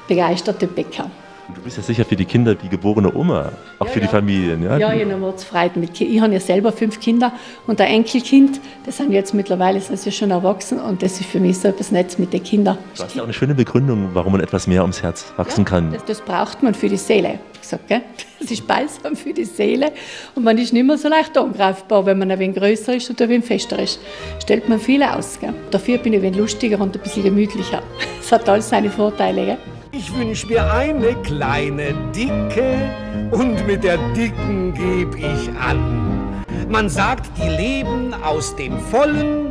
begeisterte 0.06 0.68
Bäcker. 0.68 1.10
Du 1.56 1.62
bist 1.62 1.78
ja 1.78 1.84
sicher 1.84 2.06
für 2.06 2.16
die 2.16 2.26
Kinder 2.26 2.56
die 2.56 2.70
geborene 2.70 3.14
Oma, 3.16 3.52
auch 3.80 3.88
für 3.88 4.00
die 4.00 4.08
Familien. 4.08 4.64
Ja, 4.64 4.78
Ja, 4.78 4.94
ich 4.94 5.02
habe 5.04 5.16
mir 5.18 5.32
gefreut 5.34 5.76
mit 5.76 5.94
Ki- 5.94 6.06
Ich 6.06 6.22
habe 6.22 6.34
ja 6.34 6.40
selber 6.40 6.72
fünf 6.72 7.00
Kinder 7.00 7.32
und 7.68 7.82
ein 7.82 7.88
Enkelkind. 7.88 8.60
Das 8.86 8.98
sind 8.98 9.12
jetzt 9.12 9.34
mittlerweile 9.34 9.80
sind 9.82 10.00
sie 10.00 10.12
schon 10.12 10.32
erwachsen 10.32 10.80
und 10.80 11.02
das 11.04 11.20
ist 11.20 11.26
für 11.30 11.40
mich 11.40 11.58
so 11.60 11.68
etwas 11.68 11.92
Netz 11.92 12.18
mit 12.18 12.32
den 12.34 12.44
Kindern. 12.44 12.78
Du 12.96 13.04
hast 13.04 13.16
ja 13.16 13.22
auch 13.22 13.26
eine 13.26 13.34
schöne 13.34 13.56
Begründung, 13.56 14.10
warum 14.14 14.32
man 14.34 14.42
etwas 14.42 14.68
mehr 14.68 14.82
ums 14.84 15.02
Herz 15.04 15.34
wachsen 15.38 15.66
kann. 15.66 15.92
Das, 15.92 16.06
das 16.06 16.22
braucht 16.22 16.64
man 16.64 16.74
für 16.74 16.88
die 16.90 16.98
Seele. 16.98 17.40
Gesagt, 17.60 17.88
gell? 17.88 18.02
Das 18.50 18.52
ist 18.52 18.66
balsam 18.68 19.16
für 19.16 19.34
die 19.34 19.46
Seele 19.46 19.92
und 20.36 20.44
man 20.44 20.58
ist 20.58 20.72
nicht 20.74 20.86
mehr 20.86 20.98
so 20.98 21.10
leicht 21.10 21.38
angreifbar, 21.38 22.06
wenn 22.06 22.20
man 22.20 22.32
ein 22.32 22.40
wenig 22.40 22.58
größer 22.58 22.96
ist 22.96 23.10
oder 23.10 23.26
ein 23.26 23.30
wenig 23.30 23.46
fester 23.46 23.80
ist. 23.80 24.00
Stellt 24.42 24.70
man 24.70 24.80
viel 24.80 25.04
aus. 25.04 25.38
Gell? 25.40 25.54
Dafür 25.72 25.98
bin 25.98 26.14
ich 26.14 26.20
ein 26.20 26.24
wenig 26.24 26.38
lustiger 26.38 26.80
und 26.80 26.96
ein 26.96 27.02
bisschen 27.02 27.24
gemütlicher. 27.24 27.84
Es 28.22 28.32
hat 28.32 28.48
alles 28.48 28.70
seine 28.70 28.92
Vorteile. 28.92 29.46
Gell? 29.46 29.58
Ich 29.92 30.16
wünsch 30.16 30.48
mir 30.48 30.72
eine 30.72 31.16
kleine 31.24 31.96
Dicke 32.16 32.90
und 33.32 33.66
mit 33.66 33.84
der 33.84 33.98
Dicken 34.14 34.74
geb 34.74 35.16
ich 35.16 35.50
an. 35.60 36.44
Man 36.70 36.90
sagt, 36.90 37.32
die 37.38 37.50
leben 37.50 38.14
aus 38.14 38.56
dem 38.56 38.80
Vollen 38.80 39.48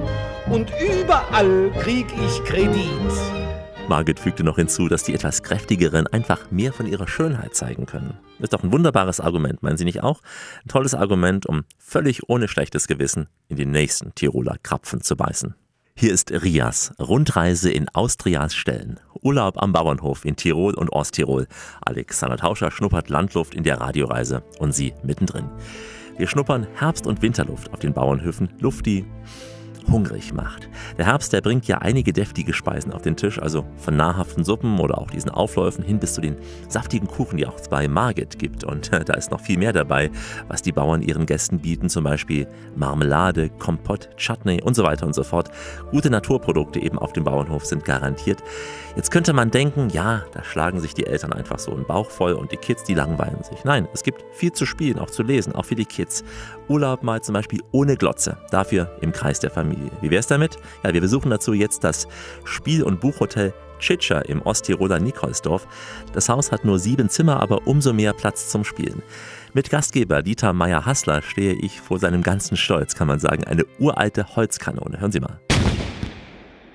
und 0.49 0.71
überall 0.81 1.73
krieg 1.81 2.07
ich 2.25 2.45
Kredit. 2.45 3.38
Margit 3.89 4.21
fügte 4.21 4.45
noch 4.45 4.57
hinzu, 4.57 4.87
dass 4.87 5.03
die 5.03 5.15
etwas 5.15 5.43
kräftigeren 5.43 6.07
einfach 6.07 6.51
mehr 6.51 6.75
von 6.75 6.87
ihrer 6.87 7.09
Schönheit 7.09 7.55
zeigen 7.55 7.87
können. 7.87 8.19
Ist 8.39 8.53
doch 8.53 8.63
ein 8.63 8.71
wunderbares 8.71 9.19
Argument, 9.19 9.63
meinen 9.63 9.79
Sie 9.79 9.87
nicht 9.87 10.03
auch? 10.03 10.21
Ein 10.63 10.69
tolles 10.69 10.95
Argument, 10.95 11.47
um 11.47 11.65
völlig 11.79 12.29
ohne 12.29 12.49
schlechtes 12.49 12.87
Gewissen 12.87 13.29
in 13.49 13.57
den 13.57 13.71
nächsten 13.71 14.15
Tiroler 14.15 14.57
Krapfen 14.63 15.01
zu 15.01 15.17
beißen. 15.17 15.55
Hier 15.97 16.13
ist 16.13 16.31
Rias, 16.31 16.93
Rundreise 17.01 17.71
in 17.73 17.89
Austrias 17.89 18.55
Stellen. 18.55 19.01
Urlaub 19.23 19.61
am 19.61 19.73
Bauernhof 19.73 20.27
in 20.27 20.37
Tirol 20.37 20.75
und 20.75 20.91
Osttirol. 20.91 21.49
Alexander 21.81 22.37
Tauscher 22.37 22.71
schnuppert 22.71 23.09
Landluft 23.09 23.55
in 23.55 23.65
der 23.65 23.81
Radioreise 23.81 24.43
und 24.59 24.73
Sie 24.75 24.93
mittendrin. 25.03 25.49
Wir 26.19 26.29
schnuppern 26.29 26.67
Herbst- 26.75 27.07
und 27.07 27.23
Winterluft 27.23 27.73
auf 27.73 27.79
den 27.79 27.95
Bauernhöfen, 27.95 28.51
Luft, 28.61 28.85
die 28.85 29.07
hungrig 29.91 30.33
macht. 30.33 30.69
Der 30.97 31.07
Herbst, 31.07 31.33
der 31.33 31.41
bringt 31.41 31.67
ja 31.67 31.79
einige 31.79 32.13
deftige 32.13 32.53
Speisen 32.53 32.93
auf 32.93 33.03
den 33.03 33.17
Tisch, 33.17 33.41
also 33.41 33.65
von 33.77 33.97
nahrhaften 33.97 34.45
Suppen 34.45 34.79
oder 34.79 34.99
auch 34.99 35.11
diesen 35.11 35.31
Aufläufen 35.31 35.85
hin 35.85 35.99
bis 35.99 36.15
zu 36.15 36.21
den 36.21 36.37
saftigen 36.69 37.09
Kuchen, 37.09 37.37
die 37.37 37.47
auch 37.47 37.59
bei 37.69 37.89
Margit 37.89 38.39
gibt. 38.39 38.65
Und 38.65 38.91
da 38.93 39.15
ist 39.15 39.31
noch 39.31 39.41
viel 39.41 39.59
mehr 39.59 39.73
dabei, 39.73 40.11
was 40.49 40.63
die 40.63 40.73
Bauern 40.73 41.03
ihren 41.03 41.27
Gästen 41.27 41.61
bieten, 41.61 41.89
zum 41.89 42.05
Beispiel 42.05 42.47
Marmelade, 42.77 43.49
Kompott, 43.49 44.11
Chutney 44.17 44.63
und 44.63 44.75
so 44.75 44.85
weiter 44.85 45.07
und 45.07 45.15
so 45.15 45.25
fort. 45.25 45.51
Gute 45.91 46.11
Naturprodukte 46.11 46.81
eben 46.81 46.99
auf 46.99 47.13
dem 47.13 47.25
Bauernhof 47.25 47.65
sind 47.67 47.85
garantiert. 47.85 48.43
Jetzt 48.97 49.11
könnte 49.11 49.33
man 49.33 49.51
denken, 49.51 49.91
ja, 49.91 50.25
da 50.33 50.43
schlagen 50.43 50.81
sich 50.81 50.95
die 50.95 51.07
Eltern 51.07 51.33
einfach 51.33 51.59
so 51.59 51.73
einen 51.73 51.85
Bauch 51.85 52.11
voll 52.11 52.33
und 52.33 52.51
die 52.51 52.57
Kids, 52.57 52.85
die 52.85 52.95
langweilen 52.95 53.43
sich. 53.45 53.65
Nein, 53.65 53.87
es 53.93 54.03
gibt 54.03 54.25
viel 54.33 54.53
zu 54.53 54.67
spielen, 54.67 54.99
auch 54.99 55.11
zu 55.11 55.23
lesen, 55.23 55.55
auch 55.55 55.65
für 55.65 55.77
die 55.77 55.85
Kids. 55.85 56.25
Urlaub 56.69 57.03
mal 57.03 57.23
zum 57.23 57.33
Beispiel 57.33 57.61
ohne 57.73 57.97
Glotze, 57.97 58.39
dafür 58.51 58.97
im 59.01 59.13
Kreis 59.13 59.41
der 59.41 59.51
Familie. 59.51 59.91
Wie 60.01 60.11
wär's 60.11 60.27
damit? 60.27 60.57
Ja, 60.83 60.93
wir 60.93 61.01
besuchen 61.01 61.31
dazu 61.31 61.53
jetzt 61.53 61.85
das 61.85 62.09
Spiel- 62.45 62.83
und 62.83 63.01
Buchhotel 63.01 63.53
Tschitscher 63.79 64.29
im 64.29 64.43
Osttiroler 64.43 64.99
Nikolsdorf. 64.99 65.67
Das 66.13 66.29
Haus 66.29 66.53
hat 66.53 66.65
nur 66.65 66.79
sieben 66.79 67.09
Zimmer, 67.09 67.41
aber 67.41 67.67
umso 67.67 67.93
mehr 67.93 68.13
Platz 68.13 68.49
zum 68.49 68.65
Spielen. 68.65 69.03
Mit 69.55 69.71
Gastgeber 69.71 70.23
Dieter 70.23 70.53
Meyer-Hassler 70.53 71.23
stehe 71.23 71.55
ich 71.55 71.81
vor 71.81 71.99
seinem 71.99 72.23
ganzen 72.23 72.57
Stolz, 72.57 72.95
kann 72.95 73.09
man 73.09 73.19
sagen, 73.19 73.45
eine 73.45 73.65
uralte 73.79 74.37
Holzkanone. 74.37 75.01
Hören 75.01 75.13
Sie 75.13 75.21
mal. 75.21 75.41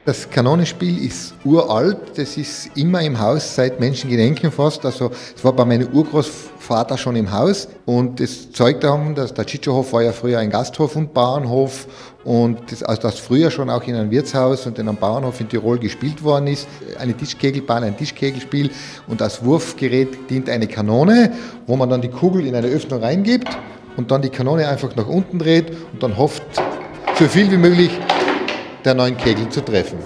Das 0.05 0.29
Kanonenspiel 0.29 1.05
ist 1.05 1.33
uralt, 1.45 1.97
das 2.17 2.35
ist 2.35 2.71
immer 2.75 3.01
im 3.03 3.21
Haus 3.21 3.55
seit 3.55 3.79
Menschengedenken 3.79 4.51
fast. 4.51 4.85
Also 4.85 5.11
es 5.33 5.41
war 5.45 5.53
bei 5.53 5.63
meinem 5.63 5.87
Urgroßvater 5.93 6.97
schon 6.97 7.15
im 7.15 7.31
Haus 7.31 7.69
und 7.85 8.19
das 8.19 8.51
zeugt 8.51 8.83
davon, 8.83 9.15
dass 9.15 9.33
der 9.33 9.45
Tschitscherhof 9.45 9.93
war 9.93 10.03
ja 10.03 10.11
früher 10.11 10.39
ein 10.39 10.49
Gasthof 10.49 10.97
und 10.97 11.13
Bauernhof 11.13 11.87
und 12.25 12.69
das, 12.69 12.83
also 12.83 13.01
dass 13.01 13.17
früher 13.17 13.49
schon 13.49 13.69
auch 13.69 13.81
in 13.87 13.95
einem 13.95 14.11
Wirtshaus 14.11 14.67
und 14.67 14.77
in 14.77 14.89
einem 14.89 14.97
Bauernhof 14.97 15.39
in 15.39 15.47
Tirol 15.47 15.79
gespielt 15.79 16.21
worden 16.21 16.47
ist. 16.47 16.67
Eine 16.99 17.15
Tischkegelbahn, 17.15 17.85
ein 17.85 17.95
Tischkegelspiel 17.95 18.71
und 19.07 19.21
als 19.21 19.45
Wurfgerät 19.45 20.29
dient 20.29 20.49
eine 20.49 20.67
Kanone, 20.67 21.31
wo 21.65 21.77
man 21.77 21.89
dann 21.89 22.01
die 22.01 22.09
Kugel 22.09 22.45
in 22.45 22.55
eine 22.55 22.67
Öffnung 22.67 23.01
reingibt 23.01 23.47
und 23.95 24.11
dann 24.11 24.21
die 24.21 24.29
Kanone 24.29 24.67
einfach 24.67 24.93
nach 24.97 25.07
unten 25.07 25.39
dreht 25.39 25.71
und 25.93 26.03
dann 26.03 26.17
hofft, 26.17 26.43
so 27.17 27.25
viel 27.25 27.49
wie 27.49 27.57
möglich 27.57 27.91
der 28.85 28.93
neuen 28.93 29.17
Kegel 29.17 29.49
zu 29.49 29.61
treffen. 29.61 29.97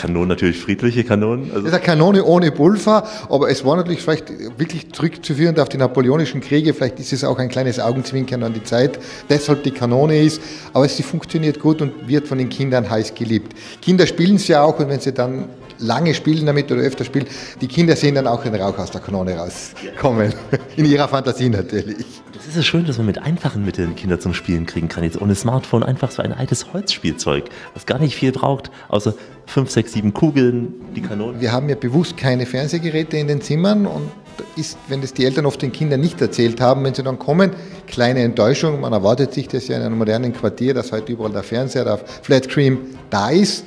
Kanonen, 0.00 0.28
natürlich 0.28 0.58
friedliche 0.58 1.04
Kanonen. 1.04 1.50
Also 1.50 1.56
Das 1.56 1.64
ist 1.66 1.74
eine 1.74 1.82
Kanone 1.84 2.24
ohne 2.24 2.50
Pulver, 2.50 3.06
aber 3.28 3.50
es 3.50 3.66
war 3.66 3.76
natürlich 3.76 4.00
vielleicht 4.00 4.30
wirklich 4.58 4.90
zurückzuführen 4.92 5.58
auf 5.60 5.68
die 5.68 5.76
napoleonischen 5.76 6.40
Kriege. 6.40 6.72
Vielleicht 6.72 6.98
ist 7.00 7.12
es 7.12 7.22
auch 7.22 7.38
ein 7.38 7.50
kleines 7.50 7.78
Augenzwinkern 7.78 8.42
an 8.42 8.54
die 8.54 8.64
Zeit, 8.64 8.98
deshalb 9.28 9.62
die 9.62 9.72
Kanone 9.72 10.18
ist. 10.22 10.40
Aber 10.72 10.88
sie 10.88 11.02
funktioniert 11.02 11.60
gut 11.60 11.82
und 11.82 12.08
wird 12.08 12.26
von 12.26 12.38
den 12.38 12.48
Kindern 12.48 12.88
heiß 12.88 13.14
geliebt. 13.14 13.54
Kinder 13.82 14.06
spielen 14.06 14.38
sie 14.38 14.56
auch 14.56 14.78
und 14.78 14.88
wenn 14.88 15.00
sie 15.00 15.12
dann 15.12 15.50
lange 15.80 16.14
spielen 16.14 16.46
damit 16.46 16.70
oder 16.70 16.82
öfter 16.82 17.04
spielen, 17.04 17.26
die 17.60 17.68
Kinder 17.68 17.96
sehen 17.96 18.14
dann 18.14 18.26
auch 18.26 18.42
den 18.42 18.54
Rauch 18.54 18.78
aus 18.78 18.90
der 18.90 19.00
Kanone 19.00 19.36
rauskommen. 19.36 20.32
In 20.76 20.84
ihrer 20.84 21.08
Fantasie 21.08 21.48
natürlich. 21.48 22.06
Das 22.32 22.46
ist 22.46 22.56
es 22.56 22.66
schön, 22.66 22.86
dass 22.86 22.96
man 22.96 23.06
mit 23.06 23.18
einfachen 23.18 23.64
Mitteln 23.64 23.94
Kinder 23.96 24.18
zum 24.18 24.32
Spielen 24.32 24.66
kriegen 24.66 24.88
kann. 24.88 25.04
Jetzt 25.04 25.20
ohne 25.20 25.34
Smartphone 25.34 25.82
einfach 25.82 26.10
so 26.10 26.22
ein 26.22 26.32
altes 26.32 26.72
Holzspielzeug, 26.72 27.44
was 27.74 27.86
gar 27.86 27.98
nicht 27.98 28.16
viel 28.16 28.32
braucht, 28.32 28.70
außer 28.88 29.14
fünf, 29.46 29.70
sechs, 29.70 29.92
sieben 29.92 30.14
Kugeln, 30.14 30.74
die 30.96 31.02
Kanonen. 31.02 31.40
Wir 31.40 31.52
haben 31.52 31.68
ja 31.68 31.74
bewusst 31.74 32.16
keine 32.16 32.46
Fernsehgeräte 32.46 33.16
in 33.16 33.28
den 33.28 33.40
Zimmern 33.40 33.86
und 33.86 34.10
ist, 34.56 34.78
wenn 34.88 35.00
das 35.00 35.12
die 35.12 35.24
Eltern 35.24 35.46
oft 35.46 35.60
den 35.60 35.72
Kindern 35.72 36.00
nicht 36.00 36.20
erzählt 36.20 36.60
haben, 36.60 36.84
wenn 36.84 36.94
sie 36.94 37.02
dann 37.02 37.18
kommen, 37.18 37.50
kleine 37.86 38.20
Enttäuschung. 38.20 38.80
Man 38.80 38.92
erwartet 38.92 39.34
sich 39.34 39.48
das 39.48 39.68
ja 39.68 39.76
in 39.76 39.82
einem 39.82 39.98
modernen 39.98 40.32
Quartier, 40.32 40.74
dass 40.74 40.92
heute 40.92 41.12
überall 41.12 41.32
der 41.32 41.42
Fernseher, 41.42 41.84
der 41.84 41.98
Flatscreen 41.98 42.78
da 43.10 43.30
ist. 43.30 43.64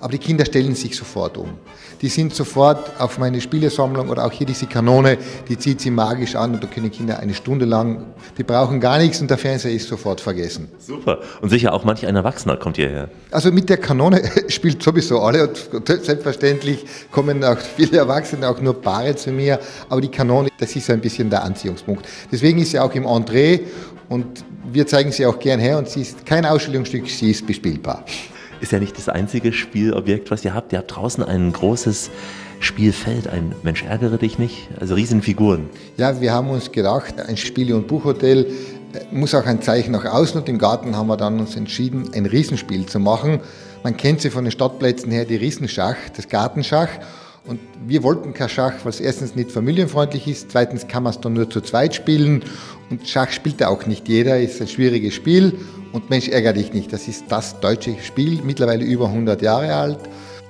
Aber 0.00 0.12
die 0.12 0.18
Kinder 0.18 0.44
stellen 0.44 0.74
sich 0.74 0.96
sofort 0.96 1.36
um. 1.36 1.50
Die 2.02 2.08
sind 2.08 2.34
sofort 2.34 3.00
auf 3.00 3.18
meine 3.18 3.40
Spielesammlung 3.40 4.10
oder 4.10 4.26
auch 4.26 4.32
hier 4.32 4.46
diese 4.46 4.66
Kanone, 4.66 5.16
die 5.48 5.56
zieht 5.58 5.80
sie 5.80 5.90
magisch 5.90 6.36
an 6.36 6.54
und 6.54 6.62
da 6.62 6.66
können 6.66 6.90
Kinder 6.90 7.18
eine 7.18 7.32
Stunde 7.32 7.64
lang, 7.64 8.04
die 8.36 8.42
brauchen 8.42 8.80
gar 8.80 8.98
nichts 8.98 9.20
und 9.20 9.30
der 9.30 9.38
Fernseher 9.38 9.72
ist 9.72 9.88
sofort 9.88 10.20
vergessen. 10.20 10.68
Super. 10.78 11.20
Und 11.40 11.48
sicher 11.48 11.72
auch 11.72 11.84
manch 11.84 12.06
ein 12.06 12.14
Erwachsener 12.14 12.56
kommt 12.58 12.76
hierher. 12.76 13.08
Also 13.30 13.50
mit 13.50 13.70
der 13.70 13.78
Kanone 13.78 14.22
spielt 14.48 14.82
sowieso 14.82 15.20
alle 15.20 15.48
und 15.48 15.86
selbstverständlich 15.86 16.84
kommen 17.10 17.42
auch 17.42 17.58
viele 17.58 17.98
Erwachsene, 17.98 18.48
auch 18.48 18.60
nur 18.60 18.80
Paare 18.80 19.16
zu 19.16 19.30
mir. 19.30 19.58
Aber 19.88 20.02
die 20.02 20.10
Kanone, 20.10 20.50
das 20.58 20.76
ist 20.76 20.86
so 20.86 20.92
ein 20.92 21.00
bisschen 21.00 21.30
der 21.30 21.42
Anziehungspunkt. 21.44 22.06
Deswegen 22.30 22.58
ist 22.58 22.72
sie 22.72 22.78
auch 22.78 22.94
im 22.94 23.06
Entree 23.06 23.60
und 24.10 24.44
wir 24.70 24.86
zeigen 24.86 25.12
sie 25.12 25.24
auch 25.24 25.38
gern 25.38 25.60
her 25.60 25.78
und 25.78 25.88
sie 25.88 26.02
ist 26.02 26.26
kein 26.26 26.44
Ausstellungsstück, 26.44 27.08
sie 27.08 27.30
ist 27.30 27.46
bespielbar. 27.46 28.04
Ist 28.60 28.72
ja 28.72 28.78
nicht 28.78 28.96
das 28.96 29.08
einzige 29.08 29.52
Spielobjekt, 29.52 30.30
was 30.30 30.44
ihr 30.44 30.54
habt. 30.54 30.72
Ihr 30.72 30.78
habt 30.78 30.94
draußen 30.94 31.22
ein 31.22 31.52
großes 31.52 32.10
Spielfeld, 32.60 33.28
ein 33.28 33.54
Mensch 33.62 33.84
ärgere 33.84 34.16
dich 34.16 34.38
nicht, 34.38 34.68
also 34.80 34.94
Riesenfiguren. 34.94 35.68
Ja, 35.98 36.20
wir 36.20 36.32
haben 36.32 36.48
uns 36.48 36.72
gedacht, 36.72 37.20
ein 37.20 37.36
Spiele- 37.36 37.76
und 37.76 37.86
Buchhotel 37.86 38.46
äh, 38.94 39.14
muss 39.14 39.34
auch 39.34 39.44
ein 39.44 39.60
Zeichen 39.60 39.92
nach 39.92 40.06
außen 40.06 40.40
und 40.40 40.48
im 40.48 40.58
Garten 40.58 40.96
haben 40.96 41.08
wir 41.08 41.18
dann 41.18 41.38
uns 41.38 41.54
entschieden, 41.54 42.10
ein 42.14 42.24
Riesenspiel 42.24 42.86
zu 42.86 42.98
machen. 42.98 43.40
Man 43.82 43.96
kennt 43.96 44.22
sie 44.22 44.30
von 44.30 44.44
den 44.44 44.50
Stadtplätzen 44.50 45.12
her, 45.12 45.26
die 45.26 45.36
Riesenschach, 45.36 45.96
das 46.16 46.28
Gartenschach. 46.28 46.88
Und 47.46 47.60
wir 47.86 48.02
wollten 48.02 48.34
kein 48.34 48.48
Schach, 48.48 48.74
weil 48.82 48.90
es 48.90 49.00
erstens 49.00 49.36
nicht 49.36 49.52
familienfreundlich 49.52 50.26
ist, 50.26 50.50
zweitens 50.50 50.88
kann 50.88 51.04
man 51.04 51.12
es 51.12 51.20
dann 51.20 51.34
nur 51.34 51.48
zu 51.48 51.60
zweit 51.60 51.94
spielen. 51.94 52.42
Und 52.90 53.06
Schach 53.08 53.30
spielt 53.30 53.60
ja 53.60 53.68
auch 53.68 53.86
nicht 53.86 54.08
jeder, 54.08 54.40
ist 54.40 54.60
ein 54.60 54.68
schwieriges 54.68 55.14
Spiel. 55.14 55.52
Und 55.92 56.10
Mensch 56.10 56.28
ärgere 56.28 56.54
dich 56.54 56.72
nicht, 56.72 56.92
das 56.92 57.06
ist 57.08 57.26
das 57.28 57.58
deutsche 57.60 57.96
Spiel, 58.02 58.40
mittlerweile 58.42 58.84
über 58.84 59.06
100 59.06 59.40
Jahre 59.42 59.74
alt, 59.74 59.98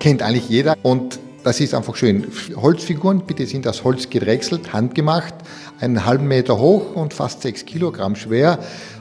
kennt 0.01 0.23
eigentlich 0.23 0.49
jeder. 0.49 0.75
Und 0.83 1.19
das 1.45 1.61
ist 1.61 1.75
einfach 1.75 1.95
schön. 1.95 2.27
Holzfiguren, 2.57 3.23
bitte 3.25 3.47
sind 3.47 3.69
aus 3.69 3.85
Holz 3.85 4.11
gedrechselt, 4.11 4.73
handgemacht, 4.73 5.35
einen 5.81 6.05
halben 6.07 6.27
Meter 6.27 6.59
hoch 6.59 6.95
und 6.95 7.15
fast 7.15 7.43
sechs 7.43 7.65
Kilogramm 7.65 8.17
schwer, 8.17 8.59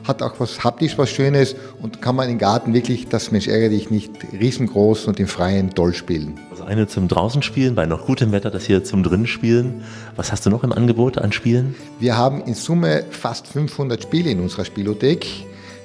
hat 0.08 0.22
auch 0.22 0.40
was 0.40 0.64
haptisch 0.64 0.98
was 0.98 1.10
Schönes 1.10 1.56
und 1.82 2.02
kann 2.02 2.16
man 2.16 2.30
im 2.30 2.38
Garten 2.38 2.74
wirklich, 2.74 3.08
das 3.08 3.32
Mensch 3.32 3.48
ärgere 3.48 3.70
dich 3.70 3.90
nicht, 3.90 4.12
riesengroß 4.34 5.06
und 5.06 5.20
im 5.20 5.28
Freien 5.28 5.72
toll 5.74 5.94
spielen. 5.94 6.40
Also 6.52 6.64
eine 6.64 6.88
zum 6.88 7.08
draußen 7.08 7.42
spielen, 7.42 7.76
bei 7.76 7.86
noch 7.86 8.06
gutem 8.06 8.32
Wetter, 8.32 8.52
das 8.52 8.66
hier 8.66 8.84
zum 8.84 9.04
drinnen 9.04 9.28
spielen. 9.28 9.84
Was 10.16 10.32
hast 10.32 10.46
du 10.46 10.50
noch 10.50 10.64
im 10.64 10.72
Angebot 10.72 11.18
an 11.18 11.32
Spielen? 11.32 11.76
Wir 12.00 12.18
haben 12.18 12.42
in 12.44 12.54
Summe 12.54 13.04
fast 13.10 13.48
500 13.48 14.04
Spiele 14.04 14.30
in 14.32 14.42
unserer 14.42 14.66
Spielothek. 14.66 15.26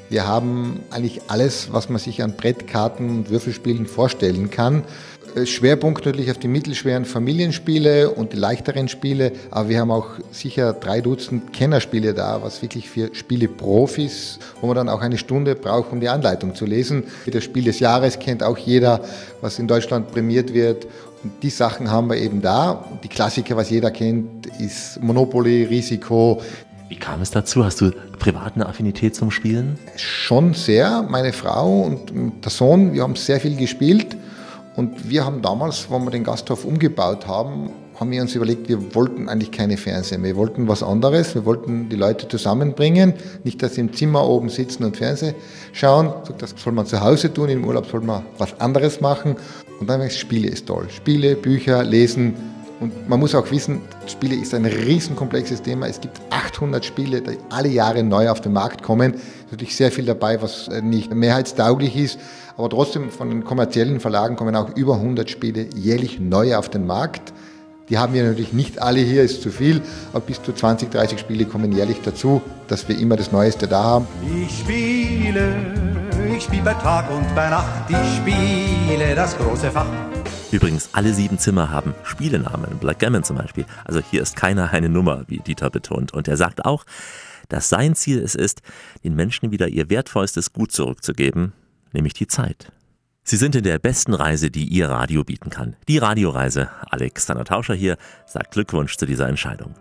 Wir 0.09 0.26
haben 0.26 0.80
eigentlich 0.91 1.22
alles, 1.28 1.72
was 1.72 1.88
man 1.88 2.01
sich 2.01 2.22
an 2.22 2.32
Brettkarten 2.36 3.09
und 3.09 3.30
Würfelspielen 3.30 3.86
vorstellen 3.86 4.51
kann. 4.51 4.82
Äh, 5.35 5.47
Schwerpunkt 5.47 6.05
natürlich 6.05 6.31
auf 6.31 6.39
die 6.39 6.49
mittelschweren 6.49 7.05
Familienspiele 7.05 8.11
und 8.11 8.33
die 8.33 8.37
leichteren 8.37 8.89
Spiele, 8.89 9.33
aber 9.51 9.68
wir 9.68 9.81
haben 9.81 9.91
auch 9.91 10.09
sicher 10.31 10.72
drei 10.72 11.01
Dutzend 11.01 11.53
Kennerspiele 11.53 12.14
da, 12.14 12.43
was 12.43 12.62
wirklich 12.62 12.89
für 12.89 13.14
Spieleprofis, 13.14 14.39
wo 14.61 14.66
man 14.66 14.76
dann 14.76 14.89
auch 14.89 15.01
eine 15.01 15.18
Stunde 15.18 15.55
braucht, 15.55 15.93
um 15.93 16.01
die 16.01 16.09
Anleitung 16.09 16.55
zu 16.55 16.66
lesen. 16.66 17.05
Das 17.26 17.45
Spiel 17.45 17.64
des 17.64 17.81
Jahres 17.81 18.18
kennt 18.18 18.43
auch 18.43 18.59
jeder, 18.59 19.03
was 19.41 19.59
in 19.59 19.66
Deutschland 19.66 20.11
prämiert 20.11 20.53
wird. 20.53 20.87
Und 21.22 21.43
die 21.43 21.51
Sachen 21.51 21.91
haben 21.91 22.09
wir 22.09 22.16
eben 22.16 22.41
da. 22.41 22.85
Die 23.03 23.09
Klassiker, 23.09 23.57
was 23.57 23.70
jeder 23.70 23.91
kennt, 23.91 24.47
ist 24.59 25.03
Monopoly, 25.03 25.64
Risiko. 25.64 26.41
Wie 26.89 26.97
kam 26.97 27.20
es 27.20 27.31
dazu? 27.31 27.64
Hast 27.64 27.81
du 27.83 27.93
privat 28.18 28.55
eine 28.55 28.66
Affinität 28.66 29.14
zum 29.14 29.31
Spielen? 29.31 29.78
Schon 29.97 30.55
sehr. 30.55 31.03
Meine 31.03 31.33
Frau 31.33 31.83
und 31.83 32.43
der 32.43 32.51
Sohn, 32.51 32.95
wir 32.95 33.03
haben 33.03 33.16
sehr 33.16 33.39
viel 33.39 33.57
gespielt. 33.57 34.16
Und 34.81 35.11
wir 35.11 35.26
haben 35.26 35.43
damals, 35.43 35.91
wenn 35.91 36.05
wir 36.05 36.11
den 36.11 36.24
Gasthof 36.24 36.64
umgebaut 36.64 37.26
haben, 37.26 37.68
haben 37.97 38.11
wir 38.11 38.22
uns 38.22 38.35
überlegt, 38.35 38.66
wir 38.70 38.95
wollten 38.95 39.28
eigentlich 39.28 39.51
keine 39.51 39.76
Fernseher. 39.76 40.22
Wir 40.22 40.35
wollten 40.37 40.68
was 40.68 40.83
anderes. 40.83 41.35
Wir 41.35 41.45
wollten 41.45 41.91
die 41.91 41.97
Leute 41.97 42.26
zusammenbringen. 42.28 43.12
Nicht, 43.45 43.62
dass 43.62 43.74
sie 43.74 43.83
im 43.83 43.93
Zimmer 43.93 44.26
oben 44.26 44.49
sitzen 44.49 44.85
und 44.85 44.97
Fernsehen 44.97 45.35
schauen. 45.74 46.14
Das 46.39 46.55
soll 46.57 46.72
man 46.72 46.87
zu 46.87 46.99
Hause 46.99 47.31
tun. 47.31 47.51
Im 47.51 47.66
Urlaub 47.66 47.89
soll 47.91 48.01
man 48.01 48.22
was 48.39 48.59
anderes 48.59 49.03
machen. 49.03 49.37
Und 49.81 49.87
dann 49.91 49.99
habe 50.01 50.07
ich 50.07 50.18
Spiele 50.18 50.49
ist 50.49 50.66
toll. 50.66 50.87
Spiele, 50.89 51.37
Bücher, 51.37 51.85
Lesen. 51.85 52.35
Und 52.81 53.07
man 53.07 53.20
muss 53.20 53.35
auch 53.35 53.51
wissen, 53.51 53.83
Spiele 54.07 54.37
ist 54.37 54.55
ein 54.55 54.64
riesenkomplexes 54.64 55.61
Thema. 55.61 55.89
Es 55.89 56.01
gibt 56.01 56.18
800 56.31 56.83
Spiele, 56.83 57.20
die 57.20 57.37
alle 57.51 57.68
Jahre 57.68 58.03
neu 58.03 58.31
auf 58.31 58.41
den 58.41 58.55
Markt 58.55 58.83
kommen. 58.83 59.12
Natürlich 59.51 59.74
sehr 59.74 59.90
viel 59.90 60.05
dabei, 60.05 60.40
was 60.40 60.68
nicht 60.82 61.12
mehrheitstauglich 61.12 61.96
ist. 61.96 62.18
Aber 62.57 62.68
trotzdem 62.68 63.11
von 63.11 63.30
den 63.30 63.44
kommerziellen 63.44 64.01
Verlagen 64.01 64.36
kommen 64.36 64.55
auch 64.55 64.76
über 64.76 64.94
100 64.94 65.28
Spiele 65.28 65.66
jährlich 65.74 66.20
neu 66.20 66.57
auf 66.57 66.68
den 66.68 66.86
Markt. 66.86 67.32
Die 67.88 67.98
haben 67.98 68.14
wir 68.14 68.22
natürlich 68.22 68.53
nicht 68.53 68.80
alle 68.80 69.01
hier, 69.01 69.24
ist 69.24 69.42
zu 69.42 69.51
viel, 69.51 69.82
aber 70.12 70.20
bis 70.20 70.40
zu 70.40 70.53
20, 70.53 70.90
30 70.90 71.18
Spiele 71.18 71.44
kommen 71.44 71.72
jährlich 71.72 72.01
dazu, 72.05 72.40
dass 72.68 72.88
wir 72.88 72.96
immer 72.96 73.16
das 73.16 73.32
Neueste 73.32 73.66
da 73.66 73.82
haben. 73.82 74.07
Ich 74.22 74.61
spiele, 74.61 75.57
ich 76.36 76.44
spiele 76.44 76.62
bei 76.62 76.74
Tag 76.74 77.11
und 77.11 77.34
bei 77.34 77.51
Nacht, 77.51 77.66
ich 77.88 78.16
spiele 78.18 79.16
das 79.16 79.36
große 79.36 79.72
Fach. 79.72 79.88
Übrigens, 80.53 80.90
alle 80.92 81.12
sieben 81.12 81.38
Zimmer 81.38 81.70
haben 81.70 81.94
Spielenamen, 82.05 82.78
Blackgammon 82.78 83.24
zum 83.24 83.36
Beispiel. 83.36 83.64
Also 83.84 84.01
hier 84.01 84.22
ist 84.22 84.36
keiner 84.36 84.70
eine 84.70 84.88
Nummer, 84.88 85.24
wie 85.26 85.38
Dieter 85.38 85.70
betont. 85.70 86.14
Und 86.14 86.28
er 86.28 86.36
sagt 86.36 86.64
auch, 86.64 86.84
dass 87.51 87.68
sein 87.68 87.94
Ziel 87.94 88.18
es 88.18 88.34
ist, 88.34 88.62
den 89.05 89.14
Menschen 89.14 89.51
wieder 89.51 89.68
ihr 89.68 89.90
wertvollstes 89.90 90.53
Gut 90.53 90.72
zurückzugeben, 90.72 91.53
nämlich 91.92 92.14
die 92.14 92.26
Zeit. 92.26 92.72
Sie 93.22 93.36
sind 93.36 93.55
in 93.55 93.64
der 93.64 93.78
besten 93.78 94.14
Reise, 94.14 94.51
die 94.51 94.64
Ihr 94.64 94.88
Radio 94.88 95.24
bieten 95.24 95.51
kann. 95.51 95.76
Die 95.86 95.98
Radioreise. 95.98 96.70
Alexander 96.88 97.44
Tauscher 97.44 97.74
hier 97.74 97.96
sagt 98.26 98.53
Glückwunsch 98.53 98.96
zu 98.96 99.07
dieser 99.07 99.28
Entscheidung. 99.28 99.74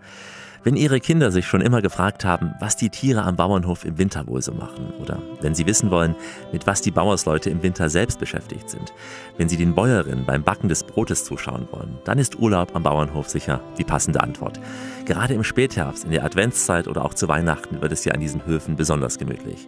Wenn 0.64 0.76
Ihre 0.76 1.00
Kinder 1.00 1.32
sich 1.32 1.48
schon 1.48 1.62
immer 1.62 1.82
gefragt 1.82 2.26
haben, 2.26 2.54
was 2.60 2.76
die 2.76 2.90
Tiere 2.90 3.24
am 3.24 3.38
Bauernhof 3.38 3.86
im 3.86 3.98
Winter 3.98 4.28
wohl 4.28 4.42
so 4.42 4.52
machen, 4.52 4.92
oder 5.00 5.22
wenn 5.40 5.56
Sie 5.56 5.66
wissen 5.66 5.90
wollen, 5.90 6.16
mit 6.52 6.68
was 6.68 6.82
die 6.82 6.92
Bauersleute 6.92 7.50
im 7.50 7.64
Winter 7.64 7.90
selbst 7.90 8.20
beschäftigt 8.20 8.70
sind, 8.70 8.94
wenn 9.38 9.48
Sie 9.48 9.56
den 9.56 9.74
Bäuerinnen 9.74 10.26
beim 10.26 10.44
Backen 10.44 10.68
des 10.68 10.84
Brotes 10.84 11.24
zuschauen 11.24 11.68
wollen, 11.72 11.98
dann 12.04 12.20
ist 12.20 12.38
Urlaub 12.38 12.76
am 12.76 12.84
Bauernhof 12.84 13.30
sicher 13.30 13.62
die 13.78 13.86
passende 13.86 14.22
Antwort. 14.22 14.60
Gerade 15.06 15.34
im 15.34 15.46
Spätherbst, 15.46 16.04
in 16.04 16.12
der 16.12 16.26
Adventszeit 16.26 16.90
oder 16.90 17.06
auch 17.06 17.14
zu 17.14 17.30
Weihnachten 17.30 17.82
wird 17.82 17.94
es 17.94 18.04
ja 18.04 18.14
an 18.14 18.20
diesen 18.20 18.46
Höfen 18.46 18.76
besonders 18.76 19.18
gemütlich. 19.18 19.68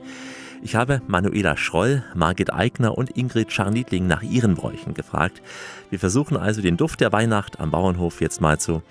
Ich 0.63 0.75
habe 0.75 1.01
Manuela 1.07 1.57
Schroll, 1.57 2.03
Margit 2.13 2.53
Eigner 2.53 2.97
und 2.97 3.17
Ingrid 3.17 3.51
Scharniedling 3.51 4.05
nach 4.05 4.21
ihren 4.21 4.55
Bräuchen 4.55 4.93
gefragt. 4.93 5.41
Wir 5.89 5.97
versuchen 5.97 6.37
also 6.37 6.61
den 6.61 6.77
Duft 6.77 6.99
der 6.99 7.11
Weihnacht 7.11 7.59
am 7.59 7.71
Bauernhof 7.71 8.21
jetzt 8.21 8.41
mal 8.41 8.59
zu 8.59 8.83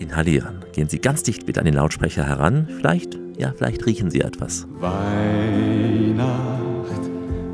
inhalieren. 0.00 0.64
Gehen 0.72 0.88
Sie 0.88 0.98
ganz 0.98 1.22
dicht 1.22 1.46
mit 1.46 1.58
an 1.58 1.64
den 1.64 1.74
Lautsprecher 1.74 2.24
heran. 2.24 2.68
Vielleicht, 2.76 3.18
ja, 3.38 3.52
vielleicht 3.56 3.86
riechen 3.86 4.10
Sie 4.10 4.20
etwas. 4.20 4.66
Weihnacht, 4.80 6.30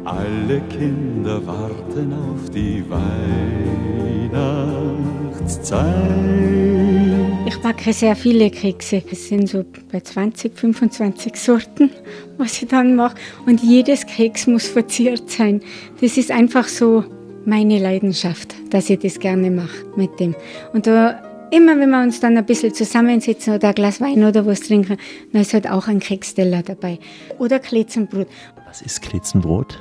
alle 0.05 0.61
Kinder 0.71 1.47
warten 1.47 2.13
auf 2.13 2.51
die 2.51 2.85
Weihnachtszeit. 2.89 5.87
Ich 7.47 7.59
backe 7.59 7.93
sehr 7.93 8.17
viele 8.17 8.51
Kekse. 8.51 9.03
Es 9.11 9.29
sind 9.29 9.49
so 9.49 9.65
bei 9.93 10.01
20, 10.01 10.59
25 10.59 11.37
Sorten, 11.37 11.91
was 12.39 12.61
ich 12.61 12.69
dann 12.69 12.97
mache. 12.97 13.17
Und 13.47 13.63
jedes 13.63 14.07
Keks 14.07 14.47
muss 14.47 14.67
verziert 14.67 15.31
sein. 15.31 15.61
Das 16.01 16.17
ist 16.17 16.31
einfach 16.31 16.67
so 16.67 17.05
meine 17.45 17.79
Leidenschaft, 17.79 18.55
dass 18.71 18.91
ich 18.91 18.99
das 18.99 19.21
gerne 19.21 19.51
mache 19.51 19.85
mit 19.97 20.19
dem. 20.19 20.35
Und 20.73 20.87
da 20.87 21.23
Immer 21.51 21.79
wenn 21.79 21.91
wir 21.91 22.03
uns 22.03 22.19
dann 22.19 22.37
ein 22.37 22.45
bisschen 22.45 22.75
zusammensitzen 22.75 23.55
oder 23.55 23.69
ein 23.69 23.75
Glas 23.75 24.01
Wein 24.01 24.25
oder 24.25 24.45
was 24.47 24.61
trinken, 24.61 24.97
dann 25.33 25.43
ist 25.43 25.55
halt 25.55 25.71
auch 25.71 25.87
ein 25.87 26.01
Keksteller 26.01 26.63
dabei. 26.63 26.99
Oder 27.39 27.61
Kletzenbrot. 27.61 28.27
Was 28.67 28.83
ist 28.83 29.03
Kletzenbrot? 29.03 29.79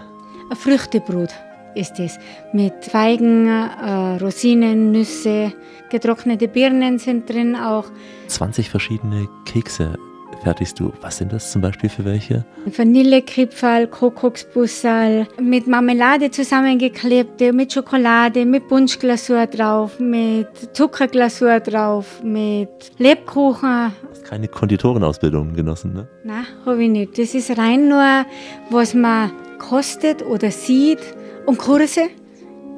Ein 0.49 0.55
Früchtebrot 0.55 1.29
ist 1.73 1.99
es. 1.99 2.19
Mit 2.53 2.85
Feigen, 2.85 3.47
äh, 3.47 4.17
Rosinen, 4.21 4.91
Nüsse, 4.91 5.53
getrocknete 5.89 6.47
Birnen 6.47 6.99
sind 6.99 7.29
drin 7.29 7.55
auch. 7.55 7.85
20 8.27 8.69
verschiedene 8.69 9.27
Kekse 9.45 9.97
fertigst 10.45 10.79
du. 10.79 10.93
Was 11.01 11.17
sind 11.17 11.33
das 11.33 11.51
zum 11.51 11.61
Beispiel 11.61 11.89
für 11.89 12.05
welche? 12.05 12.45
Vanillekipferl, 12.67 13.87
Kokoksbussal, 13.87 15.27
mit 15.41 15.65
Marmelade 15.65 16.29
zusammengeklebte, 16.29 17.51
mit 17.51 17.73
Schokolade, 17.73 18.45
mit 18.45 18.67
Punschglasur 18.67 19.47
drauf, 19.47 19.99
mit 19.99 20.47
Zuckerglasur 20.73 21.59
drauf, 21.61 22.21
mit 22.23 22.69
Lebkuchen. 22.99 23.91
Du 24.03 24.09
hast 24.11 24.23
keine 24.23 24.47
Konditorenausbildung 24.47 25.55
genossen, 25.55 25.93
ne? 25.93 26.07
Nein, 26.23 26.45
habe 26.63 26.83
ich 26.83 26.91
nicht. 26.91 27.17
Das 27.17 27.33
ist 27.33 27.57
rein 27.57 27.89
nur, 27.89 28.25
was 28.69 28.93
man 28.93 29.31
kostet 29.57 30.21
oder 30.23 30.51
sieht 30.51 31.01
und 31.47 31.57
Kurse. 31.57 32.01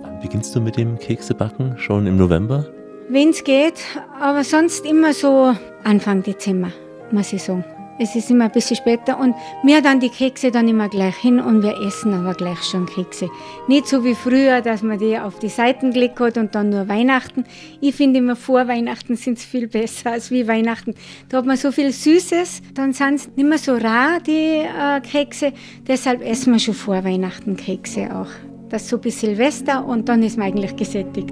Wann 0.04 0.22
beginnst 0.22 0.56
du 0.56 0.62
mit 0.62 0.78
dem 0.78 0.98
Keksebacken? 0.98 1.78
Schon 1.78 2.08
im 2.08 2.16
November? 2.16 2.66
Wenn 3.10 3.32
es 3.32 3.44
geht, 3.44 3.80
aber 4.22 4.46
sonst 4.46 4.86
immer 4.86 5.12
so 5.14 5.54
Anfang 5.84 6.24
Dezember 6.24 6.72
muss 7.12 7.34
ich 7.34 7.44
sagen. 7.44 7.64
Es 8.00 8.16
ist 8.16 8.30
immer 8.30 8.46
ein 8.46 8.52
bisschen 8.52 8.78
später 8.78 9.20
und 9.20 9.34
wir 9.64 9.82
dann 9.82 10.00
die 10.00 10.10
Kekse 10.10 10.52
dann 10.52 10.68
immer 10.68 10.88
gleich 10.88 11.16
hin 11.16 11.40
und 11.40 11.64
wir 11.64 11.82
essen 11.82 12.14
aber 12.14 12.36
gleich 12.36 12.62
schon 12.62 12.86
Kekse. 12.86 13.28
Nicht 13.68 13.88
so 13.88 14.04
wie 14.04 14.14
früher, 14.14 14.62
dass 14.62 14.84
man 14.84 15.00
die 15.00 15.18
auf 15.18 15.40
die 15.40 15.50
Seiten 15.50 15.92
gelegt 15.92 16.20
hat 16.20 16.38
und 16.38 16.54
dann 16.54 16.70
nur 16.70 16.88
Weihnachten. 16.88 17.44
Ich 17.82 17.96
finde 17.96 18.20
immer 18.20 18.36
vor 18.36 18.68
Weihnachten 18.68 19.16
sind 19.16 19.40
es 19.40 19.46
viel 19.46 19.68
besser 19.68 20.12
als 20.12 20.30
wie 20.30 20.48
Weihnachten. 20.48 20.94
Da 21.30 21.38
hat 21.40 21.48
man 21.48 21.58
so 21.58 21.72
viel 21.72 21.92
Süßes, 21.92 22.62
dann 22.76 22.94
sind 22.94 23.20
sie 23.20 23.30
nicht 23.36 23.50
mehr 23.50 23.58
so 23.58 23.74
rar, 23.74 24.20
die 24.20 24.60
äh, 24.62 25.02
Kekse. 25.02 25.52
Deshalb 25.88 26.22
essen 26.22 26.54
wir 26.54 26.60
schon 26.60 26.76
vor 26.76 27.04
Weihnachten 27.04 27.58
Kekse 27.58 28.16
auch. 28.16 28.30
Das 28.70 28.88
so 28.88 29.00
bis 29.00 29.22
Silvester 29.22 29.84
und 29.84 30.08
dann 30.08 30.22
ist 30.22 30.38
man 30.38 30.48
eigentlich 30.48 30.76
gesättigt. 30.76 31.32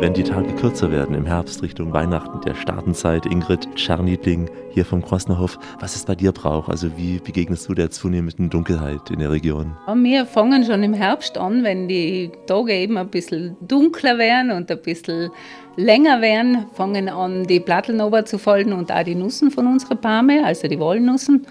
Wenn 0.00 0.14
die 0.14 0.22
Tage 0.22 0.54
kürzer 0.54 0.90
werden 0.90 1.14
im 1.14 1.26
Herbst 1.26 1.62
Richtung 1.62 1.92
Weihnachten, 1.92 2.40
der 2.40 2.54
Startenzeit, 2.54 3.26
Ingrid 3.26 3.68
Scharniedling 3.74 4.48
hier 4.70 4.86
vom 4.86 5.02
Krosnerhof, 5.02 5.58
was 5.78 5.94
ist 5.94 6.06
bei 6.06 6.14
dir 6.14 6.32
Brauch? 6.32 6.70
Also 6.70 6.96
wie 6.96 7.18
begegnest 7.18 7.68
du 7.68 7.74
der 7.74 7.90
zunehmenden 7.90 8.48
Dunkelheit 8.48 9.10
in 9.10 9.18
der 9.18 9.30
Region? 9.30 9.76
Wir 9.94 10.24
fangen 10.24 10.64
schon 10.64 10.82
im 10.82 10.94
Herbst 10.94 11.36
an, 11.36 11.64
wenn 11.64 11.86
die 11.86 12.30
Tage 12.46 12.72
eben 12.72 12.96
ein 12.96 13.08
bisschen 13.08 13.58
dunkler 13.60 14.16
werden 14.16 14.52
und 14.52 14.70
ein 14.70 14.80
bisschen 14.80 15.30
länger 15.76 16.22
werden, 16.22 16.64
fangen 16.72 17.10
an, 17.10 17.44
die 17.44 17.60
Platteln 17.60 18.00
zu 18.24 18.38
fallen 18.38 18.72
und 18.72 18.90
auch 18.90 19.04
die 19.04 19.14
Nussen 19.14 19.50
von 19.50 19.66
unserer 19.66 19.96
Palme, 19.96 20.46
also 20.46 20.66
die 20.66 20.80
Walnussen. 20.80 21.46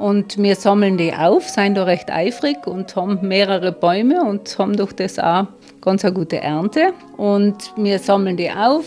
Und 0.00 0.38
wir 0.38 0.56
sammeln 0.56 0.96
die 0.96 1.12
auf, 1.12 1.46
sind 1.46 1.74
da 1.74 1.84
recht 1.84 2.10
eifrig 2.10 2.66
und 2.66 2.96
haben 2.96 3.18
mehrere 3.20 3.70
Bäume 3.70 4.24
und 4.24 4.58
haben 4.58 4.74
durch 4.74 4.94
das 4.94 5.18
auch 5.18 5.48
ganz 5.82 6.06
eine 6.06 6.14
gute 6.14 6.40
Ernte. 6.40 6.94
Und 7.18 7.74
wir 7.76 7.98
sammeln 7.98 8.38
die 8.38 8.50
auf, 8.50 8.86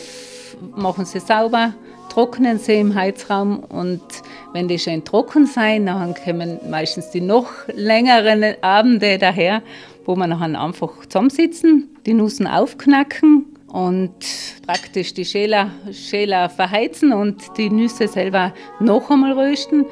machen 0.75 1.05
sie 1.05 1.19
sauber, 1.19 1.75
trocknen 2.09 2.57
sie 2.57 2.79
im 2.79 2.95
Heizraum 2.95 3.59
und 3.59 4.01
wenn 4.53 4.67
die 4.67 4.79
schön 4.79 5.03
trocken 5.03 5.45
sind, 5.45 5.85
dann 5.85 6.15
kommen 6.15 6.57
meistens 6.71 7.11
die 7.11 7.21
noch 7.21 7.47
längeren 7.67 8.55
Abende 8.61 9.19
daher, 9.19 9.61
wo 10.05 10.15
wir 10.15 10.27
dann 10.27 10.55
einfach 10.55 11.05
zusammensitzen, 11.07 11.95
die 12.07 12.15
Nussen 12.15 12.47
aufknacken 12.47 13.45
und 13.67 14.13
praktisch 14.65 15.13
die 15.13 15.25
Schäler, 15.25 15.69
Schäler 15.91 16.49
verheizen 16.49 17.13
und 17.13 17.55
die 17.57 17.69
Nüsse 17.69 18.07
selber 18.07 18.53
noch 18.79 19.11
einmal 19.11 19.33
rösten 19.33 19.85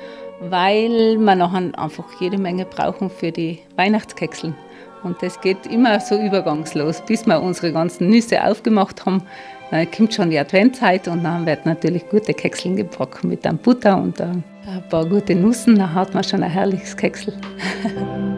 weil 0.49 1.17
wir 1.17 1.35
nachher 1.35 1.71
einfach 1.77 2.05
jede 2.19 2.37
Menge 2.37 2.65
brauchen 2.65 3.09
für 3.09 3.31
die 3.31 3.59
Weihnachtskekseln. 3.75 4.55
Und 5.03 5.21
das 5.21 5.39
geht 5.41 5.65
immer 5.67 5.99
so 5.99 6.15
übergangslos, 6.15 7.01
bis 7.05 7.25
wir 7.25 7.41
unsere 7.41 7.71
ganzen 7.71 8.09
Nüsse 8.09 8.43
aufgemacht 8.43 9.05
haben. 9.05 9.23
Dann 9.71 9.89
kommt 9.89 10.13
schon 10.13 10.29
die 10.29 10.37
Adventzeit 10.37 11.07
und 11.07 11.23
dann 11.23 11.45
wird 11.45 11.65
natürlich 11.65 12.07
gute 12.09 12.33
Kekseln 12.33 12.75
gebacken 12.75 13.29
mit 13.29 13.45
einem 13.45 13.57
Butter 13.57 13.97
und 13.97 14.19
ein 14.21 14.43
paar 14.89 15.05
gute 15.05 15.33
Nüssen. 15.33 15.77
Dann 15.77 15.93
hat 15.93 16.13
man 16.13 16.23
schon 16.23 16.43
ein 16.43 16.51
herrliches 16.51 16.95
Keksel. 16.95 17.33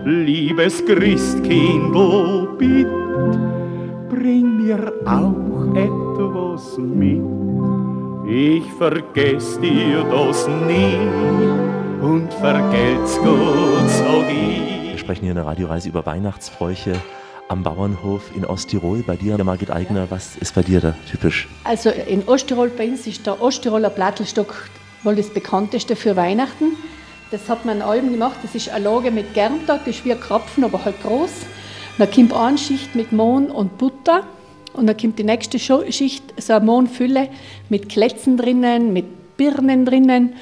Liebes 0.05 0.85
Christkindl, 0.85 2.47
bitt, 2.57 2.87
bring 4.09 4.57
mir 4.57 4.93
auch 5.05 5.75
etwas 5.75 6.77
mit. 6.77 7.21
Ich 8.25 8.63
vergess 8.77 9.59
dir 9.59 10.05
das 10.09 10.47
nie 10.47 11.82
und 12.03 12.33
vergelt's 12.33 13.17
gut, 13.19 13.87
sag 13.87 14.29
ich. 14.29 14.91
Wir 14.91 14.97
sprechen 14.97 15.21
hier 15.21 15.31
in 15.31 15.37
der 15.37 15.45
Radioreise 15.45 15.87
über 15.87 16.05
Weihnachtsbräuche 16.05 16.93
am 17.47 17.63
Bauernhof 17.63 18.29
in 18.35 18.45
Osttirol. 18.45 19.03
Bei 19.07 19.15
dir, 19.15 19.41
Margit 19.41 19.71
Eigner, 19.71 20.07
was 20.09 20.35
ist 20.35 20.53
bei 20.53 20.63
dir 20.63 20.81
da 20.81 20.95
typisch? 21.09 21.47
Also 21.63 21.89
in 21.89 22.27
Osttirol 22.27 22.69
bei 22.69 22.89
uns 22.89 23.07
ist 23.07 23.25
der 23.25 23.41
Osttiroler 23.41 23.89
Plattelstock 23.89 24.69
wohl 25.03 25.15
das 25.15 25.29
bekannteste 25.29 25.95
für 25.95 26.17
Weihnachten. 26.17 26.75
Das 27.31 27.47
hat 27.47 27.63
man 27.63 27.77
in 27.77 27.81
Alben 27.81 28.11
gemacht. 28.11 28.37
Das 28.43 28.53
ist 28.53 28.69
eine 28.69 28.83
Lage 28.83 29.09
mit 29.09 29.33
Germtag, 29.33 29.85
das 29.85 29.95
ist 29.95 30.05
wie 30.05 30.11
ein 30.11 30.19
Krapfen, 30.19 30.65
aber 30.65 30.83
halt 30.83 31.01
groß. 31.03 31.31
Dann 31.97 32.11
kommt 32.11 32.33
eine 32.33 32.57
Schicht 32.57 32.95
mit 32.95 33.13
Mohn 33.13 33.49
und 33.49 33.77
Butter. 33.77 34.23
Und 34.73 34.87
dann 34.87 34.97
kommt 34.97 35.19
die 35.19 35.23
nächste 35.23 35.57
Schicht, 35.57 36.33
so 36.37 36.53
eine 36.53 36.65
Mohnfülle 36.65 37.29
mit 37.69 37.87
Klätzen 37.87 38.35
drinnen, 38.35 38.91
mit 38.91 39.37
Birnen 39.37 39.85
drinnen. 39.85 40.33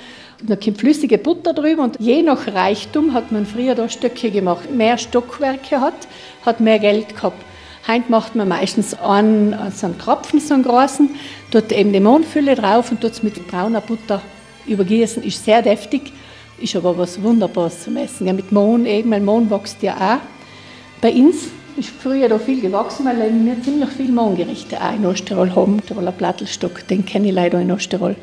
Dann 0.43 0.59
kommt 0.59 0.79
flüssige 0.79 1.17
Butter 1.17 1.53
drüber. 1.53 1.83
Und 1.83 1.99
je 1.99 2.21
nach 2.23 2.47
Reichtum 2.47 3.13
hat 3.13 3.31
man 3.31 3.45
früher 3.45 3.75
da 3.75 3.89
Stöcke 3.89 4.31
gemacht. 4.31 4.71
Mehr 4.71 4.97
Stockwerke 4.97 5.79
hat, 5.79 6.07
hat 6.45 6.59
mehr 6.59 6.79
Geld 6.79 7.15
gehabt. 7.15 7.41
Heute 7.87 8.11
macht 8.11 8.35
man 8.35 8.47
meistens 8.47 8.93
einen, 8.93 9.55
so 9.75 9.87
einen 9.87 9.97
Krapfen, 9.97 10.39
so 10.39 10.53
einen 10.53 10.63
großen, 10.63 11.09
tut 11.51 11.71
eben 11.71 11.91
die 11.91 11.99
Mohnfülle 11.99 12.53
drauf 12.53 12.91
und 12.91 13.01
tut 13.01 13.11
es 13.11 13.23
mit 13.23 13.47
brauner 13.47 13.81
Butter 13.81 14.21
übergießen. 14.67 15.23
Ist 15.23 15.43
sehr 15.43 15.63
deftig, 15.63 16.13
ist 16.59 16.75
aber 16.75 16.95
was 16.97 17.21
Wunderbares 17.23 17.83
zum 17.83 17.97
Essen. 17.97 18.27
Ja, 18.27 18.33
mit 18.33 18.51
Mohn 18.51 18.85
eben, 18.85 19.09
weil 19.09 19.21
Mohn 19.21 19.49
wächst 19.49 19.81
ja 19.81 19.95
auch. 19.95 21.01
Bei 21.01 21.11
uns 21.11 21.47
ist 21.75 21.89
früher 21.89 22.29
da 22.29 22.37
viel 22.37 22.61
gewachsen, 22.61 23.05
weil 23.05 23.17
wir 23.17 23.63
ziemlich 23.63 23.89
viele 23.89 24.11
Mohngerichte 24.11 24.79
auch 24.79 24.93
in 24.93 25.05
Osttirol 25.05 25.55
haben. 25.55 25.83
Tiroler 25.83 26.11
Plattelstock, 26.11 26.87
den 26.87 27.03
kenne 27.03 27.29
ich 27.29 27.33
leider 27.33 27.59
in 27.59 27.71
Osttirol. 27.71 28.15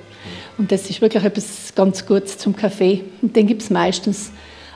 Und 0.59 0.73
das 0.73 0.91
ist 0.91 1.01
wirklich 1.01 1.25
etwas 1.25 1.73
ganz 1.75 2.05
Gutes 2.05 2.37
zum 2.39 2.55
Kaffee. 2.55 3.05
Und 3.23 3.35
den 3.37 3.47
gibt 3.47 3.63
es 3.63 3.71
meistens 3.71 4.31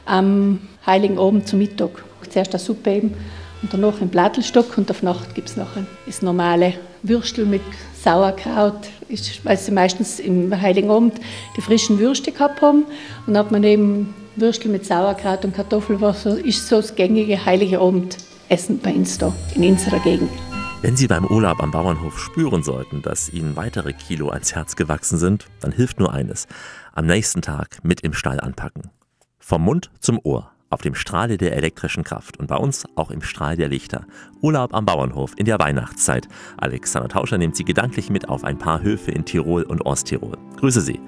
am 0.07 0.61
Heiligen 0.87 1.18
Abend 1.18 1.49
zum 1.49 1.59
Mittag. 1.59 1.91
Zuerst 2.30 2.55
eine 2.55 2.61
Suppe 2.61 2.91
eben 2.91 3.14
und 3.61 3.72
danach 3.72 4.01
einen 4.01 4.11
Plattelstock 4.11 4.78
und 4.78 4.91
auf 4.91 5.03
Nacht 5.03 5.35
gibt 5.35 5.49
es 5.51 5.57
nachher 5.57 5.85
das 6.07 6.22
normale 6.22 6.74
Würstel 7.03 7.45
mit 7.45 7.61
Sauerkraut. 8.03 8.89
Ist, 9.09 9.45
weil 9.45 9.59
sie 9.59 9.72
meistens 9.72 10.18
im 10.18 10.59
Heiligen 10.61 10.91
Abend 10.91 11.14
die 11.57 11.61
frischen 11.61 11.99
Würste 11.99 12.33
gehabt 12.33 12.62
haben. 12.62 12.85
Und 13.26 13.35
dann 13.35 13.39
hat 13.39 13.53
man 13.53 13.62
eben 13.64 14.14
Würstel 14.37 14.70
mit 14.70 14.87
Sauerkraut 14.87 15.45
und 15.45 15.55
Kartoffelwasser. 15.55 16.39
Ist 16.45 16.66
so 16.68 16.76
das 16.76 16.95
gängige 16.95 17.45
Heilige 17.45 17.80
Abendessen 17.80 18.78
bei 18.83 18.95
uns 18.95 19.18
da 19.18 19.33
in 19.55 19.64
unserer 19.64 19.99
Gegend. 19.99 20.30
Wenn 20.83 20.97
Sie 20.97 21.07
beim 21.07 21.24
Urlaub 21.24 21.62
am 21.62 21.70
Bauernhof 21.70 22.18
spüren 22.18 22.64
sollten, 22.64 23.03
dass 23.03 23.33
Ihnen 23.33 23.55
weitere 23.55 23.93
Kilo 23.93 24.30
ans 24.30 24.53
Herz 24.53 24.74
gewachsen 24.74 25.16
sind, 25.16 25.47
dann 25.61 25.70
hilft 25.70 26.01
nur 26.01 26.12
eines. 26.12 26.49
Am 26.93 27.07
nächsten 27.07 27.41
Tag 27.41 27.85
mit 27.85 28.01
im 28.01 28.12
Stall 28.12 28.41
anpacken. 28.41 28.91
Vom 29.39 29.62
Mund 29.62 29.93
zum 30.01 30.18
Ohr. 30.24 30.51
Auf 30.70 30.80
dem 30.80 30.97
Strahle 30.97 31.39
der 31.39 31.55
elektrischen 31.57 32.03
Kraft 32.03 32.37
und 32.37 32.49
bei 32.49 32.57
uns 32.57 32.85
auch 32.97 33.12
im 33.12 33.22
Strahl 33.22 33.55
der 33.55 33.68
Lichter. 33.68 34.07
Urlaub 34.41 34.74
am 34.74 34.85
Bauernhof 34.85 35.35
in 35.37 35.47
der 35.47 35.61
Weihnachtszeit. 35.61 36.26
Alexander 36.57 37.09
Tauscher 37.09 37.39
nimmt 37.39 37.55
Sie 37.55 37.64
gedanklich 37.64 38.11
mit 38.11 38.28
auf 38.28 38.43
ein 38.43 38.59
paar 38.59 38.83
Höfe 38.83 39.12
in 39.12 39.24
Tirol 39.24 39.62
und 39.62 39.87
Osttirol. 39.87 40.37
Grüße 40.57 40.80
Sie. 40.80 40.99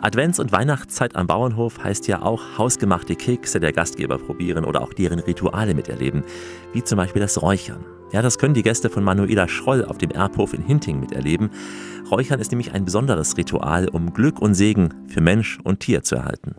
Advents- 0.00 0.40
und 0.40 0.52
Weihnachtszeit 0.52 1.16
am 1.16 1.26
Bauernhof 1.26 1.84
heißt 1.84 2.08
ja 2.08 2.22
auch 2.22 2.56
hausgemachte 2.56 3.14
Kekse 3.14 3.60
der 3.60 3.74
Gastgeber 3.74 4.16
probieren 4.16 4.64
oder 4.64 4.80
auch 4.80 4.94
deren 4.94 5.18
Rituale 5.18 5.74
miterleben, 5.74 6.24
wie 6.72 6.82
zum 6.82 6.96
Beispiel 6.96 7.20
das 7.20 7.42
Räuchern. 7.42 7.84
Ja, 8.12 8.20
das 8.20 8.38
können 8.38 8.52
die 8.52 8.62
Gäste 8.62 8.90
von 8.90 9.02
Manuela 9.02 9.48
Schroll 9.48 9.86
auf 9.86 9.96
dem 9.96 10.10
Erbhof 10.10 10.52
in 10.52 10.62
Hinting 10.62 11.00
miterleben. 11.00 11.50
Räuchern 12.10 12.40
ist 12.40 12.52
nämlich 12.52 12.72
ein 12.72 12.84
besonderes 12.84 13.38
Ritual, 13.38 13.88
um 13.88 14.12
Glück 14.12 14.38
und 14.38 14.54
Segen 14.54 14.92
für 15.08 15.22
Mensch 15.22 15.58
und 15.64 15.80
Tier 15.80 16.02
zu 16.02 16.16
erhalten. 16.16 16.54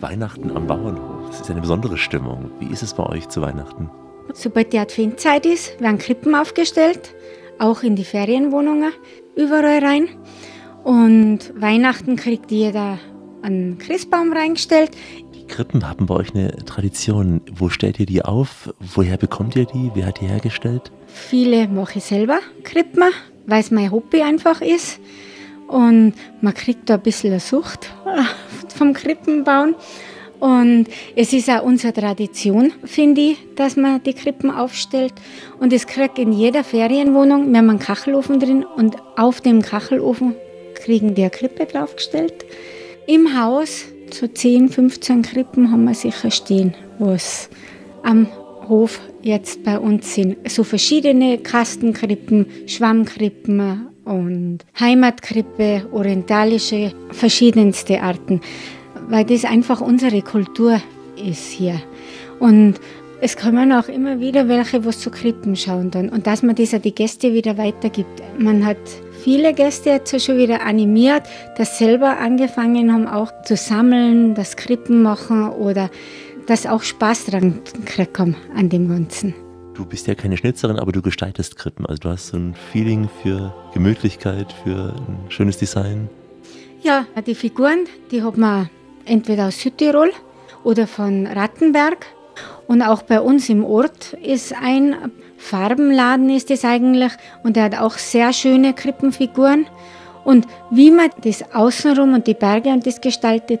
Weihnachten 0.00 0.50
am 0.50 0.66
Bauernhof, 0.66 1.28
das 1.28 1.42
ist 1.42 1.50
eine 1.50 1.60
besondere 1.60 1.96
Stimmung. 1.96 2.50
Wie 2.58 2.66
ist 2.66 2.82
es 2.82 2.92
bei 2.92 3.06
euch 3.06 3.28
zu 3.28 3.40
Weihnachten? 3.40 3.88
Sobald 4.34 4.72
die 4.72 4.78
Adventzeit 4.78 5.46
ist, 5.46 5.80
werden 5.80 5.98
Krippen 5.98 6.34
aufgestellt, 6.34 7.14
auch 7.58 7.82
in 7.82 7.96
die 7.96 8.04
Ferienwohnungen, 8.04 8.92
überall 9.36 9.84
rein. 9.84 10.08
Und 10.84 11.52
Weihnachten 11.54 12.16
kriegt 12.16 12.50
jeder 12.50 12.98
einen 13.42 13.78
Christbaum 13.78 14.32
reingestellt. 14.32 14.90
Die 15.34 15.46
Krippen 15.46 15.88
haben 15.88 16.06
bei 16.06 16.14
euch 16.14 16.34
eine 16.34 16.56
Tradition. 16.64 17.40
Wo 17.52 17.68
stellt 17.68 18.00
ihr 18.00 18.06
die 18.06 18.22
auf? 18.22 18.72
Woher 18.80 19.16
bekommt 19.16 19.56
ihr 19.56 19.66
die? 19.66 19.90
Wer 19.94 20.06
hat 20.06 20.20
die 20.20 20.26
hergestellt? 20.26 20.90
Viele 21.06 21.68
mache 21.68 21.98
ich 21.98 22.04
selber, 22.04 22.40
Krippen, 22.64 23.04
weil 23.46 23.60
es 23.60 23.70
mein 23.70 23.90
Hobby 23.90 24.22
einfach 24.22 24.60
ist. 24.60 25.00
Und 25.68 26.14
man 26.40 26.54
kriegt 26.54 26.90
da 26.90 26.94
ein 26.94 27.00
bisschen 27.00 27.30
eine 27.30 27.40
Sucht 27.40 27.92
vom 28.74 28.92
Krippenbauen. 28.92 29.74
Und 30.42 30.86
es 31.14 31.32
ist 31.32 31.48
auch 31.48 31.62
unsere 31.62 31.92
Tradition, 31.92 32.72
finde 32.82 33.20
ich, 33.20 33.36
dass 33.54 33.76
man 33.76 34.02
die 34.02 34.12
Krippen 34.12 34.50
aufstellt. 34.50 35.12
Und 35.60 35.72
es 35.72 35.86
kriegt 35.86 36.18
in 36.18 36.32
jeder 36.32 36.64
Ferienwohnung, 36.64 37.52
wir 37.52 37.58
haben 37.58 37.70
einen 37.70 37.78
Kachelofen 37.78 38.40
drin 38.40 38.64
und 38.64 38.96
auf 39.16 39.40
dem 39.40 39.62
Kachelofen 39.62 40.34
kriegen 40.74 41.14
die 41.14 41.22
eine 41.22 41.30
Krippe 41.30 41.66
draufgestellt. 41.66 42.44
Im 43.06 43.40
Haus, 43.40 43.84
so 44.10 44.26
10, 44.26 44.70
15 44.70 45.22
Krippen 45.22 45.70
haben 45.70 45.84
wir 45.84 45.94
sicher 45.94 46.32
stehen, 46.32 46.74
was 46.98 47.48
am 48.02 48.26
Hof 48.68 48.98
jetzt 49.22 49.62
bei 49.62 49.78
uns 49.78 50.12
sind. 50.12 50.50
So 50.50 50.64
verschiedene 50.64 51.38
Kastenkrippen, 51.38 52.46
Schwammkrippen 52.66 53.86
und 54.04 54.58
Heimatkrippe, 54.80 55.86
orientalische, 55.92 56.92
verschiedenste 57.12 58.02
Arten, 58.02 58.40
weil 59.12 59.26
das 59.26 59.44
einfach 59.44 59.82
unsere 59.82 60.22
Kultur 60.22 60.80
ist 61.22 61.50
hier. 61.50 61.82
Und 62.40 62.80
es 63.20 63.36
kommen 63.36 63.70
auch 63.70 63.88
immer 63.88 64.20
wieder 64.20 64.48
welche, 64.48 64.86
was 64.86 65.00
zu 65.00 65.10
Krippen 65.10 65.54
schauen 65.54 65.90
dann. 65.90 66.08
Und 66.08 66.26
dass 66.26 66.42
man 66.42 66.54
das 66.54 66.72
an 66.72 66.80
die 66.80 66.94
Gäste 66.94 67.34
wieder 67.34 67.58
weitergibt. 67.58 68.22
Man 68.38 68.64
hat 68.64 68.78
viele 69.22 69.52
Gäste 69.52 69.90
jetzt 69.90 70.18
schon 70.24 70.38
wieder 70.38 70.62
animiert, 70.62 71.24
dass 71.58 71.78
selber 71.78 72.20
angefangen 72.20 72.90
haben, 72.90 73.06
auch 73.06 73.30
zu 73.44 73.54
sammeln, 73.54 74.34
das 74.34 74.56
Krippen 74.56 75.02
machen 75.02 75.50
oder 75.50 75.90
dass 76.46 76.66
auch 76.66 76.82
Spaß 76.82 77.26
dran 77.26 77.60
haben 78.18 78.34
an 78.56 78.70
dem 78.70 78.88
Ganzen. 78.88 79.34
Du 79.74 79.84
bist 79.84 80.06
ja 80.06 80.14
keine 80.14 80.38
Schnitzerin, 80.38 80.78
aber 80.78 80.90
du 80.92 81.02
gestaltest 81.02 81.56
Krippen. 81.56 81.84
Also 81.84 82.00
du 82.00 82.08
hast 82.08 82.28
so 82.28 82.38
ein 82.38 82.54
Feeling 82.72 83.10
für 83.22 83.54
Gemütlichkeit, 83.74 84.54
für 84.64 84.94
ein 84.96 85.30
schönes 85.30 85.58
Design. 85.58 86.08
Ja, 86.82 87.04
die 87.26 87.34
Figuren, 87.34 87.84
die 88.10 88.22
hat 88.22 88.38
man 88.38 88.70
entweder 89.04 89.48
aus 89.48 89.60
Südtirol 89.60 90.12
oder 90.64 90.86
von 90.86 91.26
Rattenberg. 91.26 92.06
Und 92.66 92.82
auch 92.82 93.02
bei 93.02 93.20
uns 93.20 93.48
im 93.48 93.64
Ort 93.64 94.14
ist 94.14 94.54
ein 94.54 94.96
Farbenladen 95.36 96.30
ist 96.30 96.50
es 96.52 96.64
eigentlich 96.64 97.12
und 97.42 97.56
der 97.56 97.64
hat 97.64 97.78
auch 97.78 97.98
sehr 97.98 98.32
schöne 98.32 98.74
Krippenfiguren. 98.74 99.66
Und 100.24 100.46
wie 100.70 100.92
man 100.92 101.10
das 101.24 101.44
außenrum 101.52 102.14
und 102.14 102.28
die 102.28 102.34
Berge 102.34 102.68
und 102.68 102.86
das 102.86 103.00
gestaltet, 103.00 103.60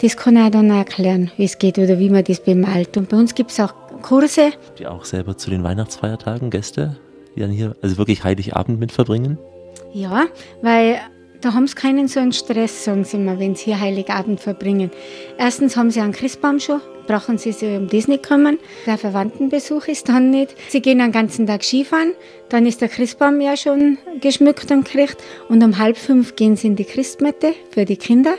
das 0.00 0.16
kann 0.16 0.36
er 0.36 0.50
dann 0.50 0.70
erklären, 0.70 1.30
wie 1.36 1.44
es 1.44 1.58
geht 1.58 1.78
oder 1.78 1.98
wie 1.98 2.08
man 2.08 2.24
das 2.24 2.40
bemalt. 2.40 2.96
Und 2.96 3.10
bei 3.10 3.18
uns 3.18 3.34
gibt 3.34 3.50
es 3.50 3.60
auch 3.60 3.74
Kurse. 4.00 4.52
Ihr 4.78 4.90
auch 4.90 5.04
selber 5.04 5.36
zu 5.36 5.50
den 5.50 5.62
Weihnachtsfeiertagen 5.62 6.48
Gäste, 6.48 6.96
die 7.36 7.40
dann 7.40 7.50
hier 7.50 7.76
also 7.82 7.98
wirklich 7.98 8.24
Heiligabend 8.24 8.80
mit 8.80 8.90
verbringen? 8.90 9.38
Ja, 9.92 10.24
weil 10.62 11.00
da 11.40 11.54
haben 11.54 11.66
sie 11.66 11.74
keinen 11.74 12.08
so 12.08 12.20
einen 12.20 12.32
Stress, 12.32 12.84
sagen 12.84 13.04
sie 13.04 13.16
immer, 13.16 13.38
wenn 13.38 13.54
sie 13.54 13.66
hier 13.66 13.80
Heiligabend 13.80 14.40
verbringen. 14.40 14.90
Erstens 15.38 15.76
haben 15.76 15.90
sie 15.90 16.00
einen 16.00 16.12
Christbaum 16.12 16.60
schon, 16.60 16.80
brauchen 17.06 17.38
sie 17.38 17.52
sich 17.52 17.76
um 17.76 17.88
das 17.88 18.08
nicht 18.08 18.22
kümmern. 18.22 18.58
Der 18.86 18.98
Verwandtenbesuch 18.98 19.88
ist 19.88 20.08
dann 20.08 20.30
nicht. 20.30 20.54
Sie 20.68 20.82
gehen 20.82 20.98
den 20.98 21.12
ganzen 21.12 21.46
Tag 21.46 21.64
Skifahren, 21.64 22.12
dann 22.50 22.66
ist 22.66 22.80
der 22.80 22.88
Christbaum 22.88 23.40
ja 23.40 23.56
schon 23.56 23.98
geschmückt 24.20 24.70
und 24.70 24.84
gekriegt. 24.84 25.16
Und 25.48 25.62
um 25.62 25.78
halb 25.78 25.96
fünf 25.96 26.36
gehen 26.36 26.56
sie 26.56 26.68
in 26.68 26.76
die 26.76 26.84
Christmette 26.84 27.54
für 27.70 27.84
die 27.84 27.96
Kinder. 27.96 28.34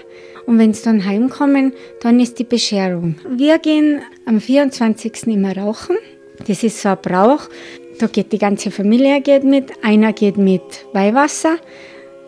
Und 0.46 0.60
wenn 0.60 0.74
sie 0.74 0.84
dann 0.84 1.06
heimkommen, 1.06 1.74
dann 2.02 2.20
ist 2.20 2.40
die 2.40 2.44
Bescherung. 2.44 3.16
Wir 3.30 3.58
gehen 3.58 4.02
am 4.26 4.40
24. 4.40 5.28
immer 5.28 5.56
rauchen. 5.56 5.98
Das 6.48 6.64
ist 6.64 6.82
so 6.82 6.90
ein 6.90 6.98
Brauch. 7.02 7.48
Da 8.00 8.08
geht 8.08 8.32
die 8.32 8.40
ganze 8.40 8.72
Familie 8.72 9.22
geht 9.22 9.44
mit. 9.44 9.72
Einer 9.84 10.12
geht 10.14 10.38
mit 10.38 10.62
Weihwasser, 10.94 11.58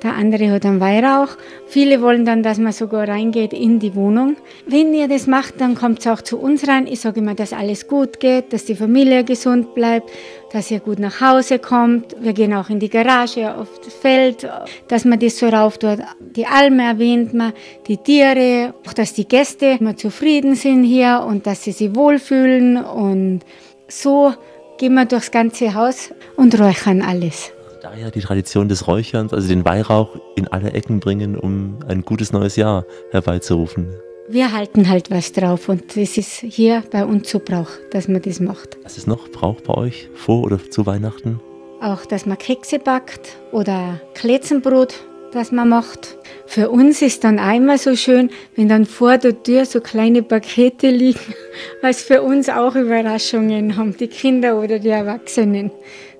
der 0.03 0.15
andere 0.15 0.51
hat 0.51 0.65
einen 0.65 0.79
Weihrauch. 0.79 1.29
Viele 1.67 2.01
wollen 2.01 2.25
dann, 2.25 2.43
dass 2.43 2.57
man 2.57 2.73
sogar 2.73 3.07
reingeht 3.07 3.53
in 3.53 3.79
die 3.79 3.95
Wohnung. 3.95 4.35
Wenn 4.67 4.93
ihr 4.93 5.07
das 5.07 5.27
macht, 5.27 5.61
dann 5.61 5.75
kommt 5.75 5.99
es 5.99 6.07
auch 6.07 6.21
zu 6.21 6.37
uns 6.37 6.67
rein. 6.67 6.87
Ich 6.87 6.99
sage 6.99 7.21
immer, 7.21 7.35
dass 7.35 7.53
alles 7.53 7.87
gut 7.87 8.19
geht, 8.19 8.51
dass 8.51 8.65
die 8.65 8.75
Familie 8.75 9.23
gesund 9.23 9.73
bleibt, 9.73 10.11
dass 10.51 10.69
ihr 10.71 10.79
gut 10.79 10.99
nach 10.99 11.21
Hause 11.21 11.57
kommt. 11.57 12.15
Wir 12.19 12.33
gehen 12.33 12.53
auch 12.53 12.69
in 12.69 12.79
die 12.79 12.89
Garage, 12.89 13.55
auf 13.55 13.69
das 13.83 13.93
Feld, 13.93 14.47
dass 14.89 15.05
man 15.05 15.19
das 15.19 15.39
so 15.39 15.47
rauf 15.47 15.77
tut. 15.77 15.99
Die 16.35 16.45
Alme 16.45 16.83
erwähnt 16.83 17.33
man, 17.33 17.53
die 17.87 17.97
Tiere, 17.97 18.73
auch 18.85 18.93
dass 18.93 19.13
die 19.13 19.27
Gäste 19.27 19.77
immer 19.79 19.95
zufrieden 19.95 20.55
sind 20.55 20.83
hier 20.83 21.25
und 21.25 21.47
dass 21.47 21.63
sie 21.63 21.71
sich 21.71 21.95
wohlfühlen. 21.95 22.83
Und 22.83 23.39
so 23.87 24.33
gehen 24.77 24.95
wir 24.95 25.05
durchs 25.05 25.31
ganze 25.31 25.73
Haus 25.73 26.11
und 26.35 26.59
räuchern 26.59 27.01
alles. 27.01 27.53
Daher 27.83 28.11
die 28.11 28.21
Tradition 28.21 28.69
des 28.69 28.87
Räucherns, 28.87 29.33
also 29.33 29.49
den 29.49 29.65
Weihrauch 29.65 30.15
in 30.37 30.47
alle 30.47 30.71
Ecken 30.71 31.01
bringen, 31.01 31.37
um 31.37 31.79
ein 31.85 32.03
gutes 32.03 32.31
neues 32.31 32.55
Jahr 32.55 32.85
herbeizurufen. 33.11 33.93
Wir 34.29 34.53
halten 34.53 34.87
halt 34.87 35.11
was 35.11 35.33
drauf 35.33 35.67
und 35.67 35.97
es 35.97 36.17
ist 36.17 36.31
hier 36.31 36.81
bei 36.91 37.03
uns 37.03 37.29
so 37.29 37.39
Brauch, 37.39 37.67
dass 37.91 38.07
man 38.07 38.21
das 38.21 38.39
macht. 38.39 38.77
Was 38.83 38.97
ist 38.97 39.05
noch 39.05 39.27
Brauch 39.27 39.59
bei 39.59 39.73
euch 39.73 40.07
vor 40.13 40.45
oder 40.45 40.59
zu 40.69 40.85
Weihnachten? 40.85 41.41
Auch, 41.81 42.05
dass 42.05 42.25
man 42.25 42.37
Kekse 42.37 42.79
backt 42.79 43.35
oder 43.51 43.99
Kletzenbrot, 44.13 44.95
das 45.33 45.51
man 45.51 45.67
macht. 45.67 46.17
Für 46.45 46.69
uns 46.69 47.01
ist 47.01 47.25
dann 47.25 47.37
einmal 47.37 47.79
so 47.79 47.97
schön, 47.97 48.29
wenn 48.55 48.69
dann 48.69 48.85
vor 48.85 49.17
der 49.17 49.43
Tür 49.43 49.65
so 49.65 49.81
kleine 49.81 50.23
Pakete 50.23 50.89
liegen, 50.89 51.19
was 51.81 52.01
für 52.01 52.21
uns 52.21 52.47
auch 52.47 52.75
Überraschungen 52.75 53.75
haben, 53.75 53.97
die 53.97 54.07
Kinder 54.07 54.57
oder 54.57 54.79
die 54.79 54.87
Erwachsenen. 54.87 55.69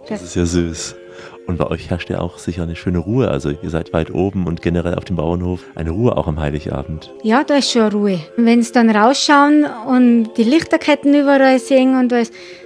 Das 0.09 0.21
ist 0.21 0.35
ja 0.35 0.45
süß. 0.45 0.97
Und 1.45 1.57
bei 1.57 1.67
euch 1.67 1.89
herrscht 1.89 2.09
ja 2.09 2.19
auch 2.19 2.37
sicher 2.37 2.63
eine 2.63 2.75
schöne 2.75 2.99
Ruhe. 2.99 3.29
Also 3.29 3.49
ihr 3.49 3.69
seid 3.69 3.91
weit 3.91 4.13
oben 4.13 4.47
und 4.47 4.61
generell 4.61 4.95
auf 4.95 5.03
dem 5.03 5.17
Bauernhof 5.17 5.65
eine 5.75 5.91
Ruhe 5.91 6.15
auch 6.15 6.27
am 6.27 6.39
Heiligabend. 6.39 7.13
Ja, 7.21 7.43
da 7.43 7.57
ist 7.57 7.71
schon 7.71 7.91
Ruhe. 7.91 8.19
Wenn 8.37 8.59
es 8.59 8.71
dann 8.71 8.89
rausschauen 8.89 9.65
und 9.87 10.29
die 10.37 10.43
Lichterketten 10.43 11.13
überall 11.13 11.59
sehen 11.59 11.99
und 11.99 12.13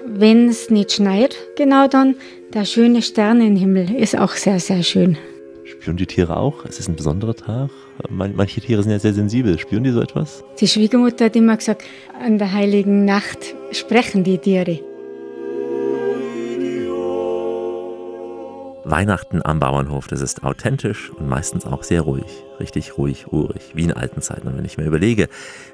wenn 0.06 0.50
es 0.50 0.70
nicht 0.70 0.92
schneit, 0.92 1.36
genau 1.56 1.88
dann, 1.88 2.16
der 2.54 2.66
schöne 2.66 3.02
Sternenhimmel 3.02 3.96
ist 3.96 4.18
auch 4.18 4.32
sehr, 4.32 4.60
sehr 4.60 4.84
schön. 4.84 5.18
Spüren 5.64 5.98
die 5.98 6.06
Tiere 6.06 6.38
auch? 6.38 6.64
Es 6.66 6.80
ist 6.80 6.88
ein 6.88 6.96
besonderer 6.96 7.36
Tag. 7.36 7.70
Manche 8.10 8.62
Tiere 8.62 8.84
sind 8.84 8.92
ja 8.92 9.00
sehr 9.00 9.14
sensibel. 9.14 9.58
Spüren 9.58 9.84
die 9.84 9.92
so 9.92 10.02
etwas? 10.02 10.44
Die 10.60 10.68
Schwiegermutter 10.68 11.26
hat 11.26 11.36
immer 11.36 11.58
gesagt, 11.58 11.84
an 12.24 12.38
der 12.38 12.54
heiligen 12.54 13.06
Nacht 13.06 13.40
sprechen 13.72 14.24
die 14.24 14.38
Tiere. 14.38 14.80
Weihnachten 18.90 19.42
am 19.44 19.60
Bauernhof, 19.60 20.08
das 20.08 20.22
ist 20.22 20.46
authentisch 20.46 21.10
und 21.10 21.28
meistens 21.28 21.66
auch 21.66 21.84
sehr 21.84 22.02
ruhig. 22.02 22.46
Richtig 22.58 22.98
ruhig, 22.98 23.28
urig, 23.28 23.74
wie 23.74 23.84
in 23.84 23.92
alten 23.92 24.22
Zeiten. 24.22 24.48
Und 24.48 24.58
wenn 24.58 24.64
ich 24.64 24.78
mir 24.78 24.86
überlege, 24.86 25.28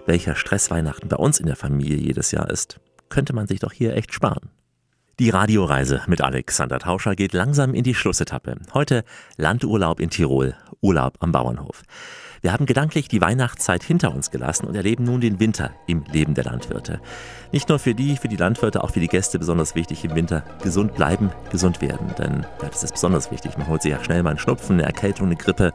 welcher 0.07 0.35
Stress 0.35 0.71
Weihnachten 0.71 1.09
bei 1.09 1.17
uns 1.17 1.39
in 1.39 1.45
der 1.45 1.55
Familie 1.55 1.97
jedes 1.97 2.31
Jahr 2.31 2.49
ist, 2.49 2.79
könnte 3.09 3.33
man 3.33 3.45
sich 3.45 3.59
doch 3.59 3.71
hier 3.71 3.95
echt 3.95 4.15
sparen. 4.15 4.49
Die 5.19 5.29
Radioreise 5.29 6.01
mit 6.07 6.21
Alexander 6.21 6.79
Tauscher 6.79 7.15
geht 7.15 7.33
langsam 7.33 7.75
in 7.75 7.83
die 7.83 7.93
Schlussetappe. 7.93 8.55
Heute 8.73 9.03
Landurlaub 9.37 9.99
in 9.99 10.09
Tirol, 10.09 10.55
Urlaub 10.81 11.17
am 11.19 11.31
Bauernhof. 11.31 11.83
Wir 12.43 12.51
haben 12.51 12.65
gedanklich 12.65 13.07
die 13.07 13.21
Weihnachtszeit 13.21 13.83
hinter 13.83 14.13
uns 14.13 14.29
gelassen 14.29 14.67
und 14.67 14.75
erleben 14.75 15.05
nun 15.05 15.21
den 15.21 15.39
Winter 15.39 15.71
im 15.87 16.03
Leben 16.11 16.33
der 16.33 16.43
Landwirte. 16.43 16.99
Nicht 17.53 17.69
nur 17.69 17.79
für 17.79 17.95
die, 17.95 18.17
für 18.17 18.27
die 18.27 18.35
Landwirte, 18.35 18.83
auch 18.83 18.91
für 18.91 18.99
die 18.99 19.07
Gäste 19.07 19.39
besonders 19.39 19.75
wichtig 19.75 20.03
im 20.03 20.13
Winter. 20.13 20.43
Gesund 20.61 20.93
bleiben, 20.93 21.31
gesund 21.51 21.79
werden. 21.79 22.13
Denn 22.17 22.45
ja, 22.61 22.67
das 22.67 22.83
ist 22.83 22.95
besonders 22.95 23.31
wichtig. 23.31 23.57
Man 23.57 23.67
holt 23.67 23.81
sich 23.81 23.91
ja 23.91 24.03
schnell 24.03 24.23
mal 24.23 24.31
einen 24.31 24.39
Schnupfen, 24.39 24.73
eine 24.73 24.83
Erkältung, 24.83 25.27
eine 25.27 25.37
Grippe. 25.37 25.71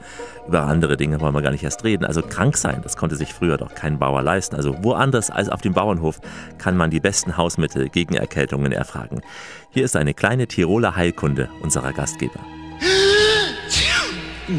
Über 0.46 0.64
andere 0.64 0.98
Dinge 0.98 1.22
wollen 1.22 1.34
wir 1.34 1.40
gar 1.40 1.52
nicht 1.52 1.64
erst 1.64 1.84
reden. 1.84 2.04
Also 2.04 2.20
krank 2.20 2.58
sein, 2.58 2.82
das 2.82 2.98
konnte 2.98 3.16
sich 3.16 3.32
früher 3.32 3.56
doch 3.56 3.74
kein 3.74 3.98
Bauer 3.98 4.20
leisten. 4.20 4.54
Also 4.54 4.76
woanders 4.84 5.30
als 5.30 5.48
auf 5.48 5.62
dem 5.62 5.72
Bauernhof 5.72 6.20
kann 6.58 6.76
man 6.76 6.90
die 6.90 7.00
besten 7.00 7.38
Hausmittel 7.38 7.88
gegen 7.88 8.14
Erkältungen 8.14 8.72
erfragen. 8.72 9.22
Hier 9.70 9.86
ist 9.86 9.96
eine 9.96 10.12
kleine 10.12 10.46
Tiroler 10.46 10.96
Heilkunde 10.96 11.48
unserer 11.62 11.94
Gastgeber. 11.94 12.40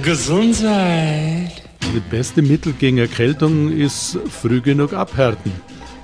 Gesundheit. 0.03 1.63
Das 1.79 2.01
beste 2.11 2.43
Mittel 2.43 2.73
gegen 2.73 2.99
Erkältung 2.99 3.71
ist 3.71 4.19
früh 4.29 4.61
genug 4.61 4.93
abhärten. 4.93 5.51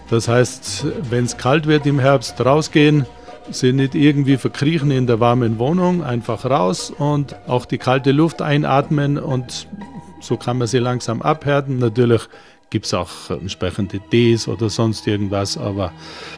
Das 0.10 0.28
heißt, 0.28 0.88
wenn 1.12 1.26
es 1.26 1.38
kalt 1.38 1.68
wird 1.68 1.86
im 1.86 2.00
Herbst, 2.00 2.44
rausgehen, 2.44 3.06
sie 3.52 3.74
nicht 3.74 3.94
irgendwie 3.94 4.38
verkriechen 4.38 4.90
in 4.90 5.06
der 5.06 5.20
warmen 5.20 5.60
Wohnung, 5.60 6.04
einfach 6.04 6.46
raus 6.46 6.92
und 6.98 7.36
auch 7.48 7.66
die 7.66 7.78
kalte 7.78 8.12
Luft 8.12 8.42
einatmen 8.42 9.20
und 9.20 9.68
so 10.20 10.36
kann 10.36 10.58
man 10.58 10.68
sie 10.68 10.80
langsam 10.80 11.22
abhärten. 11.22 11.78
Natürlich 11.78 12.24
gibt 12.72 12.88
es 12.88 12.94
auch 12.96 13.30
entsprechende 13.30 14.00
Tees 14.10 14.48
oder 14.48 14.72
sonst 14.72 15.06
irgendwas, 15.06 15.60
aber 15.60 15.94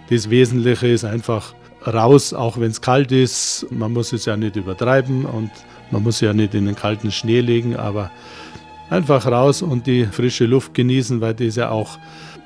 das 0.09 0.29
Wesentliche 0.29 0.87
ist 0.87 1.05
einfach 1.05 1.53
raus, 1.85 2.33
auch 2.33 2.59
wenn 2.59 2.71
es 2.71 2.81
kalt 2.81 3.13
ist. 3.13 3.67
Man 3.69 3.93
muss 3.93 4.11
es 4.11 4.25
ja 4.25 4.35
nicht 4.35 4.57
übertreiben 4.57 5.23
und 5.23 5.51
man 5.91 6.03
muss 6.03 6.21
ja 6.21 6.33
nicht 6.33 6.53
in 6.53 6.65
den 6.65 6.75
kalten 6.75 7.11
Schnee 7.11 7.41
legen, 7.41 7.75
aber 7.75 8.11
einfach 8.89 9.25
raus 9.25 9.61
und 9.61 9.87
die 9.87 10.05
frische 10.05 10.45
Luft 10.45 10.73
genießen, 10.73 11.21
weil 11.21 11.33
das 11.33 11.55
ja 11.55 11.69
auch 11.69 11.97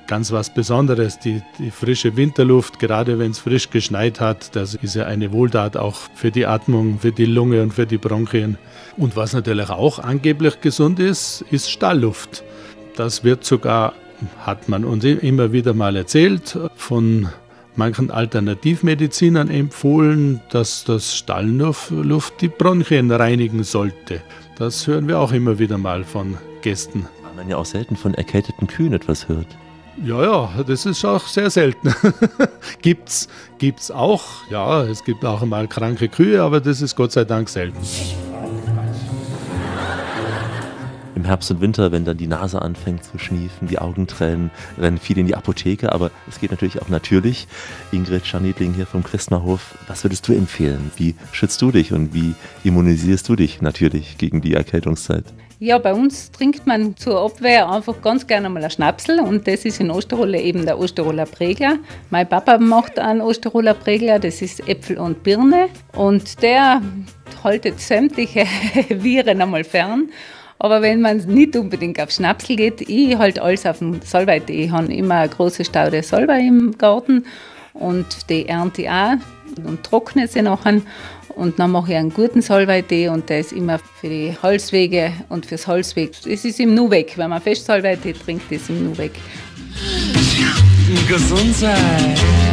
ganz 0.08 0.32
was 0.32 0.54
Besonderes. 0.54 1.20
Die, 1.20 1.42
die 1.58 1.72
frische 1.72 2.18
Winterluft, 2.18 2.80
gerade 2.80 3.18
wenn 3.20 3.32
es 3.32 3.40
frisch 3.40 3.70
geschneit 3.70 4.20
hat, 4.20 4.56
das 4.56 4.76
ist 4.76 4.96
ja 4.96 5.06
eine 5.06 5.32
Wohltat 5.32 5.78
auch 5.78 5.98
für 6.16 6.32
die 6.32 6.46
Atmung, 6.46 7.00
für 7.00 7.12
die 7.12 7.26
Lunge 7.26 7.62
und 7.62 7.74
für 7.74 7.86
die 7.86 7.98
Bronchien. 7.98 8.58
Und 8.98 9.16
was 9.16 9.34
natürlich 9.34 9.70
auch 9.70 10.00
angeblich 10.00 10.60
gesund 10.60 11.00
ist, 11.00 11.46
ist 11.50 11.72
Stallluft. 11.72 12.44
Das 12.98 13.24
wird 13.24 13.46
sogar, 13.46 13.94
hat 14.40 14.68
man 14.68 14.84
uns 14.84 15.06
immer 15.06 15.54
wieder 15.54 15.74
mal 15.74 15.96
erzählt, 15.96 16.60
von 16.76 17.30
manchen 17.76 18.12
Alternativmedizinern 18.12 19.50
empfohlen, 19.50 20.42
dass 20.52 20.84
das 20.84 21.16
Stallluft 21.16 22.42
die 22.42 22.48
Bronchien 22.48 23.12
reinigen 23.12 23.64
sollte. 23.64 24.22
Das 24.58 24.88
hören 24.88 25.08
wir 25.08 25.20
auch 25.20 25.32
immer 25.32 25.60
wieder 25.60 25.78
mal 25.78 26.04
von 26.04 26.38
Gästen. 26.62 27.08
Weil 27.24 27.34
man 27.36 27.50
ja 27.50 27.58
auch 27.58 27.66
selten 27.66 27.96
von 27.96 28.14
erkälteten 28.14 28.68
Kühen 28.68 28.94
etwas 28.94 29.28
hört. 29.28 29.48
Ja, 30.04 30.24
ja, 30.24 30.64
das 30.66 30.86
ist 30.86 31.04
auch 31.06 31.28
sehr 31.28 31.50
selten. 31.50 31.94
gibt's, 32.82 33.28
gibt's 33.58 33.92
auch. 33.92 34.24
Ja, 34.50 34.84
es 34.84 35.04
gibt 35.04 35.24
auch 35.26 35.44
mal 35.46 35.68
kranke 35.68 36.08
Kühe, 36.08 36.42
aber 36.42 36.60
das 36.62 36.82
ist 36.82 36.96
Gott 36.96 37.12
sei 37.12 37.26
Dank 37.26 37.50
selten. 37.50 37.78
Im 41.16 41.26
Herbst 41.26 41.52
und 41.52 41.60
Winter, 41.60 41.92
wenn 41.92 42.06
dann 42.06 42.18
die 42.18 42.28
Nase 42.28 42.62
anfängt 42.62 43.04
zu 43.04 43.18
schniefen, 43.18 43.68
die 43.68 43.80
Augen 43.80 44.08
tränen, 44.08 44.50
rennen 44.78 44.98
viele 44.98 45.22
in 45.22 45.28
die 45.28 45.36
Apotheke, 45.36 45.92
aber 45.92 46.10
es 46.30 46.40
geht 46.40 46.52
natürlich 46.52 46.82
auch 46.82 46.88
natürlich. 46.88 47.48
Ingrid 47.92 48.26
Scharniedling 48.26 48.74
hier 48.74 48.86
vom 48.86 49.04
Christnerhof, 49.04 49.76
was 49.88 50.04
würdest 50.06 50.28
du 50.28 50.34
empfehlen? 50.34 50.92
Wie 50.96 51.16
schützt 51.34 51.62
du 51.62 51.72
dich 51.72 51.92
und 51.92 52.14
wie 52.14 52.34
immunisierst 52.64 53.28
du 53.28 53.36
dich 53.36 53.62
natürlich 53.62 54.18
gegen 54.18 54.42
die 54.42 54.54
Erkältungszeit? 54.54 55.26
Ja, 55.60 55.78
bei 55.78 55.94
uns 55.94 56.32
trinkt 56.32 56.66
man 56.66 56.98
zur 56.98 57.20
Abwehr 57.20 57.70
einfach 57.70 58.02
ganz 58.02 58.26
gerne 58.26 58.50
mal 58.50 58.64
ein 58.64 58.72
Schnapsel 58.72 59.20
und 59.20 59.48
das 59.48 59.64
ist 59.64 59.80
in 59.80 59.92
Osterrolle 59.92 60.42
eben 60.42 60.66
der 60.66 60.80
Osterroller 60.80 61.28
Prägler. 61.28 61.78
Mein 62.10 62.28
Papa 62.28 62.58
macht 62.58 62.98
einen 62.98 63.22
Osterroller 63.22 63.76
Prägler, 63.76 64.18
das 64.18 64.42
ist 64.42 64.68
Äpfel 64.68 64.98
und 64.98 65.22
Birne 65.22 65.68
und 65.94 66.42
der 66.42 66.82
haltet 67.44 67.80
sämtliche 67.80 68.46
Viren 68.90 69.40
einmal 69.40 69.64
fern. 69.64 70.10
Aber 70.64 70.84
wenn 70.84 71.02
man 71.02 71.18
nicht 71.18 71.56
unbedingt 71.56 72.00
auf 72.00 72.12
Schnapsel 72.12 72.56
geht, 72.56 72.82
ich 72.82 73.18
halt 73.18 73.40
alles 73.40 73.66
auf 73.66 73.80
dem 73.80 74.00
Salbei-Tee. 74.04 74.66
Ich 74.66 74.72
habe 74.72 74.94
immer 74.94 75.16
eine 75.16 75.30
große 75.30 75.66
Staude 75.66 76.04
Salbei 76.04 76.42
im 76.42 76.78
Garten 76.78 77.26
und 77.74 78.30
die 78.30 78.48
ernte 78.48 78.84
ich 78.84 78.90
auch 78.90 79.16
und 79.66 79.84
trockne 79.84 80.28
sie 80.28 80.44
nachher. 80.44 80.84
Und 81.30 81.58
dann 81.58 81.72
mache 81.72 81.94
ich 81.94 81.98
einen 81.98 82.14
guten 82.14 82.44
Salbeitee 82.44 83.10
und 83.10 83.28
der 83.30 83.40
ist 83.40 83.54
immer 83.54 83.80
für 84.00 84.10
die 84.10 84.36
Halswege 84.44 85.12
und 85.30 85.48
fürs 85.48 85.66
Halsweg. 85.66 86.12
Es 86.28 86.46
ist 86.46 86.60
im 86.60 86.76
Nu 86.76 86.92
weg. 86.92 87.14
Wenn 87.16 87.32
man 87.32 87.42
fest 87.42 87.66
Salbeitee 87.66 88.14
trinkt, 88.14 88.52
ist 88.52 88.70
im 88.70 88.84
Nu 88.84 88.98
weg. 89.00 89.14
Gesundheit. 91.08 92.51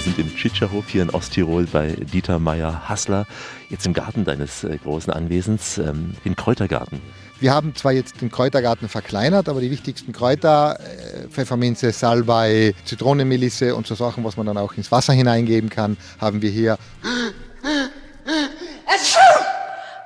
Wir 0.00 0.04
sind 0.04 0.18
im 0.18 0.34
Tschitscherhof 0.34 0.88
hier 0.88 1.02
in 1.02 1.10
Osttirol 1.10 1.66
bei 1.66 1.90
Dieter 1.90 2.38
Meyer-Hassler. 2.38 3.26
Jetzt 3.68 3.84
im 3.84 3.92
Garten 3.92 4.24
deines 4.24 4.64
äh, 4.64 4.78
großen 4.82 5.12
Anwesens, 5.12 5.76
ähm, 5.76 6.14
den 6.24 6.36
Kräutergarten. 6.36 7.02
Wir 7.38 7.52
haben 7.52 7.74
zwar 7.74 7.92
jetzt 7.92 8.22
den 8.22 8.30
Kräutergarten 8.30 8.88
verkleinert, 8.88 9.50
aber 9.50 9.60
die 9.60 9.70
wichtigsten 9.70 10.14
Kräuter, 10.14 10.80
äh, 10.80 11.28
Pfefferminze, 11.28 11.92
Salbei, 11.92 12.74
Zitronenmelisse 12.86 13.76
und 13.76 13.86
so 13.86 13.94
Sachen, 13.94 14.24
was 14.24 14.38
man 14.38 14.46
dann 14.46 14.56
auch 14.56 14.72
ins 14.72 14.90
Wasser 14.90 15.12
hineingeben 15.12 15.68
kann, 15.68 15.98
haben 16.18 16.40
wir 16.40 16.50
hier. 16.50 16.78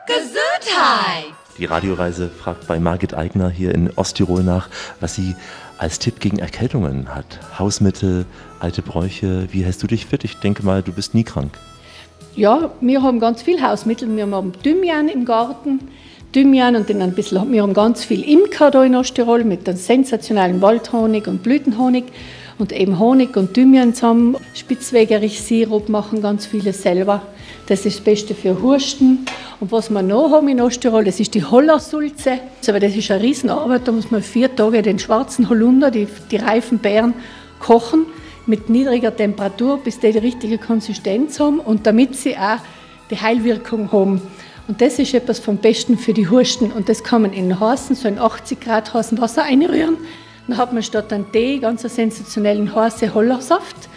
Gesundheit! 0.08 1.34
Die 1.56 1.66
Radioreise 1.66 2.30
fragt 2.30 2.66
bei 2.66 2.80
Margit 2.80 3.14
Eigner 3.14 3.48
hier 3.48 3.72
in 3.72 3.92
Osttirol 3.94 4.42
nach, 4.42 4.68
was 4.98 5.14
sie 5.14 5.36
als 5.78 5.98
Tipp 5.98 6.20
gegen 6.20 6.38
Erkältungen 6.38 7.14
hat. 7.14 7.40
Hausmittel, 7.58 8.26
alte 8.60 8.82
Bräuche, 8.82 9.48
wie 9.50 9.64
hältst 9.64 9.82
du 9.82 9.86
dich 9.86 10.06
fit? 10.06 10.24
Ich 10.24 10.36
denke 10.36 10.64
mal, 10.64 10.82
du 10.82 10.92
bist 10.92 11.14
nie 11.14 11.24
krank. 11.24 11.58
Ja, 12.36 12.70
wir 12.80 13.02
haben 13.02 13.20
ganz 13.20 13.42
viel 13.42 13.62
Hausmittel. 13.62 14.14
Wir 14.16 14.28
haben 14.28 14.52
Thymian 14.62 15.08
im 15.08 15.24
Garten, 15.24 15.80
Thymian 16.32 16.74
und 16.74 16.90
dann 16.90 17.00
ein 17.00 17.12
bisschen, 17.12 17.52
wir 17.52 17.62
haben 17.62 17.74
ganz 17.74 18.04
viel 18.04 18.22
Imker 18.22 18.72
da 18.72 18.82
in 18.82 18.96
Osttirol 18.96 19.44
mit 19.44 19.68
einem 19.68 19.78
sensationellen 19.78 20.60
Waldhonig 20.60 21.28
und 21.28 21.44
Blütenhonig 21.44 22.04
und 22.58 22.72
eben 22.72 22.98
Honig 22.98 23.36
und 23.36 23.54
Thymian 23.54 23.94
zusammen. 23.94 24.36
Spitzwegerich-Sirup 24.54 25.88
machen 25.88 26.22
ganz 26.22 26.46
viele 26.46 26.72
selber. 26.72 27.22
Das 27.66 27.86
ist 27.86 27.98
das 27.98 28.04
Beste 28.04 28.34
für 28.34 28.60
Husten. 28.62 29.24
Und 29.58 29.72
was 29.72 29.88
wir 29.88 30.02
noch 30.02 30.30
haben 30.30 30.48
in 30.48 30.60
Osttirol, 30.60 31.04
das 31.04 31.18
ist 31.20 31.34
die 31.34 31.44
Hollersulze. 31.44 32.40
Aber 32.68 32.80
das 32.80 32.94
ist 32.94 33.10
eine 33.10 33.22
Riesenarbeit. 33.22 33.88
Da 33.88 33.92
muss 33.92 34.10
man 34.10 34.22
vier 34.22 34.54
Tage 34.54 34.82
den 34.82 34.98
schwarzen 34.98 35.48
Holunder, 35.48 35.90
die, 35.90 36.06
die 36.30 36.36
reifen 36.36 36.78
Beeren, 36.78 37.14
kochen 37.60 38.06
mit 38.46 38.68
niedriger 38.68 39.16
Temperatur, 39.16 39.78
bis 39.78 39.98
die 39.98 40.12
die 40.12 40.18
richtige 40.18 40.58
Konsistenz 40.58 41.40
haben 41.40 41.58
und 41.58 41.86
damit 41.86 42.14
sie 42.16 42.36
auch 42.36 42.58
die 43.10 43.16
Heilwirkung 43.16 43.90
haben. 43.90 44.20
Und 44.68 44.80
das 44.82 44.98
ist 44.98 45.14
etwas 45.14 45.38
vom 45.38 45.56
Besten 45.56 45.96
für 45.96 46.12
die 46.12 46.28
Husten. 46.28 46.70
Und 46.70 46.90
das 46.90 47.02
kann 47.02 47.22
man 47.22 47.32
in 47.32 47.58
heißen, 47.58 47.96
so 47.96 48.08
in 48.08 48.18
80 48.18 48.60
Grad 48.60 48.92
heißen 48.92 49.18
Wasser 49.20 49.44
einrühren. 49.44 49.96
Dann 50.46 50.58
hat 50.58 50.74
man 50.74 50.82
statt 50.82 51.10
einem 51.12 51.30
Tee 51.32 51.58
ganz 51.58 51.82
einen 51.84 51.94
sensationellen 51.94 52.74
heißen 52.74 53.10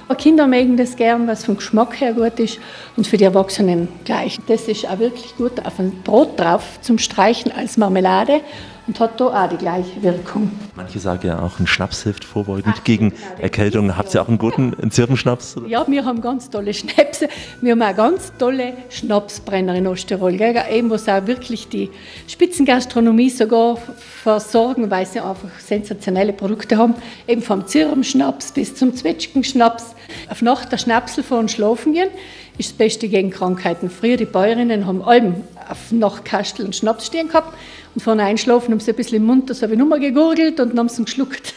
Hollersaft. 0.08 0.24
Kinder 0.24 0.47
mögen 0.47 0.78
das 0.78 0.95
gern, 0.95 1.28
was 1.28 1.45
vom 1.45 1.58
Geschmack 1.58 1.99
her 1.99 2.14
gut 2.14 2.39
ist 2.39 2.60
und 2.95 3.08
für 3.08 3.18
die 3.18 3.24
Erwachsenen 3.24 3.88
gleich. 4.05 4.39
Das 4.47 4.68
ist 4.68 4.88
auch 4.88 4.99
wirklich 4.99 5.36
gut 5.38 5.66
auf 5.66 5.80
ein 5.80 6.01
Brot 6.03 6.39
drauf 6.39 6.80
zum 6.82 6.97
Streichen 6.97 7.51
als 7.51 7.78
Marmelade 7.78 8.41
und 8.88 9.00
hat 9.00 9.20
da 9.20 9.26
auch 9.26 9.50
die 9.50 9.58
gleiche 9.58 10.02
Wirkung. 10.02 10.52
Manche 10.76 11.00
sagen 11.00 11.28
ja 11.28 11.40
auch, 11.40 11.60
ein 11.60 11.68
Schnaps 11.68 12.04
hilft 12.04 12.24
vorbeugend 12.24 12.84
gegen 12.86 13.14
Erkältung. 13.40 13.98
Habt 13.98 14.14
ihr 14.14 14.22
auch 14.22 14.28
einen 14.28 14.38
guten 14.38 14.74
einen 14.82 14.92
Zirbenschnaps? 14.92 15.56
Ja, 15.68 15.86
wir 15.88 16.06
haben 16.06 16.22
ganz 16.22 16.50
tolle 16.50 16.74
Schnäpse. 16.74 17.28
Wir 17.62 17.74
haben 17.74 17.82
auch 17.82 17.96
ganz 17.96 18.32
tolle 18.38 18.74
Schnapsbrenner 18.90 19.76
in 19.76 19.88
Osttirol. 19.88 20.38
Gell? 20.38 20.56
Eben, 20.72 20.90
wo 20.90 20.98
sie 20.98 21.12
auch 21.12 21.28
wirklich 21.28 21.68
die 21.68 21.90
Spitzengastronomie 22.28 23.30
sogar 23.30 23.78
versorgen, 23.78 24.90
weil 24.90 25.06
sie 25.06 25.20
einfach 25.20 25.50
sensationelle 25.60 26.34
Produkte 26.34 26.78
haben. 26.78 26.96
Eben 27.28 27.42
vom 27.42 27.68
Zirbenschnaps 27.68 28.54
bis 28.54 28.76
zum 28.76 28.96
Zwetschgenschnaps. 28.96 29.96
Auf 30.30 30.42
Nacht 30.42 30.72
der 30.72 30.78
Schnapsel 30.78 31.24
vor 31.24 31.40
und 31.40 31.52
schlafen 31.52 31.94
gehen 31.94 32.10
ist 32.58 32.72
das 32.72 32.78
Beste 32.78 33.08
gegen 33.08 33.30
Krankheiten. 33.30 33.90
Früher 33.90 34.18
die 34.18 34.26
Bäuerinnen 34.26 34.88
haben 34.88 35.04
allem 35.04 35.36
auf 35.70 35.92
Nachtkastel 35.92 36.66
und 36.66 36.76
Schnaps 36.76 37.06
stehen 37.06 37.28
gehabt 37.28 37.54
und 37.98 38.04
vorne 38.04 38.26
einschlafen 38.26 38.72
haben 38.72 38.80
sie 38.80 38.91
ein 38.91 38.95
bisschen 38.95 39.18
im 39.18 39.26
Mund, 39.26 39.50
das 39.50 39.64
habe 39.64 39.74
ich 39.74 39.80
nur 39.80 39.88
mal 39.88 40.00
gegurgelt 40.00 40.60
und 40.60 40.70
dann 40.70 40.78
haben 40.78 40.89
sie 40.89 41.02
ihn 41.02 41.06
geschluckt. 41.06 41.56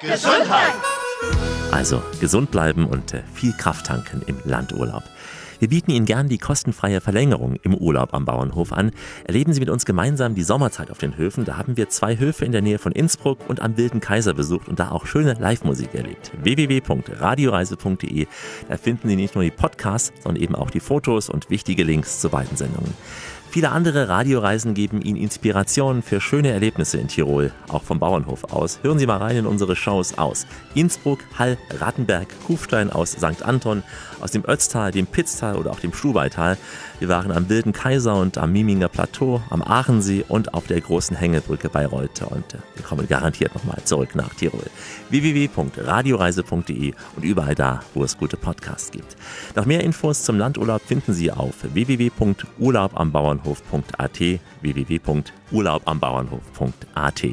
Gesundheit! 0.00 0.74
Also 1.72 2.00
gesund 2.20 2.52
bleiben 2.52 2.86
und 2.86 3.14
äh, 3.14 3.24
viel 3.34 3.52
Kraft 3.54 3.86
tanken 3.86 4.22
im 4.26 4.36
Landurlaub. 4.44 5.02
Wir 5.64 5.70
bieten 5.70 5.92
Ihnen 5.92 6.04
gern 6.04 6.28
die 6.28 6.36
kostenfreie 6.36 7.00
Verlängerung 7.00 7.56
im 7.62 7.74
Urlaub 7.74 8.12
am 8.12 8.26
Bauernhof 8.26 8.70
an. 8.70 8.90
Erleben 9.24 9.54
Sie 9.54 9.60
mit 9.60 9.70
uns 9.70 9.86
gemeinsam 9.86 10.34
die 10.34 10.42
Sommerzeit 10.42 10.90
auf 10.90 10.98
den 10.98 11.16
Höfen. 11.16 11.46
Da 11.46 11.56
haben 11.56 11.78
wir 11.78 11.88
zwei 11.88 12.18
Höfe 12.18 12.44
in 12.44 12.52
der 12.52 12.60
Nähe 12.60 12.78
von 12.78 12.92
Innsbruck 12.92 13.38
und 13.48 13.62
am 13.62 13.78
Wilden 13.78 14.00
Kaiser 14.00 14.34
besucht 14.34 14.68
und 14.68 14.78
da 14.78 14.90
auch 14.90 15.06
schöne 15.06 15.32
Live-Musik 15.40 15.94
erlebt. 15.94 16.32
www.radioreise.de. 16.42 18.26
Da 18.68 18.76
finden 18.76 19.08
Sie 19.08 19.16
nicht 19.16 19.36
nur 19.36 19.44
die 19.44 19.50
Podcasts, 19.50 20.12
sondern 20.22 20.42
eben 20.42 20.54
auch 20.54 20.68
die 20.68 20.80
Fotos 20.80 21.30
und 21.30 21.48
wichtige 21.48 21.82
Links 21.82 22.20
zu 22.20 22.28
beiden 22.28 22.58
Sendungen. 22.58 22.92
Viele 23.54 23.70
andere 23.70 24.08
Radioreisen 24.08 24.74
geben 24.74 25.00
Ihnen 25.00 25.16
Inspiration 25.16 26.02
für 26.02 26.20
schöne 26.20 26.50
Erlebnisse 26.50 26.98
in 26.98 27.06
Tirol, 27.06 27.52
auch 27.68 27.84
vom 27.84 28.00
Bauernhof 28.00 28.52
aus. 28.52 28.80
Hören 28.82 28.98
Sie 28.98 29.06
mal 29.06 29.18
rein 29.18 29.36
in 29.36 29.46
unsere 29.46 29.76
Shows 29.76 30.18
aus 30.18 30.44
Innsbruck, 30.74 31.20
Hall, 31.38 31.56
Rattenberg, 31.78 32.26
Kufstein 32.48 32.90
aus 32.90 33.12
St. 33.12 33.44
Anton, 33.44 33.84
aus 34.24 34.32
dem 34.32 34.44
Ötztal, 34.46 34.90
dem 34.90 35.06
Pitztal 35.06 35.56
oder 35.56 35.70
auch 35.70 35.80
dem 35.80 35.92
Stubaital. 35.92 36.56
Wir 36.98 37.10
waren 37.10 37.30
am 37.30 37.50
Wilden 37.50 37.74
Kaiser 37.74 38.16
und 38.16 38.38
am 38.38 38.52
Miminger 38.52 38.88
Plateau, 38.88 39.42
am 39.50 39.60
Aachensee 39.62 40.24
und 40.26 40.54
auf 40.54 40.66
der 40.66 40.80
großen 40.80 41.14
Hängebrücke 41.14 41.68
bei 41.68 41.84
Reuter. 41.84 42.32
Und 42.32 42.54
äh, 42.54 42.58
wir 42.74 42.84
kommen 42.84 43.06
garantiert 43.06 43.54
nochmal 43.54 43.82
zurück 43.84 44.14
nach 44.14 44.32
Tirol. 44.32 44.64
www.radioreise.de 45.10 46.94
und 47.16 47.22
überall 47.22 47.54
da, 47.54 47.80
wo 47.92 48.02
es 48.02 48.16
gute 48.16 48.38
Podcasts 48.38 48.90
gibt. 48.90 49.14
Noch 49.54 49.66
mehr 49.66 49.84
Infos 49.84 50.22
zum 50.22 50.38
Landurlaub 50.38 50.80
finden 50.80 51.12
Sie 51.12 51.30
auf 51.30 51.56
www.urlaubambauernhof.at 51.74 54.20
www.urlaubambauernhof.at 54.62 57.24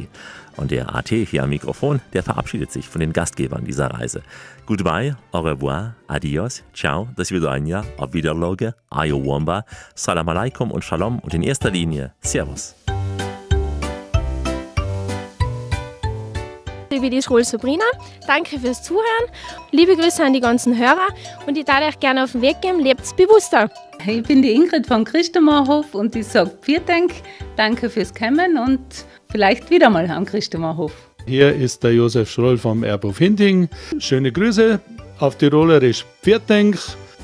und 0.57 0.71
der 0.71 0.95
AT 0.95 1.09
hier 1.09 1.43
am 1.43 1.49
Mikrofon, 1.49 2.01
der 2.13 2.23
verabschiedet 2.23 2.71
sich 2.71 2.87
von 2.87 3.01
den 3.01 3.13
Gastgebern 3.13 3.65
dieser 3.65 3.87
Reise. 3.87 4.21
Goodbye, 4.65 5.15
au 5.31 5.41
revoir, 5.41 5.95
adios, 6.07 6.63
ciao, 6.73 7.07
das 7.15 7.31
Vidania, 7.31 7.83
auf 7.97 8.13
Wiederloge, 8.13 8.75
ayo 8.89 9.23
womba, 9.23 9.65
salam 9.95 10.29
alaikum 10.29 10.71
und 10.71 10.83
shalom 10.83 11.19
und 11.19 11.33
in 11.33 11.43
erster 11.43 11.71
Linie 11.71 12.13
Servus. 12.21 12.75
Ich 16.93 16.99
bin 16.99 17.11
die 17.11 17.21
Schule 17.21 17.45
Sabrina. 17.45 17.85
Danke 18.27 18.59
fürs 18.59 18.83
Zuhören. 18.83 19.05
Liebe 19.71 19.95
Grüße 19.95 20.23
an 20.23 20.33
die 20.33 20.41
ganzen 20.41 20.77
Hörer 20.77 21.07
und 21.47 21.57
ich 21.57 21.63
darf 21.63 21.87
euch 21.87 21.97
gerne 21.99 22.25
auf 22.25 22.33
den 22.33 22.41
Weg 22.41 22.61
geben. 22.61 22.79
Lebt's 22.79 23.15
bewusster. 23.15 23.69
Ich 24.05 24.23
bin 24.23 24.41
die 24.41 24.51
Ingrid 24.51 24.87
von 24.87 25.05
Christemarhof 25.05 25.95
und 25.95 26.15
ich 26.17 26.27
sage 26.27 26.51
vielen 26.61 26.85
Dank. 26.85 27.13
Danke 27.55 27.89
fürs 27.89 28.13
Kommen 28.13 28.57
und 28.57 29.05
vielleicht 29.31 29.69
wieder 29.69 29.89
mal 29.89 30.09
am 30.09 30.25
Christemarhof. 30.25 30.91
Hier 31.25 31.53
ist 31.53 31.83
der 31.83 31.93
Josef 31.93 32.29
Schroll 32.29 32.57
vom 32.57 32.83
Erbhof 32.83 33.17
Hinding. 33.17 33.69
Schöne 33.99 34.31
Grüße 34.31 34.79
auf 35.19 35.37
Tirolerisch. 35.37 36.05
Viertenk. 36.21 36.77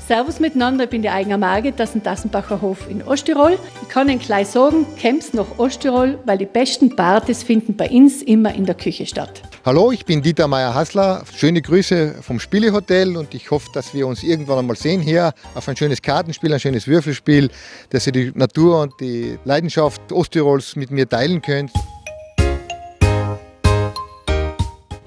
Servus 0.06 0.40
miteinander, 0.40 0.84
ich 0.84 0.90
bin 0.90 1.02
die 1.02 1.10
eigene 1.10 1.36
Margit, 1.36 1.74
das 1.76 1.90
ist 1.90 1.96
ein 1.96 2.02
Tassenbacher 2.02 2.62
Hof 2.62 2.88
in 2.88 3.02
Osttirol. 3.02 3.58
Ich 3.82 3.88
kann 3.90 4.08
Ihnen 4.08 4.20
gleich 4.20 4.48
sagen, 4.48 4.86
kämpft 4.98 5.34
nach 5.34 5.58
Osttirol, 5.58 6.18
weil 6.24 6.38
die 6.38 6.46
besten 6.46 6.96
Partys 6.96 7.42
finden 7.42 7.76
bei 7.76 7.90
uns 7.90 8.22
immer 8.22 8.54
in 8.54 8.64
der 8.64 8.74
Küche 8.74 9.04
statt. 9.04 9.42
Hallo, 9.66 9.92
ich 9.92 10.06
bin 10.06 10.22
Dieter 10.22 10.48
Meier-Hassler. 10.48 11.24
Schöne 11.36 11.60
Grüße 11.60 12.14
vom 12.22 12.40
Spielehotel 12.40 13.18
und 13.18 13.34
ich 13.34 13.50
hoffe, 13.50 13.68
dass 13.74 13.92
wir 13.92 14.06
uns 14.06 14.22
irgendwann 14.22 14.60
einmal 14.60 14.76
sehen 14.76 15.02
hier 15.02 15.34
auf 15.54 15.68
ein 15.68 15.76
schönes 15.76 16.00
Kartenspiel, 16.00 16.54
ein 16.54 16.60
schönes 16.60 16.86
Würfelspiel, 16.86 17.50
dass 17.90 18.06
ihr 18.06 18.12
die 18.14 18.32
Natur 18.34 18.80
und 18.80 18.94
die 19.00 19.38
Leidenschaft 19.44 20.10
Osttirols 20.10 20.74
mit 20.74 20.90
mir 20.90 21.06
teilen 21.06 21.42
könnt. 21.42 21.72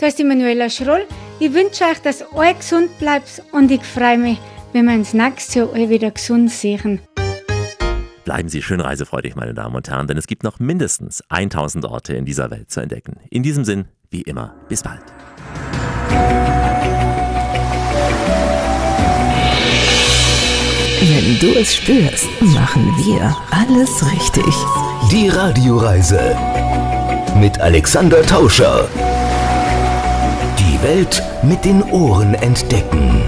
Da 0.02 0.08
ist 0.08 0.18
die 0.18 0.24
Manuela 0.24 0.68
Schroll. 0.68 1.06
Ich 1.40 1.54
wünsche 1.54 1.84
euch, 1.84 2.00
dass 2.00 2.22
ihr 2.22 2.54
gesund 2.56 2.98
bleibt 2.98 3.44
und 3.52 3.70
ich 3.70 3.84
freue 3.84 4.18
mich, 4.18 4.40
wenn 4.74 4.88
wir 4.88 4.96
uns 4.96 5.14
nächstes 5.14 5.54
Jahr 5.54 5.72
wieder 5.76 6.10
gesund 6.10 6.50
sehen. 6.50 7.02
Bleiben 8.26 8.50
Sie 8.50 8.64
schön 8.64 8.82
reisefreudig, 8.82 9.36
meine 9.36 9.54
Damen 9.54 9.76
und 9.76 9.88
Herren, 9.92 10.08
denn 10.08 10.18
es 10.18 10.26
gibt 10.26 10.44
noch 10.44 10.58
mindestens 10.58 11.24
1000 11.30 11.86
Orte 11.86 12.16
in 12.16 12.26
dieser 12.26 12.50
Welt 12.50 12.72
zu 12.72 12.80
entdecken. 12.80 13.18
In 13.30 13.44
diesem 13.44 13.64
Sinn, 13.64 13.86
wie 14.10 14.24
immer, 14.24 14.56
bis 14.70 14.82
bald. 14.82 15.04
Wenn 21.00 21.40
du 21.40 21.60
es 21.60 21.76
spürst, 21.76 22.28
machen 22.42 22.92
wir 23.06 23.38
alles 23.52 24.04
richtig. 24.12 24.56
Die 25.12 25.28
Radioreise 25.28 26.36
mit 27.36 27.60
Alexander 27.60 28.24
Tauscher. 28.24 28.90
Welt 30.82 31.22
mit 31.44 31.64
den 31.64 31.84
Ohren 31.92 32.34
entdecken. 32.34 33.24